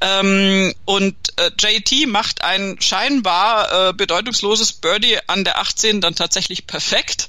Ähm, 0.00 0.72
und 0.84 1.16
äh, 1.36 1.50
JT 1.58 2.08
macht 2.08 2.42
ein 2.42 2.76
scheinbar 2.80 3.88
äh, 3.88 3.92
bedeutungsloses 3.92 4.74
Birdie 4.74 5.18
an 5.26 5.44
der 5.44 5.58
18 5.58 6.00
dann 6.00 6.14
tatsächlich 6.14 6.66
perfekt 6.66 7.28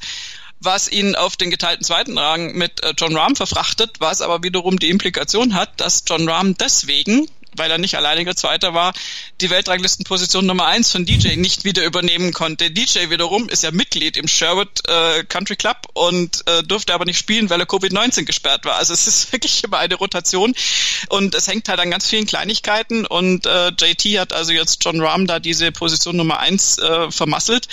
was 0.62 0.91
ihn 0.91 1.15
auf 1.15 1.38
den 1.38 1.50
geteilten 1.50 1.86
zweiten 1.86 2.17
Rang 2.17 2.54
mit 2.54 2.84
äh, 2.84 2.93
John 2.98 3.15
Rahm 3.15 3.36
verfrachtet, 3.36 3.95
was 4.00 4.22
aber 4.22 4.43
wiederum 4.43 4.78
die 4.78 4.89
Implikation 4.89 5.54
hat, 5.54 5.80
dass 5.80 6.04
John 6.06 6.28
Rahm 6.28 6.56
deswegen 6.58 7.30
weil 7.56 7.72
er 7.72 7.78
nicht 7.78 7.96
alleiniger 7.96 8.36
Zweiter 8.36 8.74
war, 8.74 8.94
die 9.42 9.50
Weltranglistenposition 9.50 10.46
Nummer 10.46 10.66
eins 10.66 10.92
von 10.92 11.06
DJ 11.06 11.36
nicht 11.36 11.66
wieder 11.66 11.86
übernehmen 11.86 12.34
konnte. 12.34 12.72
DJ 12.72 13.10
wiederum 13.10 13.50
ist 13.50 13.64
ja 13.64 13.72
Mitglied 13.72 14.18
im 14.18 14.28
Sherwood 14.28 14.88
äh, 14.88 15.24
Country 15.24 15.56
Club 15.56 15.88
und 15.94 16.44
äh, 16.48 16.64
durfte 16.64 16.94
aber 16.94 17.06
nicht 17.06 17.18
spielen, 17.18 17.50
weil 17.50 17.60
er 17.60 17.68
Covid-19 17.68 18.26
gesperrt 18.26 18.66
war. 18.66 18.76
Also 18.76 18.94
es 18.94 19.08
ist 19.08 19.32
wirklich 19.32 19.64
immer 19.64 19.78
eine 19.78 19.96
Rotation 19.96 20.54
und 21.10 21.36
es 21.36 21.48
hängt 21.48 21.70
halt 21.70 21.80
an 21.80 21.92
ganz 21.92 22.08
vielen 22.08 22.26
Kleinigkeiten 22.26 23.06
und 23.06 23.46
äh, 23.46 23.70
JT 23.70 24.20
hat 24.20 24.34
also 24.34 24.52
jetzt 24.52 24.84
John 24.84 25.02
Rahm 25.02 25.28
da 25.28 25.40
diese 25.40 25.72
Position 25.72 26.18
Nummer 26.18 26.40
eins 26.40 26.78
äh, 26.78 27.12
vermasselt 27.12 27.68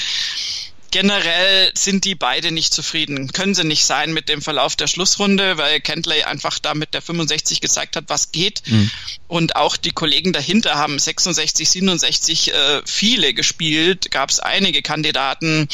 generell 0.97 1.71
sind 1.75 2.07
die 2.07 2.15
beide 2.15 2.53
nicht 2.53 2.73
zufrieden. 2.73 3.31
Können 3.31 3.55
sie 3.55 3.65
nicht 3.65 3.85
sein 3.85 4.15
mit 4.15 4.31
dem 4.31 4.41
Verlauf 4.41 4.77
der 4.77 4.87
Schlussrunde, 4.87 5.59
weil 5.59 5.79
Kentley 5.79 6.23
einfach 6.23 6.59
da 6.59 6.73
mit 6.73 6.95
der 6.95 7.03
65 7.03 7.61
gezeigt 7.61 7.97
hat, 7.97 8.05
was 8.07 8.33
geht. 8.33 8.63
Mhm. 8.65 8.91
Und 9.29 9.57
auch 9.57 9.77
die 9.77 9.91
Kollegen 9.91 10.33
dahinter 10.33 10.77
haben 10.77 10.99
66, 10.99 11.69
67 11.69 12.55
äh, 12.55 12.81
viele 12.87 13.35
gespielt, 13.35 14.11
gab 14.11 14.31
es 14.31 14.41
einige 14.41 14.81
Kandidaten. 14.81 15.69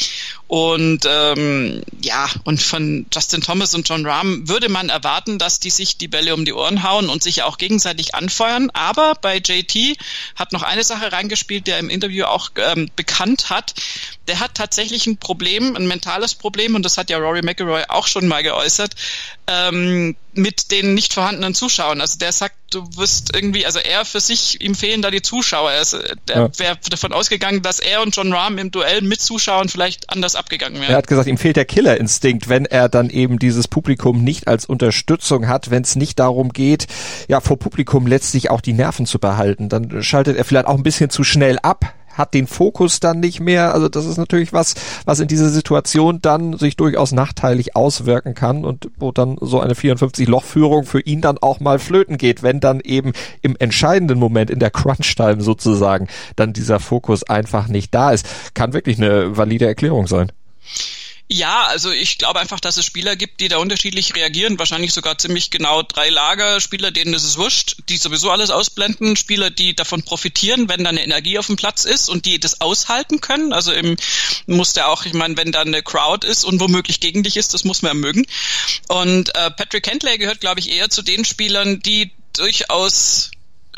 Und 0.53 1.07
ähm, 1.09 1.81
ja, 2.03 2.29
und 2.43 2.61
von 2.61 3.07
Justin 3.11 3.41
Thomas 3.41 3.73
und 3.73 3.89
John 3.89 4.05
Rahm 4.05 4.47
würde 4.47 4.69
man 4.69 4.89
erwarten, 4.89 5.39
dass 5.39 5.59
die 5.59 5.71
sich 5.71 5.97
die 5.97 6.07
Bälle 6.07 6.35
um 6.35 6.45
die 6.45 6.53
Ohren 6.53 6.83
hauen 6.83 7.09
und 7.09 7.23
sich 7.23 7.41
auch 7.41 7.57
gegenseitig 7.57 8.13
anfeuern. 8.13 8.69
Aber 8.71 9.15
bei 9.19 9.37
JT 9.37 9.97
hat 10.35 10.53
noch 10.53 10.61
eine 10.61 10.83
Sache 10.83 11.11
reingespielt, 11.11 11.65
der 11.65 11.79
im 11.79 11.89
Interview 11.89 12.25
auch 12.25 12.51
ähm, 12.57 12.87
bekannt 12.95 13.49
hat. 13.49 13.73
Der 14.27 14.39
hat 14.39 14.53
tatsächlich 14.53 15.07
ein 15.07 15.17
Problem, 15.17 15.75
ein 15.75 15.87
mentales 15.87 16.35
Problem, 16.35 16.75
und 16.75 16.83
das 16.83 16.99
hat 16.99 17.09
ja 17.09 17.17
Rory 17.17 17.41
McIlroy 17.41 17.85
auch 17.87 18.05
schon 18.05 18.27
mal 18.27 18.43
geäußert, 18.43 18.93
ähm, 19.47 20.15
mit 20.33 20.71
den 20.71 20.93
nicht 20.93 21.13
vorhandenen 21.13 21.53
Zuschauern. 21.53 22.01
Also 22.01 22.17
der 22.17 22.31
sagt, 22.31 22.55
du 22.71 22.87
wirst 22.95 23.35
irgendwie, 23.35 23.65
also 23.65 23.79
er 23.79 24.05
für 24.05 24.19
sich, 24.19 24.61
ihm 24.61 24.73
fehlen 24.73 25.01
da 25.01 25.11
die 25.11 25.21
Zuschauer. 25.21 25.71
Er 25.71 25.81
ist, 25.81 25.97
der 26.27 26.35
ja. 26.35 26.49
wäre 26.57 26.77
davon 26.89 27.13
ausgegangen, 27.13 27.61
dass 27.61 27.79
er 27.79 28.01
und 28.01 28.15
John 28.15 28.33
Rahm 28.33 28.57
im 28.57 28.71
Duell 28.71 29.01
mit 29.01 29.21
Zuschauern 29.21 29.69
vielleicht 29.69 30.09
anders 30.09 30.35
abgegangen 30.35 30.79
wären. 30.81 30.91
Er 30.91 30.97
hat 30.97 31.07
gesagt, 31.07 31.27
ihm 31.27 31.37
fehlt 31.37 31.57
der 31.57 31.65
Killerinstinkt, 31.65 32.49
wenn 32.49 32.65
er 32.65 32.89
dann 32.89 33.09
eben 33.09 33.37
dieses 33.37 33.67
Publikum 33.67 34.23
nicht 34.23 34.47
als 34.47 34.65
Unterstützung 34.65 35.47
hat, 35.47 35.69
wenn 35.69 35.83
es 35.83 35.95
nicht 35.95 36.19
darum 36.19 36.49
geht, 36.49 36.87
ja, 37.27 37.39
vor 37.41 37.59
Publikum 37.59 38.07
letztlich 38.07 38.49
auch 38.49 38.61
die 38.61 38.73
Nerven 38.73 39.05
zu 39.05 39.19
behalten. 39.19 39.69
Dann 39.69 40.01
schaltet 40.03 40.37
er 40.37 40.45
vielleicht 40.45 40.67
auch 40.67 40.77
ein 40.77 40.83
bisschen 40.83 41.09
zu 41.09 41.23
schnell 41.23 41.59
ab 41.59 41.93
hat 42.13 42.33
den 42.33 42.47
Fokus 42.47 42.99
dann 42.99 43.19
nicht 43.19 43.39
mehr. 43.39 43.73
Also 43.73 43.89
das 43.89 44.05
ist 44.05 44.17
natürlich 44.17 44.53
was, 44.53 44.75
was 45.05 45.19
in 45.19 45.27
dieser 45.27 45.49
Situation 45.49 46.19
dann 46.21 46.57
sich 46.57 46.77
durchaus 46.77 47.11
nachteilig 47.11 47.75
auswirken 47.75 48.33
kann 48.33 48.65
und 48.65 48.89
wo 48.97 49.11
dann 49.11 49.37
so 49.41 49.59
eine 49.59 49.73
54-Loch-Führung 49.73 50.85
für 50.85 51.01
ihn 51.01 51.21
dann 51.21 51.37
auch 51.37 51.59
mal 51.59 51.79
flöten 51.79 52.17
geht, 52.17 52.43
wenn 52.43 52.59
dann 52.59 52.79
eben 52.79 53.13
im 53.41 53.55
entscheidenden 53.57 54.19
Moment, 54.19 54.49
in 54.49 54.59
der 54.59 54.71
Crunch-Time 54.71 55.41
sozusagen, 55.41 56.07
dann 56.35 56.53
dieser 56.53 56.79
Fokus 56.79 57.23
einfach 57.23 57.67
nicht 57.67 57.93
da 57.93 58.11
ist. 58.11 58.25
Kann 58.53 58.73
wirklich 58.73 58.97
eine 58.97 59.35
valide 59.37 59.65
Erklärung 59.65 60.07
sein. 60.07 60.31
Ja, 61.33 61.63
also 61.63 61.89
ich 61.89 62.19
glaube 62.19 62.39
einfach, 62.39 62.59
dass 62.59 62.77
es 62.77 62.85
Spieler 62.85 63.15
gibt, 63.15 63.39
die 63.39 63.47
da 63.47 63.57
unterschiedlich 63.57 64.13
reagieren. 64.13 64.59
Wahrscheinlich 64.59 64.93
sogar 64.93 65.17
ziemlich 65.17 65.49
genau 65.49 65.81
drei 65.81 66.09
Lager. 66.09 66.61
Spieler, 66.61 66.91
denen 66.91 67.15
ist 67.15 67.23
es 67.23 67.39
wurscht, 67.39 67.77
die 67.89 67.97
sowieso 67.97 68.29
alles 68.29 68.51
ausblenden. 68.51 69.15
Spieler, 69.15 69.49
die 69.49 69.75
davon 69.75 70.03
profitieren, 70.03 70.69
wenn 70.69 70.83
da 70.83 70.91
eine 70.91 71.03
Energie 71.03 71.39
auf 71.39 71.47
dem 71.47 71.55
Platz 71.55 71.85
ist 71.85 72.07
und 72.07 72.27
die 72.27 72.39
das 72.39 72.61
aushalten 72.61 73.19
können. 73.19 73.51
Also 73.51 73.71
im 73.71 73.97
muss 74.45 74.73
der 74.73 74.89
auch, 74.89 75.05
ich 75.05 75.15
meine, 75.15 75.35
wenn 75.35 75.51
da 75.51 75.61
eine 75.61 75.81
Crowd 75.81 76.27
ist 76.27 76.43
und 76.43 76.59
womöglich 76.59 76.99
gegen 76.99 77.23
dich 77.23 77.35
ist, 77.35 77.55
das 77.55 77.63
muss 77.63 77.81
man 77.81 77.89
ja 77.89 77.95
mögen. 77.95 78.27
Und 78.87 79.35
äh, 79.35 79.49
Patrick 79.49 79.87
Hentley 79.87 80.19
gehört, 80.19 80.39
glaube 80.39 80.59
ich, 80.59 80.69
eher 80.69 80.91
zu 80.91 81.01
den 81.01 81.25
Spielern, 81.25 81.79
die 81.79 82.11
durchaus 82.33 83.31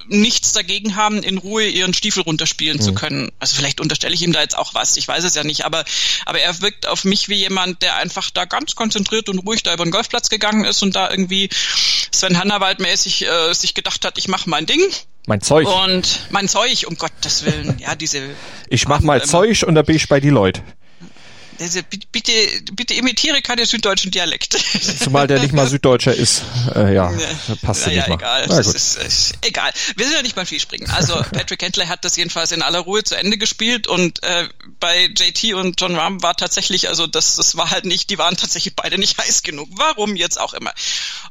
nichts 0.08 0.54
dagegen 0.54 0.96
haben, 0.96 1.24
in 1.24 1.38
Ruhe 1.38 1.66
ihren 1.66 1.94
Stiefel 1.94 2.24
runterspielen 2.24 2.78
mhm. 2.78 2.82
zu 2.82 2.94
können. 2.94 3.32
Also 3.40 3.56
vielleicht 3.56 3.82
unterstelle 3.82 4.14
ich 4.14 4.22
ihm 4.22 4.34
da 4.34 4.42
jetzt 4.42 4.58
auch 4.58 4.74
was, 4.74 4.98
ich 4.98 5.08
weiß 5.08 5.24
es 5.24 5.36
ja 5.36 5.44
nicht, 5.44 5.66
aber, 5.66 5.84
aber 6.26 6.40
er 6.40 6.62
wirkt 6.62 6.88
auf 6.88 7.06
mich 7.06 7.30
wie 7.30 7.36
jemand, 7.36 7.82
der 7.82 7.96
einfach 7.98 8.30
da 8.30 8.46
ganz 8.46 8.76
konzentriert 8.76 9.30
und 9.30 9.40
ruhig 9.40 9.64
da 9.64 9.74
über 9.74 9.84
den 9.84 9.92
Golfplatz 9.92 10.30
gegangen 10.30 10.66
ist 10.66 10.84
und 10.84 10.96
da 10.96 11.10
irgendwie 11.10 11.50
Sven 12.12 12.38
Hannawald 12.38 12.80
mäßig 12.80 13.26
äh, 13.26 13.54
sich 13.54 13.74
gedacht 13.74 14.06
hat, 14.06 14.18
ich 14.18 14.28
mache 14.28 14.50
mein 14.50 14.66
Ding. 14.66 14.82
Mein 15.28 15.42
Zeug. 15.42 15.68
Und 15.68 16.28
mein 16.30 16.48
Zeug, 16.48 16.86
um 16.88 16.98
Gottes 16.98 17.46
Willen. 17.46 17.78
Ja, 17.80 17.96
diese. 17.96 18.22
Ich 18.70 18.88
mach 18.88 19.02
mal 19.02 19.24
Zeug 19.24 19.64
und 19.64 19.74
da 19.76 19.82
bin 19.82 19.96
ich 19.96 20.08
bei 20.08 20.20
die 20.20 20.30
Leute. 20.30 20.62
Also 21.60 21.80
bitte, 22.12 22.32
bitte 22.74 22.94
imitiere 22.94 23.42
keine 23.42 23.66
süddeutschen 23.66 24.12
Dialekt. 24.12 24.54
Zumal 25.04 25.28
der 25.28 25.40
nicht 25.40 25.54
mal 25.54 25.68
Süddeutscher 25.68 26.14
ist. 26.14 26.44
Äh, 26.76 26.96
ja, 26.96 27.14
passt 27.62 27.86
ja, 27.86 27.92
ja, 27.92 27.98
nicht 28.00 28.10
mal. 28.10 28.16
egal. 28.16 28.46
Na, 28.50 28.60
ist, 28.60 28.98
ist, 28.98 29.34
egal. 29.42 29.72
Wir 29.96 30.06
sind 30.06 30.16
ja 30.16 30.22
nicht 30.22 30.36
beim 30.36 30.46
Skispringen. 30.46 30.90
Also 30.90 31.16
Patrick 31.32 31.62
Hentley 31.62 31.86
hat 31.86 32.04
das 32.04 32.16
jedenfalls 32.18 32.52
in 32.52 32.62
aller 32.62 32.80
Ruhe 32.80 33.04
zu 33.04 33.16
Ende 33.16 33.38
gespielt 33.38 33.88
und 33.88 34.22
äh, 34.24 34.48
bei 34.80 35.06
JT 35.06 35.54
und 35.54 35.80
John 35.80 35.96
Rahm 35.96 36.22
war 36.22 36.36
tatsächlich, 36.36 36.90
also 36.90 37.08
das, 37.08 37.36
das 37.36 37.56
war 37.56 37.72
halt 37.72 37.86
nicht, 37.86 38.10
die 38.10 38.18
waren 38.18 38.36
tatsächlich 38.36 38.76
beide 38.76 38.98
nicht 38.98 39.18
heiß 39.22 39.44
genug. 39.44 39.70
Warum 39.72 40.16
jetzt 40.16 40.40
auch 40.40 40.54
immer. 40.54 40.74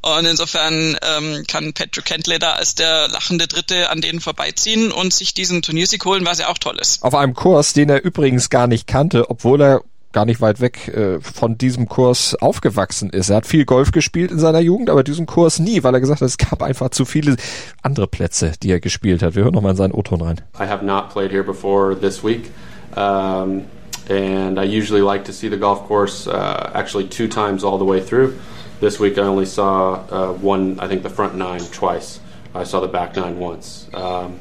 Und 0.00 0.24
insofern 0.24 0.96
ähm, 1.02 1.44
kann 1.46 1.72
Patrick 1.72 2.08
Hentley 2.10 2.38
da 2.38 2.52
als 2.52 2.74
der 2.74 3.08
lachende 3.08 3.46
Dritte 3.46 3.90
an 3.90 4.00
denen 4.00 4.20
vorbeiziehen 4.20 4.92
und 4.92 5.12
sich 5.12 5.34
diesen 5.34 5.62
Turniersieg 5.62 6.04
holen, 6.04 6.24
was 6.24 6.38
ja 6.38 6.48
auch 6.48 6.58
toll 6.58 6.78
ist. 6.78 7.02
Auf 7.02 7.14
einem 7.14 7.34
Kurs, 7.34 7.72
den 7.72 7.90
er 7.90 8.02
übrigens 8.02 8.50
gar 8.50 8.66
nicht 8.66 8.86
kannte, 8.86 9.30
obwohl 9.30 9.60
er 9.60 9.82
gar 10.14 10.24
nicht 10.24 10.40
weit 10.40 10.60
weg 10.60 10.88
äh, 10.88 11.20
von 11.20 11.58
diesem 11.58 11.86
Kurs 11.88 12.34
aufgewachsen 12.40 13.10
ist. 13.10 13.28
Er 13.28 13.36
hat 13.36 13.46
viel 13.46 13.66
Golf 13.66 13.92
gespielt 13.92 14.30
in 14.30 14.38
seiner 14.38 14.60
Jugend, 14.60 14.88
aber 14.88 15.02
diesen 15.02 15.26
Kurs 15.26 15.58
nie, 15.58 15.82
weil 15.82 15.92
er 15.92 16.00
gesagt 16.00 16.22
hat, 16.22 16.28
es 16.28 16.38
gab 16.38 16.62
einfach 16.62 16.88
zu 16.88 17.04
viele 17.04 17.36
andere 17.82 18.06
Plätze, 18.06 18.52
die 18.62 18.70
er 18.70 18.80
gespielt 18.80 19.22
hat. 19.22 19.34
Wir 19.34 19.44
hören 19.44 19.54
nochmal 19.54 19.72
in 19.72 19.76
seinen 19.76 19.92
O-Ton 19.92 20.22
rein. 20.22 20.40
I 20.58 20.66
have 20.66 20.82
not 20.82 21.10
played 21.10 21.30
here 21.30 21.44
before 21.44 21.94
this 21.94 22.24
week. 22.24 22.50
Um, 22.96 23.64
and 24.08 24.58
I 24.58 24.64
usually 24.64 25.02
like 25.02 25.24
to 25.24 25.32
see 25.32 25.50
the 25.50 25.58
golf 25.58 25.86
course 25.86 26.26
uh, 26.26 26.70
actually 26.74 27.08
two 27.08 27.28
times 27.28 27.64
all 27.64 27.78
the 27.78 27.84
way 27.84 28.00
through. 28.00 28.34
This 28.80 29.00
week 29.00 29.18
I 29.18 29.22
only 29.22 29.46
saw 29.46 30.04
uh, 30.10 30.32
one, 30.32 30.78
I 30.78 30.88
think 30.88 31.02
the 31.02 31.10
front 31.10 31.34
nine 31.34 31.60
twice. 31.72 32.20
I 32.54 32.64
saw 32.64 32.80
the 32.80 32.88
back 32.88 33.16
nine 33.16 33.38
once. 33.40 33.88
Um, 33.92 34.38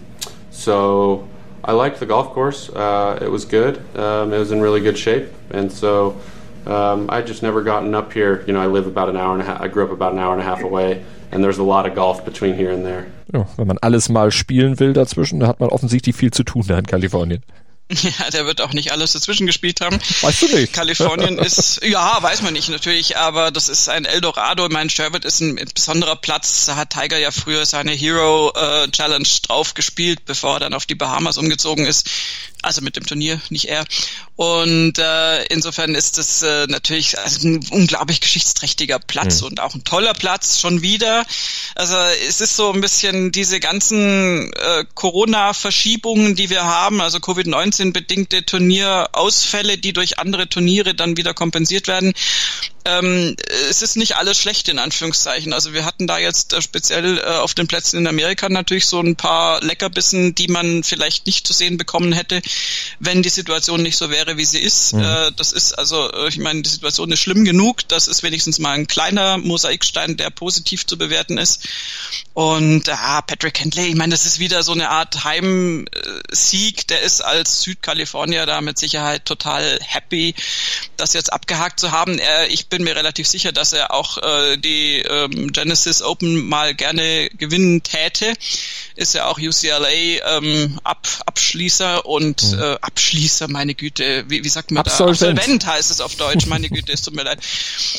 so 0.52 1.28
I 1.64 1.72
liked 1.72 2.00
the 2.00 2.06
golf 2.06 2.34
course. 2.34 2.70
Uh, 2.70 3.18
it 3.22 3.32
was 3.32 3.46
good. 3.46 3.78
Um, 3.98 4.34
it 4.34 4.38
was 4.38 4.52
in 4.52 4.62
really 4.62 4.82
good 4.82 4.98
shape, 4.98 5.30
and 5.52 5.72
so 5.72 6.20
um, 6.66 7.10
I 7.10 7.22
just 7.22 7.42
never 7.42 7.64
gotten 7.64 7.96
up 7.96 8.12
here. 8.12 8.44
You 8.48 8.54
know, 8.54 8.62
I 8.62 8.68
live 8.68 8.86
about 8.86 9.10
an 9.10 9.16
hour 9.16 9.34
and 9.34 9.42
a 9.42 9.46
half. 9.46 9.62
I 9.62 9.68
grew 9.70 9.86
up 9.86 9.92
about 9.92 10.14
an 10.14 10.20
hour 10.20 10.34
and 10.34 10.42
a 10.42 10.46
half 10.46 10.64
away, 10.64 11.04
and 11.32 11.44
there's 11.44 11.60
a 11.60 11.64
lot 11.64 11.86
of 11.86 11.96
golf 11.96 12.26
between 12.26 12.56
here 12.56 12.72
and 12.72 12.86
there. 12.86 13.06
Ja, 13.34 13.46
wenn 13.56 13.68
man 13.68 13.78
alles 13.82 14.10
mal 14.10 14.32
spielen 14.32 14.80
will 14.80 14.94
dazwischen, 14.94 15.40
da 15.40 15.48
hat 15.48 15.60
man 15.60 15.70
offensichtlich 15.70 16.16
viel 16.16 16.32
zu 16.32 16.44
tun 16.44 16.64
da 16.68 16.78
in 16.78 16.86
Kalifornien. 16.86 17.42
Ja, 18.20 18.30
der 18.30 18.46
wird 18.46 18.62
auch 18.62 18.74
nicht 18.74 18.92
alles 18.92 19.14
dazwischen 19.14 19.48
gespielt 19.48 19.82
haben. 19.82 20.00
Weißt 20.22 20.42
du 20.42 20.48
nicht? 20.56 20.74
Kalifornien 20.74 21.38
ist, 21.40 21.82
ja, 21.84 22.22
weiß 22.22 22.42
man 22.42 22.54
nicht 22.54 22.70
natürlich, 22.70 23.18
aber 23.18 23.52
das 23.52 23.70
ist 23.70 23.90
ein 23.90 24.06
Eldorado. 24.06 24.66
Ich 24.66 24.72
meine, 24.72 24.90
Sherwood 24.90 25.26
ist 25.26 25.42
ein 25.42 25.56
besonderer 25.74 26.16
Platz. 26.16 26.66
Da 26.66 26.76
hat 26.76 26.92
Tiger 26.92 27.18
ja 27.18 27.32
früher 27.32 27.66
seine 27.66 27.92
Hero 27.92 28.52
äh, 28.56 28.90
Challenge 28.90 29.28
drauf 29.48 29.74
gespielt, 29.74 30.26
bevor 30.26 30.56
er 30.56 30.60
dann 30.62 30.74
auf 30.74 30.86
die 30.86 30.96
Bahamas 30.96 31.38
umgezogen 31.38 31.86
ist. 31.86 32.10
Also 32.64 32.82
mit 32.82 32.96
dem 32.96 33.06
Turnier, 33.06 33.42
nicht 33.50 33.66
er. 33.66 33.86
Und 34.36 34.98
äh, 34.98 35.44
insofern 35.46 35.96
ist 35.96 36.18
es 36.18 36.42
äh, 36.42 36.66
natürlich 36.68 37.20
also 37.20 37.48
ein 37.48 37.68
unglaublich 37.72 38.22
geschichtsträchtiger 38.22 39.00
Platz 39.00 39.42
mhm. 39.42 39.48
und 39.48 39.60
auch 39.60 39.76
ein 39.76 39.84
toller 39.84 40.14
Platz 40.14 40.60
schon 40.60 40.82
wieder. 40.82 41.26
Also 41.76 41.96
es 42.28 42.42
ist 42.42 42.56
so 42.56 42.72
ein 42.72 42.82
bisschen 42.82 43.32
diese 43.34 43.60
ganzen 43.60 44.52
äh, 44.54 44.86
Corona-Verschiebungen, 44.96 46.36
die 46.36 46.50
wir 46.50 46.64
haben, 46.64 47.02
also 47.02 47.18
Covid-19 47.20 47.92
bedingte 47.92 48.46
Turnierausfälle, 48.46 49.78
die 49.78 49.94
durch 49.94 50.20
andere 50.20 50.48
Turniere 50.48 50.96
dann 50.96 51.18
wieder 51.18 51.34
kompensiert 51.34 51.88
werden 51.88 52.14
ähm, 52.86 53.36
es 53.70 53.82
ist 53.82 53.96
nicht 53.96 54.18
alles 54.18 54.38
schlecht 54.38 54.68
in 54.68 54.80
Anführungszeichen. 54.80 55.54
Also 55.54 55.74
wir 55.74 55.86
hatten 55.86 56.08
da 56.08 56.18
jetzt 56.18 56.54
äh, 56.54 56.62
speziell 56.62 57.18
äh, 57.18 57.22
auf 57.22 57.54
den 57.54 57.68
Plätzen 57.68 57.98
in 57.98 58.08
Amerika 58.08 58.50
natürlich 58.50 58.88
so 58.88 59.00
ein 59.00 59.16
paar 59.16 59.62
Leckerbissen, 59.62 60.36
die 60.36 60.48
man 60.48 60.84
vielleicht 60.84 61.26
nicht 61.26 61.48
zu 61.48 61.54
sehen 61.54 61.78
bekommen 61.78 62.12
hätte, 62.12 62.42
wenn 63.00 63.24
die 63.24 63.30
Situation 63.30 63.82
nicht 63.82 63.98
so 63.98 64.10
wäre, 64.10 64.38
wie 64.38 64.46
sie 64.46 64.60
ist. 64.60 64.94
Mhm. 64.94 65.04
Äh, 65.04 65.32
das 65.36 65.52
ist 65.52 65.74
also, 65.74 66.12
äh, 66.12 66.28
ich 66.30 66.38
meine, 66.38 66.62
die 66.62 66.70
Situation 66.70 67.12
ist 67.12 67.20
schlimm 67.20 67.46
genug. 67.46 67.88
Das 67.88 68.08
ist 68.08 68.24
wenigstens 68.24 68.60
mal 68.60 68.72
ein 68.72 68.88
kleiner 68.88 69.38
Mosaikstein, 69.38 70.18
der 70.18 70.30
positiv 70.30 70.86
zu 70.86 70.98
bewerten 70.98 71.38
ist. 71.38 71.68
Und 72.34 72.90
ah, 72.90 73.22
Patrick 73.22 73.60
Henley, 73.60 73.90
ich 73.90 73.96
meine, 73.96 74.12
das 74.12 74.26
ist 74.26 74.40
wieder 74.40 74.64
so 74.64 74.72
eine 74.72 74.90
Art 74.90 75.24
Heimsieg. 75.24 76.88
Der 76.88 77.02
ist 77.02 77.22
als 77.22 77.62
Südkalifornier 77.62 78.46
da 78.46 78.62
mit 78.62 78.78
Sicherheit 78.78 79.26
total 79.26 79.80
happy, 79.82 80.34
das 80.98 81.14
jetzt 81.14 81.32
abgehakt 81.32 81.80
zu 81.80 81.92
haben. 81.92 82.20
Er, 82.20 82.50
ich 82.50 82.68
bin 82.68 82.84
mir 82.84 82.96
relativ 82.96 83.28
sicher, 83.28 83.52
dass 83.52 83.74
er 83.74 83.94
auch 83.94 84.18
äh, 84.18 84.58
die 84.58 85.00
ähm, 85.00 85.52
Genesis 85.52 86.02
Open 86.02 86.48
mal 86.48 86.74
gerne 86.74 87.30
gewinnen 87.38 87.84
täte. 87.84 88.34
Ist 88.96 89.14
ja 89.14 89.26
auch 89.26 89.40
UCLA 89.40 89.90
ähm, 89.90 90.80
Ab 90.84 91.08
Abschließer 91.26 92.06
und 92.06 92.43
mhm. 92.52 92.62
äh, 92.62 92.78
Abschließer, 92.82 93.48
meine 93.48 93.76
Güte, 93.76 94.26
wie, 94.28 94.44
wie 94.44 94.50
sagt 94.50 94.72
man 94.72 94.82
Absolvent. 94.82 95.22
da? 95.22 95.28
Absolvent 95.30 95.66
heißt 95.66 95.92
es 95.92 96.02
auf 96.02 96.16
Deutsch, 96.16 96.46
meine 96.48 96.70
Güte, 96.70 96.92
es 96.92 97.02
tut 97.02 97.16
mir 97.16 97.24
leid. 97.24 97.40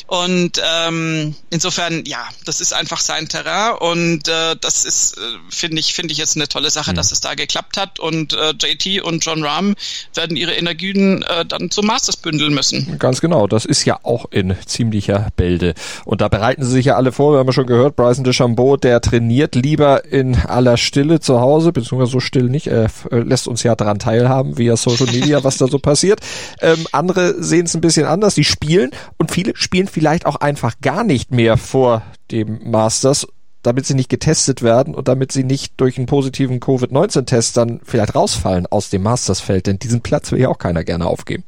Und 0.07 0.61
ähm, 0.63 1.35
insofern, 1.49 2.03
ja, 2.05 2.27
das 2.45 2.61
ist 2.61 2.73
einfach 2.73 2.99
sein 2.99 3.27
Terrain 3.27 3.77
und 3.79 4.27
äh, 4.27 4.55
das 4.59 4.85
ist, 4.85 5.17
äh, 5.17 5.21
finde 5.49 5.79
ich, 5.79 5.93
finde 5.93 6.11
ich 6.11 6.17
jetzt 6.17 6.35
eine 6.35 6.47
tolle 6.47 6.69
Sache, 6.69 6.91
mhm. 6.91 6.95
dass 6.95 7.11
es 7.11 7.21
da 7.21 7.33
geklappt 7.33 7.77
hat 7.77 7.99
und 7.99 8.33
äh, 8.33 8.51
JT 8.51 9.01
und 9.03 9.25
John 9.25 9.43
Rahm 9.43 9.75
werden 10.13 10.37
ihre 10.37 10.53
Energien 10.53 11.23
äh, 11.23 11.45
dann 11.45 11.71
zum 11.71 11.85
Masters 11.85 12.17
bündeln 12.17 12.53
müssen. 12.53 12.97
Ganz 12.99 13.21
genau, 13.21 13.47
das 13.47 13.65
ist 13.65 13.85
ja 13.85 13.99
auch 14.03 14.25
in 14.31 14.55
ziemlicher 14.65 15.29
Bälde. 15.35 15.73
Und 16.05 16.21
da 16.21 16.27
bereiten 16.27 16.63
sie 16.63 16.71
sich 16.71 16.85
ja 16.85 16.95
alle 16.95 17.11
vor, 17.11 17.33
wir 17.33 17.39
haben 17.39 17.47
ja 17.47 17.53
schon 17.53 17.67
gehört, 17.67 17.95
Bryson 17.95 18.23
DeChambeau, 18.23 18.77
der 18.77 19.01
trainiert 19.01 19.55
lieber 19.55 20.05
in 20.05 20.35
aller 20.35 20.77
Stille 20.77 21.19
zu 21.19 21.39
Hause, 21.39 21.71
beziehungsweise 21.71 22.11
so 22.11 22.19
still 22.19 22.49
nicht, 22.49 22.67
er 22.67 22.89
äh, 23.11 23.19
lässt 23.19 23.47
uns 23.47 23.63
ja 23.63 23.75
daran 23.75 23.99
teilhaben 23.99 24.34
via 24.43 24.77
Social 24.77 25.07
Media, 25.07 25.43
was 25.43 25.57
da 25.57 25.67
so 25.67 25.79
passiert. 25.79 26.19
Ähm, 26.61 26.85
andere 26.91 27.41
sehen 27.41 27.65
es 27.65 27.75
ein 27.75 27.81
bisschen 27.81 28.05
anders, 28.05 28.35
die 28.35 28.43
spielen 28.43 28.91
und 29.17 29.31
viele 29.31 29.55
spielen 29.55 29.87
vielleicht 29.87 30.25
auch 30.25 30.37
einfach 30.37 30.75
gar 30.81 31.03
nicht 31.03 31.31
mehr 31.31 31.57
vor 31.57 32.01
dem 32.31 32.59
Masters 32.69 33.27
damit 33.63 33.87
sie 33.87 33.95
nicht 33.95 34.09
getestet 34.09 34.61
werden 34.61 34.93
und 34.93 35.07
damit 35.07 35.31
sie 35.31 35.43
nicht 35.43 35.73
durch 35.77 35.97
einen 35.97 36.05
positiven 36.05 36.59
Covid-19-Test 36.59 37.57
dann 37.57 37.79
vielleicht 37.83 38.13
rausfallen 38.13 38.67
aus 38.67 38.91
dem 38.91 39.01
Mastersfeld, 39.01 39.65
denn 39.65 39.79
diesen 39.79 40.01
Platz 40.01 40.31
will 40.31 40.39
ja 40.39 40.49
auch 40.49 40.59
keiner 40.59 40.83
gerne 40.83 41.07
aufgeben 41.07 41.43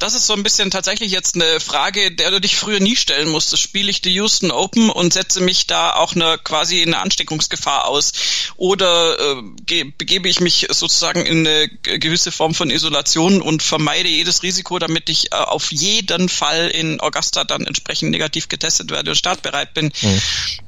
das 0.00 0.14
ist 0.14 0.26
so 0.26 0.32
ein 0.32 0.42
bisschen 0.42 0.70
tatsächlich 0.70 1.12
jetzt 1.12 1.34
eine 1.34 1.60
Frage, 1.60 2.10
der 2.10 2.30
du 2.30 2.40
dich 2.40 2.56
früher 2.56 2.80
nie 2.80 2.96
stellen 2.96 3.28
musstest. 3.28 3.62
Spiele 3.62 3.90
ich 3.90 4.00
die 4.00 4.14
Houston 4.14 4.50
Open 4.50 4.90
und 4.90 5.12
setze 5.12 5.40
mich 5.40 5.66
da 5.66 5.94
auch 5.94 6.14
eine 6.14 6.38
quasi 6.38 6.82
in 6.82 6.94
eine 6.94 7.02
Ansteckungsgefahr 7.02 7.86
aus? 7.86 8.12
Oder 8.56 9.18
äh, 9.18 9.84
begebe 9.96 10.28
ich 10.28 10.40
mich 10.40 10.66
sozusagen 10.70 11.24
in 11.26 11.46
eine 11.46 11.68
gewisse 11.68 12.32
Form 12.32 12.54
von 12.54 12.70
Isolation 12.70 13.42
und 13.42 13.62
vermeide 13.62 14.08
jedes 14.08 14.42
Risiko, 14.42 14.78
damit 14.78 15.10
ich 15.10 15.32
äh, 15.32 15.36
auf 15.36 15.70
jeden 15.70 16.28
Fall 16.28 16.68
in 16.68 17.00
Augusta 17.00 17.44
dann 17.44 17.66
entsprechend 17.66 18.10
negativ 18.10 18.48
getestet 18.48 18.90
werde 18.90 19.10
und 19.10 19.16
startbereit 19.16 19.74
bin? 19.74 19.92
Mhm. 20.00 20.22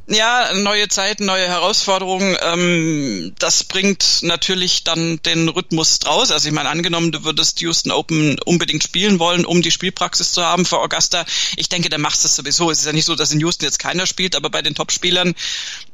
Ja, 0.09 0.53
neue 0.53 0.89
Zeiten, 0.89 1.24
neue 1.24 1.47
Herausforderungen. 1.47 2.37
Ähm, 2.43 3.35
das 3.39 3.64
bringt 3.64 4.18
natürlich 4.22 4.85
dann 4.85 5.22
den 5.22 5.49
Rhythmus 5.49 6.01
draus. 6.01 6.30
Also 6.33 6.49
ich 6.49 6.55
meine, 6.55 6.68
angenommen, 6.68 7.12
du 7.12 7.24
würdest 7.24 7.61
Houston 7.61 7.93
Open 7.93 8.39
unbedingt 8.45 8.83
spielen 8.83 9.20
wollen, 9.22 9.44
um 9.44 9.62
die 9.62 9.70
Spielpraxis 9.70 10.32
zu 10.32 10.42
haben 10.44 10.66
für 10.66 10.80
Augusta. 10.80 11.24
Ich 11.56 11.68
denke, 11.68 11.88
der 11.88 12.00
machst 12.00 12.24
das 12.24 12.34
sowieso. 12.34 12.72
Es 12.72 12.80
ist 12.80 12.86
ja 12.86 12.92
nicht 12.92 13.04
so, 13.04 13.14
dass 13.14 13.30
in 13.30 13.38
Houston 13.38 13.64
jetzt 13.64 13.78
keiner 13.78 14.04
spielt, 14.04 14.34
aber 14.34 14.50
bei 14.50 14.62
den 14.62 14.74
Topspielern 14.74 15.34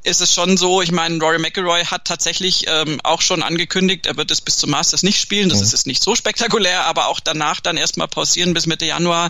ist 0.02 0.22
es 0.22 0.32
schon 0.32 0.56
so. 0.56 0.80
Ich 0.80 0.92
meine, 0.92 1.18
Rory 1.20 1.38
McIlroy 1.38 1.84
hat 1.84 2.06
tatsächlich 2.06 2.64
ähm, 2.68 3.00
auch 3.04 3.20
schon 3.20 3.42
angekündigt, 3.42 4.06
er 4.06 4.16
wird 4.16 4.30
es 4.30 4.40
bis 4.40 4.56
zum 4.56 4.70
Masters 4.70 5.02
nicht 5.02 5.20
spielen. 5.20 5.50
Das 5.50 5.58
mhm. 5.58 5.64
ist 5.64 5.72
jetzt 5.72 5.86
nicht 5.86 6.02
so 6.02 6.16
spektakulär, 6.16 6.86
aber 6.86 7.08
auch 7.08 7.20
danach 7.20 7.60
dann 7.60 7.76
erstmal 7.76 8.08
pausieren 8.08 8.54
bis 8.54 8.66
Mitte 8.66 8.86
Januar. 8.86 9.28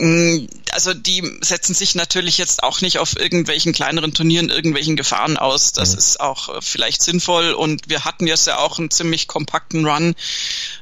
Mm, 0.00 0.46
also 0.72 0.92
die 0.92 1.38
setzen 1.40 1.74
sich 1.74 1.94
natürlich 1.94 2.38
jetzt 2.38 2.64
auch 2.64 2.80
nicht 2.80 2.98
auf 2.98 3.18
irgendwelchen 3.18 3.72
kleineren 3.72 4.12
Turnieren 4.12 4.50
irgendwelchen 4.50 4.96
Gefahren 4.96 5.36
aus. 5.36 5.72
Das 5.72 5.92
mhm. 5.92 5.98
ist 5.98 6.20
auch 6.20 6.48
äh, 6.48 6.58
vielleicht 6.60 7.02
sinnvoll 7.02 7.52
und 7.52 7.88
wir 7.88 8.04
hatten 8.04 8.26
jetzt 8.26 8.46
ja 8.46 8.58
auch 8.58 8.78
einen 8.78 8.90
ziemlich 8.90 9.28
kompakten 9.28 9.86
Run 9.86 10.14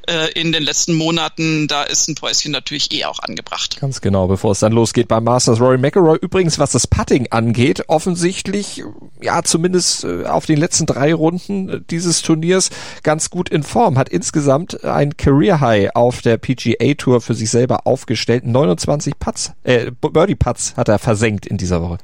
äh, 0.08 0.32
in 0.32 0.52
den 0.52 0.62
letzten 0.62 0.94
Monaten. 0.94 1.68
Da 1.68 1.82
ist 1.82 2.08
ein 2.08 2.14
Päuschen 2.14 2.52
natürlich 2.52 2.92
eh 2.92 3.04
auch 3.04 3.18
angebracht. 3.18 3.80
Ganz 3.80 4.00
genau, 4.00 4.28
bevor 4.28 4.52
es 4.52 4.60
dann 4.60 4.72
losgeht 4.72 5.08
beim 5.08 5.24
Masters. 5.24 5.60
Rory 5.60 5.78
McIlroy 5.78 6.16
übrigens, 6.20 6.58
was 6.58 6.72
das 6.72 6.86
Putting 6.86 7.28
angeht, 7.30 7.88
offensichtlich, 7.88 8.82
ja, 9.20 9.42
zumindest 9.42 10.04
äh, 10.04 10.24
auf 10.24 10.46
den 10.46 10.58
letzten 10.58 10.86
drei 10.86 11.12
Runden 11.12 11.84
dieses 11.90 12.22
Turniers 12.22 12.70
ganz 13.02 13.28
gut 13.28 13.50
in 13.50 13.62
Form. 13.62 13.98
Hat 13.98 14.08
insgesamt 14.08 14.84
ein 14.84 15.16
Career 15.18 15.60
High 15.60 15.90
auf 15.94 16.22
der 16.22 16.38
PGA 16.38 16.94
Tour 16.94 17.20
für 17.20 17.34
sich 17.34 17.50
selber 17.50 17.86
aufgestellt. 17.86 18.46
29 18.46 19.01
Putts, 19.18 19.52
äh, 19.64 19.90
Birdie 19.90 20.34
Putts 20.34 20.76
hat 20.76 20.88
er 20.88 20.98
versenkt 20.98 21.46
in 21.46 21.56
dieser 21.58 21.82
Woche. 21.82 21.98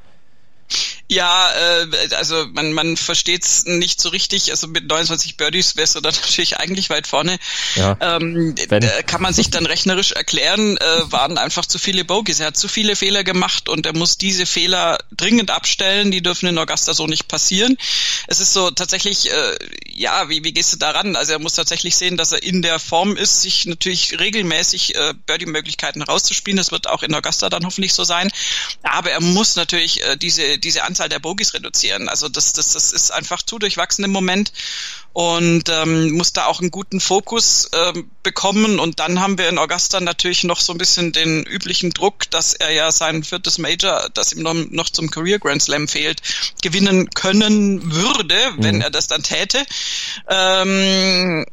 Ja, 1.11 1.51
äh, 1.53 2.14
also 2.16 2.47
man, 2.53 2.75
man 2.75 2.99
versteht 2.99 3.43
es 3.45 3.64
nicht 3.64 4.01
so 4.01 4.11
richtig. 4.11 4.51
Also 4.51 4.66
mit 4.69 4.89
29 4.89 5.39
Birdies 5.39 5.77
wärst 5.77 5.95
du 5.95 6.01
dann 6.01 6.14
natürlich 6.23 6.59
eigentlich 6.59 6.91
weit 6.91 7.07
vorne. 7.07 7.39
Ja, 7.77 7.97
ähm, 8.01 8.55
äh, 8.57 9.03
kann 9.05 9.23
man 9.23 9.33
sich 9.33 9.51
dann 9.51 9.64
rechnerisch 9.64 10.12
erklären, 10.12 10.77
äh, 10.77 11.12
waren 11.12 11.39
einfach 11.39 11.64
zu 11.64 11.79
viele 11.79 12.05
Bogies. 12.05 12.41
Er 12.41 12.49
hat 12.49 12.59
zu 12.59 12.69
viele 12.69 12.95
Fehler 12.95 13.25
gemacht 13.25 13.71
und 13.71 13.87
er 13.87 13.97
muss 13.97 14.19
diese 14.19 14.45
Fehler 14.45 14.99
dringend 15.16 15.51
abstellen. 15.51 16.11
Die 16.11 16.23
dürfen 16.23 16.47
in 16.47 16.59
Augusta 16.59 16.93
so 16.93 17.07
nicht 17.07 17.27
passieren. 17.27 17.79
Es 18.27 18.41
ist 18.41 18.53
so 18.53 18.71
tatsächlich, 18.71 19.33
äh, 19.33 19.57
ja, 19.95 20.29
wie, 20.29 20.45
wie 20.45 20.53
gehst 20.53 20.75
du 20.75 20.77
daran? 20.77 21.16
Also 21.16 21.33
er 21.33 21.39
muss 21.39 21.55
tatsächlich 21.55 21.97
sehen, 21.97 22.19
dass 22.19 22.33
er 22.33 22.43
in 22.43 22.61
der 22.61 22.79
Form 22.79 23.16
ist, 23.16 23.41
sich 23.41 23.64
natürlich 23.64 24.21
regelmäßig 24.21 24.95
äh, 24.95 25.14
Birdie-Möglichkeiten 25.25 26.03
rauszuspielen. 26.03 26.59
Das 26.59 26.71
wird 26.71 26.87
auch 26.87 27.03
in 27.03 27.14
Augusta 27.14 27.49
dann 27.49 27.64
hoffentlich 27.64 27.95
so 27.95 28.05
sein. 28.05 28.31
Aber 28.83 29.11
er 29.11 29.23
muss 29.23 29.57
natürlich 29.57 30.03
äh, 30.05 30.16
diese, 30.16 30.58
diese 30.59 30.85
Anzahl 30.85 31.09
der 31.09 31.19
Bogies 31.19 31.55
reduzieren. 31.55 32.09
Also 32.09 32.29
das, 32.29 32.53
das, 32.53 32.73
das 32.73 32.93
ist 32.93 33.11
einfach 33.11 33.43
zu 33.43 33.59
durchwachsen 33.59 34.05
im 34.05 34.11
Moment 34.11 34.53
und 35.13 35.69
ähm, 35.69 36.13
muss 36.13 36.33
da 36.33 36.47
auch 36.47 36.61
einen 36.61 36.71
guten 36.71 37.01
Fokus 37.01 37.71
ähm, 37.73 38.11
bekommen. 38.23 38.79
Und 38.79 39.01
dann 39.01 39.21
haben 39.21 39.39
wir 39.39 39.49
in 39.49 39.59
Augusta 39.59 40.01
natürlich 40.01 40.45
noch 40.45 40.61
so 40.61 40.73
ein 40.73 40.79
bisschen 40.79 41.13
den 41.13 41.45
üblichen 41.45 41.91
Druck, 41.91 42.31
dass 42.31 42.55
er 42.55 42.71
ja 42.71 42.93
sein 42.93 43.25
viertes 43.25 43.59
Major, 43.59 44.09
das 44.15 44.33
ihm 44.33 44.43
noch, 44.43 44.55
noch 44.55 44.91
zum 44.91 45.11
Career 45.11 45.39
Grand 45.39 45.63
Slam 45.63 45.89
fehlt, 45.89 46.23
gewinnen 46.63 47.11
können 47.11 47.93
würde, 47.93 48.37
wenn 48.59 48.77
mhm. 48.77 48.83
er 48.83 48.91
das 48.91 49.09
dann 49.09 49.23
täte. 49.23 49.65
Ähm, 50.29 51.47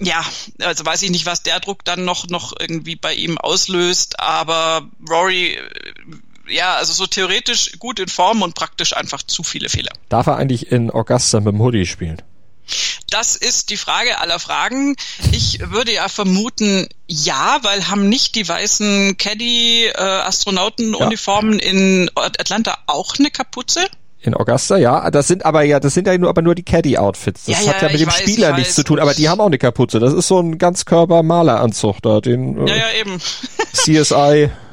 ja, 0.00 0.24
also 0.60 0.86
weiß 0.86 1.02
ich 1.02 1.10
nicht, 1.10 1.26
was 1.26 1.42
der 1.42 1.60
Druck 1.60 1.84
dann 1.84 2.04
noch 2.04 2.28
noch 2.28 2.52
irgendwie 2.58 2.94
bei 2.94 3.14
ihm 3.14 3.36
auslöst, 3.38 4.20
aber 4.20 4.88
Rory 5.08 5.58
ja, 6.48 6.76
also 6.76 6.92
so 6.92 7.06
theoretisch 7.06 7.78
gut 7.78 8.00
in 8.00 8.08
Form 8.08 8.42
und 8.42 8.54
praktisch 8.54 8.96
einfach 8.96 9.22
zu 9.22 9.42
viele 9.42 9.68
Fehler. 9.68 9.92
Darf 10.08 10.26
er 10.26 10.36
eigentlich 10.36 10.72
in 10.72 10.90
Augusta 10.90 11.40
mit 11.40 11.54
dem 11.54 11.60
Hoodie 11.60 11.86
spielen? 11.86 12.22
Das 13.10 13.36
ist 13.36 13.70
die 13.70 13.78
Frage 13.78 14.20
aller 14.20 14.38
Fragen. 14.38 14.96
Ich 15.32 15.60
würde 15.70 15.94
ja 15.94 16.08
vermuten, 16.08 16.86
ja, 17.06 17.60
weil 17.62 17.88
haben 17.88 18.10
nicht 18.10 18.34
die 18.34 18.46
weißen 18.46 19.16
Caddy-Astronautenuniformen 19.16 21.58
äh, 21.58 21.68
in 21.68 22.10
Atlanta 22.14 22.76
auch 22.86 23.14
eine 23.18 23.30
Kapuze? 23.30 23.86
In 24.20 24.34
Augusta, 24.34 24.76
ja. 24.76 25.10
Das 25.10 25.28
sind 25.28 25.46
aber 25.46 25.62
ja, 25.62 25.80
das 25.80 25.94
sind 25.94 26.06
ja 26.06 26.18
nur, 26.18 26.28
aber 26.28 26.42
nur 26.42 26.54
die 26.54 26.64
Caddy-Outfits. 26.64 27.46
Das 27.46 27.64
ja, 27.64 27.70
hat 27.70 27.80
ja, 27.80 27.86
ja 27.86 27.92
mit 27.92 28.02
dem 28.02 28.08
weiß, 28.08 28.18
Spieler 28.18 28.54
nichts 28.54 28.74
zu 28.74 28.82
tun, 28.82 28.98
aber 28.98 29.14
die 29.14 29.30
haben 29.30 29.40
auch 29.40 29.46
eine 29.46 29.58
Kapuze. 29.58 30.00
Das 30.00 30.12
ist 30.12 30.28
so 30.28 30.38
ein 30.40 30.58
Ganzkörper-Maleranzug 30.58 32.02
da, 32.02 32.20
den 32.20 32.66
äh, 32.66 32.70
ja, 32.70 32.76
ja, 32.76 32.90
eben. 33.00 33.18
CSI 33.72 34.50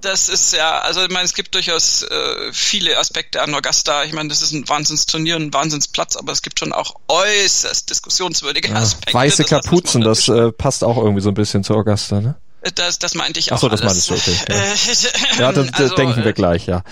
das 0.00 0.28
ist 0.28 0.52
ja, 0.52 0.78
also 0.80 1.02
ich 1.02 1.10
meine, 1.10 1.24
es 1.24 1.34
gibt 1.34 1.54
durchaus 1.54 2.02
äh, 2.02 2.52
viele 2.52 2.98
Aspekte 2.98 3.42
an 3.42 3.54
Augusta. 3.54 4.04
Ich 4.04 4.12
meine, 4.12 4.28
das 4.28 4.42
ist 4.42 4.52
ein 4.52 4.68
Wahnsinnsturnier, 4.68 5.36
ein 5.36 5.52
Wahnsinnsplatz, 5.52 6.16
aber 6.16 6.32
es 6.32 6.42
gibt 6.42 6.58
schon 6.58 6.72
auch 6.72 6.94
äußerst 7.08 7.88
diskussionswürdige 7.88 8.68
ja, 8.68 8.76
Aspekte. 8.76 9.14
Weiße 9.14 9.44
Kapuzen, 9.44 10.02
das, 10.02 10.26
das 10.26 10.36
äh, 10.36 10.52
passt 10.52 10.84
auch 10.84 10.96
irgendwie 10.96 11.20
so 11.20 11.30
ein 11.30 11.34
bisschen 11.34 11.64
zu 11.64 11.74
Augusta, 11.74 12.20
ne? 12.20 12.36
Das, 12.74 12.98
das 12.98 13.14
meinte 13.14 13.40
ich 13.40 13.52
auch. 13.52 13.56
Ach 13.56 13.60
so, 13.60 13.68
das 13.70 13.82
meintest 13.82 14.10
du, 14.10 14.14
okay. 14.14 14.36
Ja, 14.48 14.56
ja 15.38 15.52
dann 15.52 15.70
also, 15.70 15.94
denken 15.94 16.24
wir 16.24 16.34
gleich, 16.34 16.66
ja. 16.66 16.82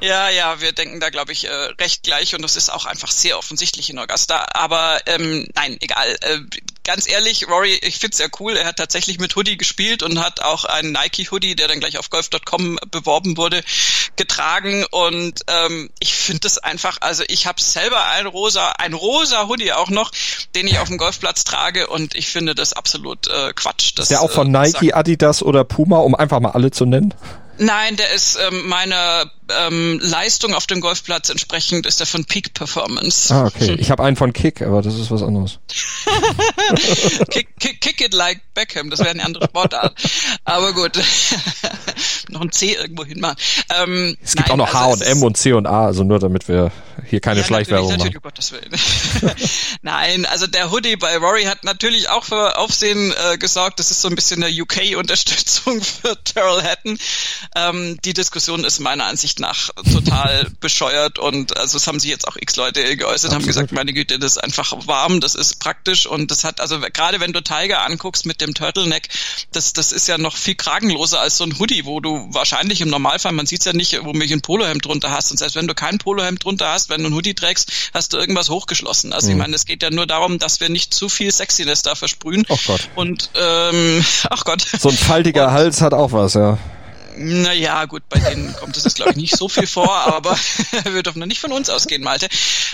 Ja, 0.00 0.30
ja, 0.30 0.60
wir 0.60 0.72
denken 0.72 0.98
da, 1.00 1.10
glaube 1.10 1.32
ich, 1.32 1.46
äh, 1.46 1.52
recht 1.78 2.02
gleich 2.02 2.34
und 2.34 2.42
das 2.42 2.56
ist 2.56 2.72
auch 2.72 2.86
einfach 2.86 3.10
sehr 3.10 3.38
offensichtlich 3.38 3.90
in 3.90 3.98
Augusta. 3.98 4.46
Aber 4.54 5.00
ähm, 5.06 5.46
nein, 5.54 5.76
egal. 5.80 6.16
Äh, 6.22 6.38
ganz 6.84 7.08
ehrlich, 7.08 7.48
Rory, 7.48 7.78
ich 7.82 7.98
find's 7.98 8.16
sehr 8.16 8.30
cool. 8.40 8.56
Er 8.56 8.66
hat 8.66 8.76
tatsächlich 8.76 9.18
mit 9.18 9.36
Hoodie 9.36 9.58
gespielt 9.58 10.02
und 10.02 10.18
hat 10.18 10.40
auch 10.40 10.64
einen 10.64 10.92
Nike-Hoodie, 10.92 11.54
der 11.54 11.68
dann 11.68 11.80
gleich 11.80 11.98
auf 11.98 12.08
golf.com 12.08 12.78
beworben 12.90 13.36
wurde, 13.36 13.62
getragen. 14.16 14.84
Und 14.90 15.42
ähm, 15.48 15.90
ich 16.00 16.14
finde 16.14 16.40
das 16.40 16.58
einfach, 16.58 16.98
also 17.00 17.22
ich 17.28 17.46
habe 17.46 17.60
selber 17.60 18.06
ein 18.06 18.26
rosa, 18.26 18.72
ein 18.78 18.94
rosa 18.94 19.48
Hoodie 19.48 19.72
auch 19.72 19.90
noch, 19.90 20.12
den 20.54 20.66
ich 20.66 20.78
auf 20.78 20.88
dem 20.88 20.98
Golfplatz 20.98 21.44
trage 21.44 21.88
und 21.88 22.14
ich 22.14 22.28
finde 22.28 22.54
das 22.54 22.72
absolut 22.72 23.28
äh, 23.28 23.52
Quatsch. 23.54 23.92
Das, 23.96 24.04
ist 24.04 24.10
der 24.10 24.22
auch 24.22 24.30
von 24.30 24.54
äh, 24.54 24.58
Nike, 24.58 24.94
Adidas 24.94 25.42
oder 25.42 25.64
Puma, 25.64 25.98
um 25.98 26.14
einfach 26.14 26.40
mal 26.40 26.52
alle 26.52 26.70
zu 26.70 26.86
nennen? 26.86 27.14
Nein, 27.62 27.96
der 27.96 28.10
ist 28.14 28.38
ähm, 28.40 28.68
meiner 28.68 29.30
ähm, 29.50 30.00
Leistung 30.02 30.54
auf 30.54 30.66
dem 30.66 30.80
Golfplatz 30.80 31.28
entsprechend 31.28 31.84
ist 31.84 32.00
der 32.00 32.06
von 32.06 32.24
Peak 32.24 32.54
Performance. 32.54 33.34
Ah, 33.34 33.46
okay. 33.46 33.76
Ich 33.78 33.90
habe 33.90 34.02
einen 34.02 34.16
von 34.16 34.32
Kick, 34.32 34.62
aber 34.62 34.80
das 34.80 34.94
ist 34.94 35.10
was 35.10 35.22
anderes. 35.22 35.58
kick, 37.30 37.48
kick, 37.60 37.82
kick 37.82 38.00
it 38.00 38.14
like 38.14 38.40
Beckham, 38.54 38.88
das 38.88 39.00
wäre 39.00 39.10
eine 39.10 39.24
andere 39.24 39.44
Sportart. 39.44 39.94
aber 40.44 40.72
gut. 40.72 40.92
noch 42.30 42.40
ein 42.40 42.50
C 42.50 42.72
irgendwo 42.72 43.04
hinmachen. 43.04 43.36
Ähm, 43.82 44.16
es 44.22 44.36
gibt 44.36 44.48
nein, 44.48 44.52
auch 44.60 44.66
noch 44.66 44.72
H 44.72 44.86
also 44.86 45.04
und 45.04 45.10
M 45.10 45.22
und 45.22 45.36
C 45.36 45.52
und 45.52 45.66
A, 45.66 45.84
also 45.84 46.02
nur 46.02 46.18
damit 46.18 46.48
wir 46.48 46.72
hier 47.06 47.20
keine 47.20 47.40
ja, 47.40 47.46
Schleichwerbung 47.46 47.90
natürlich, 47.90 48.14
machen. 48.14 48.32
Natürlich, 48.32 48.52
um 48.52 48.70
Gottes 48.70 49.22
Willen. 49.22 49.36
nein, 49.82 50.26
also 50.26 50.46
der 50.46 50.70
Hoodie 50.70 50.96
bei 50.96 51.16
Rory 51.16 51.44
hat 51.44 51.64
natürlich 51.64 52.08
auch 52.08 52.24
für 52.24 52.58
Aufsehen 52.58 53.12
äh, 53.12 53.38
gesorgt. 53.38 53.78
Das 53.78 53.90
ist 53.90 54.00
so 54.00 54.08
ein 54.08 54.14
bisschen 54.14 54.42
eine 54.42 54.62
UK-Unterstützung 54.62 55.82
für 56.02 56.22
Terrell 56.24 56.62
Hatton. 56.62 56.98
Ähm, 57.56 57.98
die 58.04 58.12
Diskussion 58.12 58.64
ist 58.64 58.80
meiner 58.80 59.04
Ansicht 59.04 59.40
nach 59.40 59.70
total 59.92 60.50
bescheuert 60.60 61.18
und 61.18 61.56
also 61.56 61.76
es 61.76 61.86
haben 61.86 62.00
sich 62.00 62.10
jetzt 62.10 62.28
auch 62.28 62.36
x 62.36 62.56
Leute 62.56 62.82
geäußert, 62.96 63.30
Absolut. 63.30 63.32
haben 63.34 63.46
gesagt, 63.46 63.72
meine 63.72 63.92
Güte, 63.92 64.18
das 64.18 64.32
ist 64.32 64.38
einfach 64.38 64.86
warm, 64.86 65.20
das 65.20 65.34
ist 65.34 65.60
praktisch 65.60 66.06
und 66.06 66.30
das 66.30 66.44
hat, 66.44 66.60
also 66.60 66.80
gerade 66.80 67.20
wenn 67.20 67.32
du 67.32 67.42
Tiger 67.42 67.84
anguckst 67.84 68.26
mit 68.26 68.40
dem 68.40 68.54
Turtleneck, 68.54 69.08
das, 69.52 69.72
das 69.72 69.92
ist 69.92 70.08
ja 70.08 70.18
noch 70.18 70.36
viel 70.36 70.54
kragenloser 70.54 71.20
als 71.20 71.38
so 71.38 71.44
ein 71.44 71.58
Hoodie, 71.58 71.84
wo 71.84 72.00
du 72.00 72.28
wahrscheinlich 72.32 72.80
im 72.80 72.88
Normalfall, 72.88 73.32
man 73.32 73.46
sieht's 73.46 73.64
ja 73.64 73.72
nicht, 73.72 74.04
wo 74.04 74.12
mich 74.12 74.32
ein 74.32 74.42
Polohemd 74.42 74.84
drunter 74.84 75.10
hast 75.10 75.30
und 75.30 75.38
selbst 75.38 75.56
wenn 75.56 75.66
du 75.66 75.74
kein 75.74 75.98
Polohemd 75.98 76.44
drunter 76.44 76.70
hast, 76.70 76.89
wenn 76.90 77.02
du 77.02 77.10
ein 77.10 77.14
Hoodie 77.14 77.34
trägst, 77.34 77.70
hast 77.94 78.12
du 78.12 78.18
irgendwas 78.18 78.50
hochgeschlossen. 78.50 79.12
Also 79.12 79.28
mhm. 79.28 79.32
ich 79.32 79.38
meine, 79.38 79.56
es 79.56 79.64
geht 79.64 79.82
ja 79.82 79.90
nur 79.90 80.06
darum, 80.06 80.38
dass 80.38 80.60
wir 80.60 80.68
nicht 80.68 80.92
zu 80.92 81.08
viel 81.08 81.32
Sexiness 81.32 81.82
da 81.82 81.94
versprühen. 81.94 82.44
Oh 82.48 82.58
Gott. 82.66 82.88
Und 82.94 83.30
ähm, 83.34 84.04
ach 84.30 84.44
Gott. 84.44 84.66
So 84.78 84.88
ein 84.88 84.96
faltiger 84.96 85.48
und, 85.48 85.52
Hals 85.52 85.80
hat 85.80 85.94
auch 85.94 86.12
was, 86.12 86.34
ja. 86.34 86.58
Naja, 87.22 87.84
gut, 87.84 88.08
bei 88.08 88.18
denen 88.18 88.56
kommt 88.56 88.78
es 88.78 88.94
glaube 88.94 89.10
ich, 89.10 89.16
nicht 89.18 89.36
so 89.36 89.46
viel 89.46 89.66
vor, 89.66 89.94
aber 89.94 90.38
wir 90.84 91.02
dürfen 91.02 91.18
noch 91.18 91.26
nicht 91.26 91.40
von 91.40 91.52
uns 91.52 91.68
ausgehen, 91.68 92.02
Malte. 92.02 92.28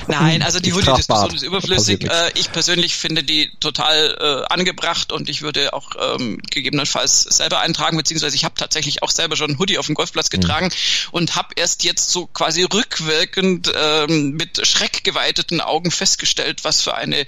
Nein, 0.06 0.40
also 0.42 0.60
die 0.60 0.72
Hoodie-Diskussion 0.72 1.34
ist 1.34 1.42
überflüssig. 1.42 2.08
Äh, 2.08 2.30
ich 2.34 2.52
persönlich 2.52 2.94
finde 2.94 3.24
die 3.24 3.50
total 3.58 4.16
äh, 4.48 4.52
angebracht 4.52 5.10
und 5.10 5.28
ich 5.28 5.42
würde 5.42 5.72
auch 5.72 5.90
ähm, 6.00 6.40
gegebenenfalls 6.48 7.22
selber 7.22 7.58
eintragen, 7.58 7.96
beziehungsweise 7.96 8.36
ich 8.36 8.44
habe 8.44 8.54
tatsächlich 8.56 9.02
auch 9.02 9.10
selber 9.10 9.34
schon 9.34 9.50
einen 9.50 9.58
Hoodie 9.58 9.78
auf 9.78 9.86
dem 9.86 9.96
Golfplatz 9.96 10.30
getragen 10.30 10.66
mhm. 10.66 11.08
und 11.10 11.34
habe 11.34 11.48
erst 11.56 11.82
jetzt 11.82 12.10
so 12.10 12.28
quasi 12.28 12.62
rückwirkend 12.62 13.72
ähm, 13.74 14.32
mit 14.32 14.64
schreckgeweiteten 14.64 15.60
Augen 15.60 15.90
festgestellt, 15.90 16.62
was 16.62 16.82
für 16.82 16.94
eine 16.94 17.26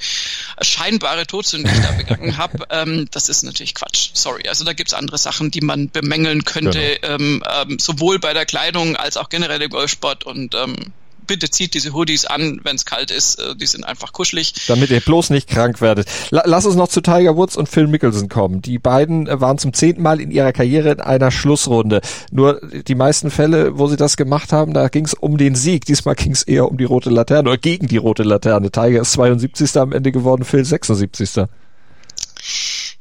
scheinbare 0.62 1.26
Todsünde 1.26 1.68
ich 1.72 1.80
da 1.80 1.90
begangen 1.90 2.36
habe. 2.36 2.64
Ähm, 2.70 3.08
das 3.10 3.28
ist 3.28 3.42
natürlich 3.42 3.74
Quatsch. 3.74 4.10
Sorry. 4.14 4.48
Also 4.48 4.64
da 4.64 4.72
gibt's 4.72 4.94
andere 4.94 5.18
Sachen, 5.18 5.50
die 5.50 5.62
man 5.62 5.90
bemängeln 5.90 6.44
könnte. 6.44 6.98
Genau 7.00 7.07
ähm, 7.08 7.42
ähm, 7.50 7.78
sowohl 7.78 8.18
bei 8.18 8.32
der 8.32 8.44
Kleidung 8.44 8.96
als 8.96 9.16
auch 9.16 9.28
generell 9.28 9.62
im 9.62 9.70
Golfsport 9.70 10.24
und 10.24 10.54
ähm, 10.54 10.92
bitte 11.28 11.48
zieht 11.48 11.74
diese 11.74 11.92
Hoodies 11.92 12.24
an, 12.24 12.60
wenn 12.64 12.74
es 12.74 12.84
kalt 12.84 13.12
ist. 13.12 13.38
Äh, 13.38 13.54
die 13.54 13.66
sind 13.66 13.84
einfach 13.84 14.12
kuschelig. 14.12 14.54
Damit 14.66 14.90
ihr 14.90 15.00
bloß 15.00 15.30
nicht 15.30 15.48
krank 15.48 15.80
werdet. 15.80 16.08
La 16.30 16.42
lass 16.46 16.66
uns 16.66 16.74
noch 16.74 16.88
zu 16.88 17.00
Tiger 17.00 17.36
Woods 17.36 17.56
und 17.56 17.68
Phil 17.68 17.86
Mickelson 17.86 18.28
kommen. 18.28 18.62
Die 18.62 18.80
beiden 18.80 19.28
äh, 19.28 19.40
waren 19.40 19.58
zum 19.58 19.72
zehnten 19.72 20.02
Mal 20.02 20.20
in 20.20 20.32
ihrer 20.32 20.52
Karriere 20.52 20.90
in 20.90 21.00
einer 21.00 21.30
Schlussrunde. 21.30 22.00
Nur 22.32 22.60
die 22.62 22.94
meisten 22.96 23.30
Fälle, 23.30 23.78
wo 23.78 23.86
sie 23.86 23.96
das 23.96 24.16
gemacht 24.16 24.52
haben, 24.52 24.74
da 24.74 24.88
ging 24.88 25.04
es 25.04 25.14
um 25.14 25.38
den 25.38 25.54
Sieg. 25.54 25.84
Diesmal 25.84 26.16
ging 26.16 26.32
es 26.32 26.42
eher 26.42 26.68
um 26.68 26.78
die 26.78 26.84
rote 26.84 27.10
Laterne 27.10 27.48
oder 27.50 27.58
gegen 27.58 27.86
die 27.86 27.98
rote 27.98 28.24
Laterne. 28.24 28.72
Tiger 28.72 29.02
ist 29.02 29.12
72. 29.12 29.76
am 29.76 29.92
Ende 29.92 30.10
geworden, 30.10 30.44
Phil 30.44 30.64
76. 30.64 31.46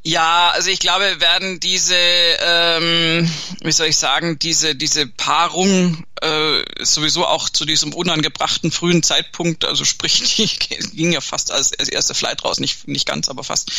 Ja, 0.08 0.52
also 0.54 0.70
ich 0.70 0.80
glaube, 0.80 1.20
werden 1.20 1.60
diese, 1.60 1.98
ähm, 1.98 3.30
wie 3.60 3.74
soll 3.74 3.88
ich 3.88 3.98
sagen, 3.98 4.40
diese 4.40 4.74
diese 4.74 5.06
Paarung 5.06 6.06
äh, 6.22 6.64
sowieso 6.82 7.26
auch 7.26 7.50
zu 7.50 7.66
diesem 7.66 7.92
unangebrachten 7.94 8.72
frühen 8.72 9.04
Zeitpunkt, 9.04 9.66
also 9.66 9.84
sprich, 9.84 10.36
die 10.38 10.48
ging 10.96 11.12
ja 11.12 11.20
fast 11.20 11.52
als, 11.52 11.78
als 11.78 11.90
erste 11.90 12.14
Flight 12.14 12.46
raus, 12.46 12.62
nicht 12.62 12.88
nicht 12.88 13.06
ganz, 13.06 13.28
aber 13.28 13.44
fast, 13.44 13.70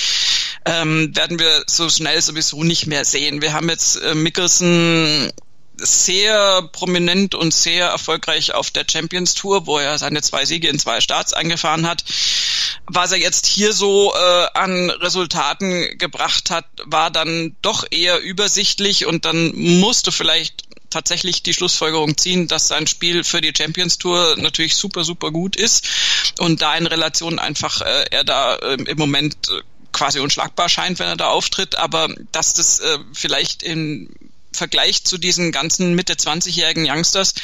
ähm, 0.66 1.16
werden 1.16 1.38
wir 1.38 1.64
so 1.66 1.88
schnell 1.88 2.20
sowieso 2.20 2.62
nicht 2.62 2.86
mehr 2.86 3.06
sehen. 3.06 3.40
Wir 3.40 3.54
haben 3.54 3.70
jetzt 3.70 3.96
äh, 3.96 4.14
Mickelson 4.14 5.32
sehr 5.78 6.62
prominent 6.72 7.34
und 7.34 7.54
sehr 7.54 7.88
erfolgreich 7.88 8.54
auf 8.54 8.70
der 8.70 8.84
Champions 8.90 9.34
Tour, 9.34 9.66
wo 9.66 9.78
er 9.78 9.98
seine 9.98 10.22
zwei 10.22 10.44
Siege 10.44 10.68
in 10.68 10.78
zwei 10.78 11.00
Starts 11.00 11.32
eingefahren 11.32 11.86
hat. 11.86 12.04
Was 12.86 13.12
er 13.12 13.18
jetzt 13.18 13.46
hier 13.46 13.72
so 13.72 14.14
äh, 14.14 14.46
an 14.54 14.90
Resultaten 14.90 15.98
gebracht 15.98 16.50
hat, 16.50 16.66
war 16.84 17.10
dann 17.10 17.56
doch 17.62 17.84
eher 17.90 18.20
übersichtlich 18.20 19.06
und 19.06 19.24
dann 19.24 19.52
musst 19.54 20.06
du 20.06 20.10
vielleicht 20.10 20.64
tatsächlich 20.90 21.42
die 21.42 21.52
Schlussfolgerung 21.52 22.16
ziehen, 22.16 22.48
dass 22.48 22.68
sein 22.68 22.86
Spiel 22.86 23.24
für 23.24 23.40
die 23.40 23.52
Champions 23.56 23.98
Tour 23.98 24.36
natürlich 24.38 24.76
super, 24.76 25.04
super 25.04 25.30
gut 25.30 25.56
ist 25.56 25.86
und 26.38 26.62
da 26.62 26.74
in 26.76 26.86
Relation 26.86 27.38
einfach 27.38 27.82
äh, 27.82 28.06
er 28.10 28.24
da 28.24 28.56
äh, 28.56 28.74
im 28.74 28.98
Moment 28.98 29.36
äh, 29.48 29.60
quasi 29.92 30.20
unschlagbar 30.20 30.68
scheint, 30.68 30.98
wenn 30.98 31.08
er 31.08 31.16
da 31.16 31.28
auftritt, 31.28 31.76
aber 31.76 32.08
dass 32.32 32.54
das 32.54 32.80
äh, 32.80 32.98
vielleicht 33.12 33.62
in 33.62 34.08
Vergleich 34.58 35.04
zu 35.04 35.16
diesen 35.16 35.52
ganzen 35.52 35.94
Mitte 35.94 36.14
20-jährigen 36.14 36.86
Youngsters 36.88 37.34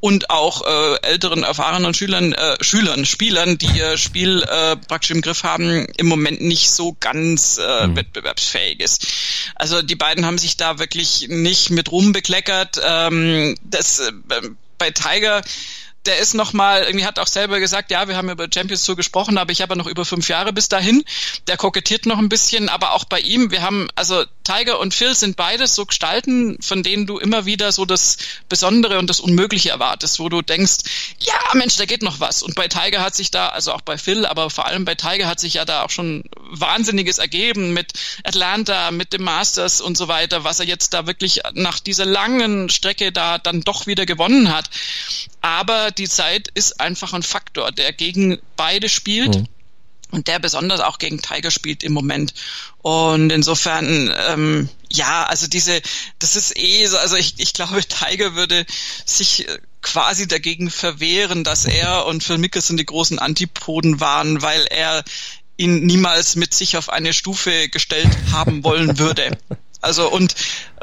und 0.00 0.30
auch 0.30 0.66
äh, 0.66 1.00
älteren, 1.02 1.42
erfahrenen 1.44 1.94
Schülern, 1.94 2.34
äh, 2.34 2.62
Schülern, 2.62 3.06
Spielern, 3.06 3.56
die 3.56 3.78
ihr 3.78 3.96
Spiel 3.96 4.42
äh, 4.42 4.76
praktisch 4.76 5.12
im 5.12 5.22
Griff 5.22 5.44
haben, 5.44 5.86
im 5.96 6.06
Moment 6.06 6.42
nicht 6.42 6.70
so 6.70 6.96
ganz 7.00 7.58
äh, 7.58 7.86
mhm. 7.86 7.96
wettbewerbsfähig 7.96 8.80
ist. 8.80 9.06
Also 9.54 9.80
die 9.80 9.96
beiden 9.96 10.26
haben 10.26 10.38
sich 10.38 10.56
da 10.56 10.78
wirklich 10.78 11.28
nicht 11.28 11.70
mit 11.70 11.90
Ruhm 11.90 12.12
bekleckert. 12.12 12.80
Ähm, 12.84 13.56
das 13.64 14.00
äh, 14.00 14.12
bei 14.78 14.90
Tiger 14.90 15.42
der 16.06 16.18
ist 16.18 16.34
noch 16.34 16.52
mal, 16.52 16.82
irgendwie 16.82 17.06
hat 17.06 17.18
auch 17.18 17.26
selber 17.26 17.60
gesagt, 17.60 17.90
ja, 17.90 18.08
wir 18.08 18.16
haben 18.16 18.28
über 18.28 18.46
Champions 18.52 18.84
Tour 18.84 18.96
gesprochen, 18.96 19.38
aber 19.38 19.52
ich 19.52 19.62
habe 19.62 19.76
noch 19.76 19.86
über 19.86 20.04
fünf 20.04 20.28
Jahre 20.28 20.52
bis 20.52 20.68
dahin. 20.68 21.04
Der 21.46 21.56
kokettiert 21.56 22.06
noch 22.06 22.18
ein 22.18 22.28
bisschen, 22.28 22.68
aber 22.68 22.92
auch 22.92 23.04
bei 23.04 23.20
ihm, 23.20 23.50
wir 23.50 23.62
haben, 23.62 23.88
also 23.94 24.24
Tiger 24.44 24.78
und 24.78 24.92
Phil 24.92 25.14
sind 25.14 25.36
beides 25.36 25.74
so 25.74 25.86
Gestalten, 25.86 26.58
von 26.60 26.82
denen 26.82 27.06
du 27.06 27.18
immer 27.18 27.46
wieder 27.46 27.72
so 27.72 27.86
das 27.86 28.18
Besondere 28.48 28.98
und 28.98 29.08
das 29.08 29.20
Unmögliche 29.20 29.70
erwartest, 29.70 30.18
wo 30.20 30.28
du 30.28 30.42
denkst, 30.42 30.76
ja, 31.20 31.34
Mensch, 31.54 31.76
da 31.76 31.86
geht 31.86 32.02
noch 32.02 32.20
was. 32.20 32.42
Und 32.42 32.54
bei 32.54 32.68
Tiger 32.68 33.00
hat 33.00 33.14
sich 33.14 33.30
da, 33.30 33.48
also 33.48 33.72
auch 33.72 33.80
bei 33.80 33.96
Phil, 33.96 34.26
aber 34.26 34.50
vor 34.50 34.66
allem 34.66 34.84
bei 34.84 34.94
Tiger 34.94 35.26
hat 35.26 35.40
sich 35.40 35.54
ja 35.54 35.64
da 35.64 35.82
auch 35.82 35.90
schon 35.90 36.24
Wahnsinniges 36.50 37.18
ergeben 37.18 37.72
mit 37.72 37.92
Atlanta, 38.24 38.90
mit 38.90 39.14
dem 39.14 39.22
Masters 39.22 39.80
und 39.80 39.96
so 39.96 40.08
weiter, 40.08 40.44
was 40.44 40.60
er 40.60 40.66
jetzt 40.66 40.92
da 40.92 41.06
wirklich 41.06 41.40
nach 41.54 41.80
dieser 41.80 42.04
langen 42.04 42.68
Strecke 42.68 43.12
da 43.12 43.38
dann 43.38 43.62
doch 43.62 43.86
wieder 43.86 44.04
gewonnen 44.04 44.52
hat. 44.52 44.68
Aber 45.44 45.90
die 45.90 46.08
Zeit 46.08 46.48
ist 46.54 46.80
einfach 46.80 47.12
ein 47.12 47.22
Faktor, 47.22 47.70
der 47.70 47.92
gegen 47.92 48.38
beide 48.56 48.88
spielt. 48.88 49.34
Mhm. 49.34 49.48
Und 50.10 50.26
der 50.26 50.38
besonders 50.38 50.80
auch 50.80 50.98
gegen 50.98 51.20
Tiger 51.20 51.50
spielt 51.50 51.82
im 51.82 51.92
Moment. 51.92 52.32
Und 52.78 53.28
insofern, 53.28 54.14
ähm, 54.28 54.70
ja, 54.90 55.24
also 55.24 55.46
diese, 55.46 55.82
das 56.18 56.36
ist 56.36 56.56
eh 56.56 56.86
so, 56.86 56.96
also 56.96 57.16
ich, 57.16 57.34
ich 57.36 57.52
glaube, 57.52 57.84
Tiger 57.84 58.34
würde 58.34 58.64
sich 59.04 59.46
äh, 59.46 59.58
quasi 59.82 60.26
dagegen 60.26 60.70
verwehren, 60.70 61.44
dass 61.44 61.66
er 61.66 62.06
und 62.06 62.24
Phil 62.24 62.38
Mickelson 62.38 62.78
die 62.78 62.86
großen 62.86 63.18
Antipoden 63.18 64.00
waren, 64.00 64.40
weil 64.40 64.64
er 64.70 65.04
ihn 65.58 65.84
niemals 65.84 66.36
mit 66.36 66.54
sich 66.54 66.78
auf 66.78 66.88
eine 66.88 67.12
Stufe 67.12 67.68
gestellt 67.68 68.08
haben 68.32 68.64
wollen 68.64 68.98
würde. 68.98 69.36
Also 69.84 70.10
und 70.10 70.34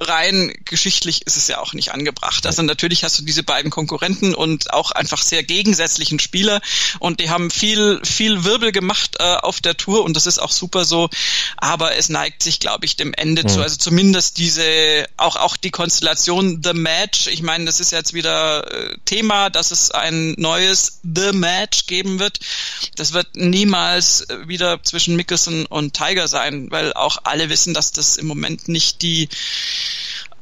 rein 0.02 0.54
geschichtlich 0.66 1.26
ist 1.28 1.38
es 1.38 1.48
ja 1.48 1.60
auch 1.60 1.74
nicht 1.74 1.94
angebracht. 1.94 2.46
Also 2.46 2.62
natürlich 2.64 3.04
hast 3.04 3.20
du 3.20 3.24
diese 3.24 3.44
beiden 3.44 3.70
Konkurrenten 3.70 4.34
und 4.34 4.74
auch 4.74 4.92
einfach 4.92 5.22
sehr 5.22 5.44
gegensätzlichen 5.44 6.20
Spieler 6.20 6.62
und 7.00 7.20
die 7.20 7.30
haben 7.30 7.52
viel, 7.52 8.02
viel 8.04 8.44
Wirbel 8.44 8.72
gemacht 8.72 9.18
äh, 9.20 9.36
auf 9.36 9.62
der 9.62 9.78
Tour 9.78 10.04
und 10.04 10.16
das 10.16 10.26
ist 10.26 10.40
auch 10.40 10.52
super 10.52 10.86
so. 10.86 11.10
Aber 11.58 11.96
es 11.96 12.10
neigt 12.10 12.42
sich, 12.44 12.60
glaube 12.60 12.86
ich, 12.86 12.96
dem 12.96 13.14
Ende 13.14 13.44
mhm. 13.44 13.48
zu. 13.48 13.62
Also 13.62 13.78
zumindest 13.78 14.38
diese, 14.38 15.08
auch, 15.18 15.36
auch 15.36 15.56
die 15.56 15.72
Konstellation 15.72 16.62
The 16.64 16.74
Match. 16.74 17.28
Ich 17.28 17.44
meine, 17.44 17.66
das 17.66 17.80
ist 17.80 17.92
jetzt 17.92 18.14
wieder 18.14 18.72
äh, 18.72 18.98
Thema, 19.06 19.50
dass 19.50 19.72
es 19.72 19.92
ein 19.92 20.34
neues 20.38 21.00
The 21.04 21.32
Match 21.32 21.86
geben 21.86 22.20
wird. 22.20 22.40
Das 22.96 23.14
wird 23.14 23.36
niemals 23.36 24.22
äh, 24.22 24.48
wieder 24.48 24.84
zwischen 24.84 25.16
Mickelson 25.16 25.66
und 25.68 25.94
Tiger 25.94 26.28
sein, 26.28 26.72
weil 26.72 26.94
auch 26.94 27.20
alle 27.24 27.50
wissen, 27.50 27.74
dass 27.74 27.92
das 27.92 28.18
im 28.18 28.28
Moment 28.28 28.68
nicht 28.68 29.02
die 29.02 29.30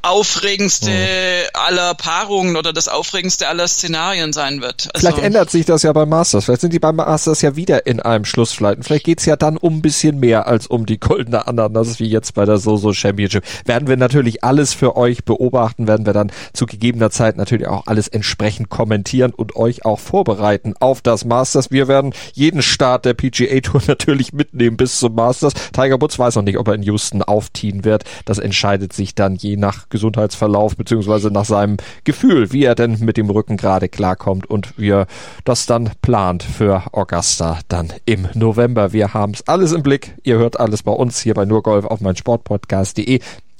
aufregendste 0.01 0.91
mhm. 0.91 1.49
aller 1.53 1.93
Paarungen 1.93 2.55
oder 2.55 2.71
das 2.71 2.87
aufregendste 2.87 3.47
aller 3.47 3.67
Szenarien 3.67 4.33
sein 4.33 4.61
wird. 4.61 4.89
Also 4.93 5.07
Vielleicht 5.07 5.23
ändert 5.23 5.49
sich 5.49 5.65
das 5.65 5.83
ja 5.83 5.91
beim 5.91 6.09
Masters. 6.09 6.45
Vielleicht 6.45 6.61
sind 6.61 6.73
die 6.73 6.79
beim 6.79 6.95
Masters 6.95 7.41
ja 7.41 7.55
wieder 7.55 7.85
in 7.85 7.99
einem 7.99 8.25
Schlussflight. 8.25 8.79
Vielleicht 8.81 9.05
geht's 9.05 9.25
ja 9.25 9.35
dann 9.35 9.57
um 9.57 9.77
ein 9.77 9.81
bisschen 9.81 10.19
mehr 10.19 10.47
als 10.47 10.67
um 10.67 10.85
die 10.85 10.99
goldene 10.99 11.47
Ananas, 11.47 11.99
wie 11.99 12.07
jetzt 12.07 12.33
bei 12.33 12.45
der 12.45 12.57
So-So 12.57 12.93
Championship. 12.93 13.43
Werden 13.65 13.87
wir 13.87 13.97
natürlich 13.97 14.43
alles 14.43 14.73
für 14.73 14.95
euch 14.95 15.25
beobachten, 15.25 15.87
werden 15.87 16.05
wir 16.05 16.13
dann 16.13 16.31
zu 16.53 16.65
gegebener 16.65 17.11
Zeit 17.11 17.37
natürlich 17.37 17.67
auch 17.67 17.87
alles 17.87 18.07
entsprechend 18.07 18.69
kommentieren 18.69 19.33
und 19.33 19.55
euch 19.55 19.85
auch 19.85 19.99
vorbereiten 19.99 20.75
auf 20.79 21.01
das 21.01 21.25
Masters. 21.25 21.71
Wir 21.71 21.87
werden 21.87 22.13
jeden 22.33 22.61
Start 22.61 23.05
der 23.05 23.13
PGA 23.15 23.59
Tour 23.59 23.81
natürlich 23.87 24.31
mitnehmen 24.31 24.77
bis 24.77 24.99
zum 24.99 25.15
Masters. 25.15 25.53
Tiger 25.73 26.01
Woods 26.01 26.17
weiß 26.17 26.35
noch 26.35 26.43
nicht, 26.43 26.57
ob 26.57 26.67
er 26.69 26.75
in 26.75 26.83
Houston 26.83 27.21
aufziehen 27.21 27.83
wird. 27.83 28.05
Das 28.25 28.37
entscheidet 28.37 28.93
sich 28.93 29.13
dann 29.13 29.35
je 29.35 29.57
nach 29.57 29.88
Gesundheitsverlauf 29.89 30.75
beziehungsweise 30.75 31.31
nach 31.31 31.45
seinem 31.45 31.77
Gefühl, 32.03 32.51
wie 32.51 32.63
er 32.63 32.75
denn 32.75 32.99
mit 32.99 33.17
dem 33.17 33.29
Rücken 33.29 33.57
gerade 33.57 33.89
klarkommt 33.89 34.49
und 34.49 34.77
wie 34.77 34.89
er 34.89 35.07
das 35.43 35.65
dann 35.65 35.91
plant 36.01 36.43
für 36.43 36.83
Augusta 36.93 37.59
dann 37.67 37.93
im 38.05 38.27
November. 38.33 38.93
Wir 38.93 39.13
haben 39.13 39.33
es 39.33 39.47
alles 39.47 39.71
im 39.71 39.83
Blick. 39.83 40.15
Ihr 40.23 40.37
hört 40.37 40.59
alles 40.59 40.83
bei 40.83 40.91
uns 40.91 41.19
hier 41.19 41.33
bei 41.33 41.45
Nurgolf 41.45 41.85
auf 41.85 42.01
mein 42.01 42.15
Sportpodcast.de 42.15 43.19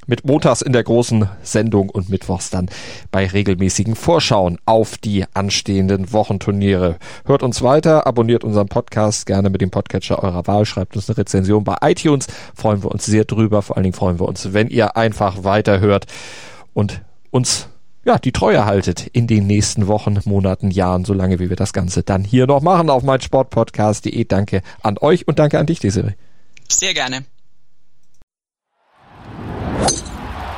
mit 0.09 0.25
montags 0.25 0.61
in 0.61 0.73
der 0.73 0.83
großen 0.83 1.29
Sendung 1.43 1.89
und 1.89 2.09
mittwochs 2.09 2.49
dann 2.49 2.69
bei 3.11 3.27
regelmäßigen 3.27 3.95
Vorschauen 3.95 4.57
auf 4.65 4.97
die 4.97 5.23
anstehenden 5.33 6.11
Wochenturniere. 6.11 6.97
Hört 7.25 7.43
uns 7.43 7.61
weiter, 7.61 8.07
abonniert 8.07 8.43
unseren 8.43 8.67
Podcast 8.67 9.27
gerne 9.27 9.49
mit 9.49 9.61
dem 9.61 9.69
Podcatcher 9.69 10.21
eurer 10.23 10.47
Wahl, 10.47 10.65
schreibt 10.65 10.95
uns 10.95 11.09
eine 11.09 11.17
Rezension 11.17 11.63
bei 11.63 11.77
iTunes, 11.81 12.27
freuen 12.55 12.83
wir 12.83 12.91
uns 12.91 13.05
sehr 13.05 13.23
drüber. 13.23 13.61
Vor 13.61 13.77
allen 13.77 13.83
Dingen 13.83 13.93
freuen 13.93 14.19
wir 14.19 14.27
uns, 14.27 14.51
wenn 14.51 14.69
ihr 14.69 14.97
einfach 14.97 15.43
weiterhört 15.43 16.07
und 16.73 17.01
uns 17.29 17.67
ja, 18.05 18.17
die 18.17 18.31
Treue 18.31 18.65
haltet 18.65 19.05
in 19.07 19.27
den 19.27 19.45
nächsten 19.45 19.85
Wochen, 19.85 20.19
Monaten, 20.25 20.71
Jahren, 20.71 21.05
solange 21.05 21.37
wie 21.37 21.49
wir 21.49 21.57
das 21.57 21.73
Ganze 21.73 22.01
dann 22.01 22.23
hier 22.23 22.47
noch 22.47 22.61
machen 22.61 22.89
auf 22.89 23.03
meinsportpodcast.de. 23.03 24.23
Danke 24.25 24.63
an 24.81 24.97
euch 24.99 25.27
und 25.27 25.37
danke 25.37 25.59
an 25.59 25.67
dich, 25.67 25.79
Desiree. 25.79 26.13
Sehr 26.67 26.95
gerne. 26.95 27.25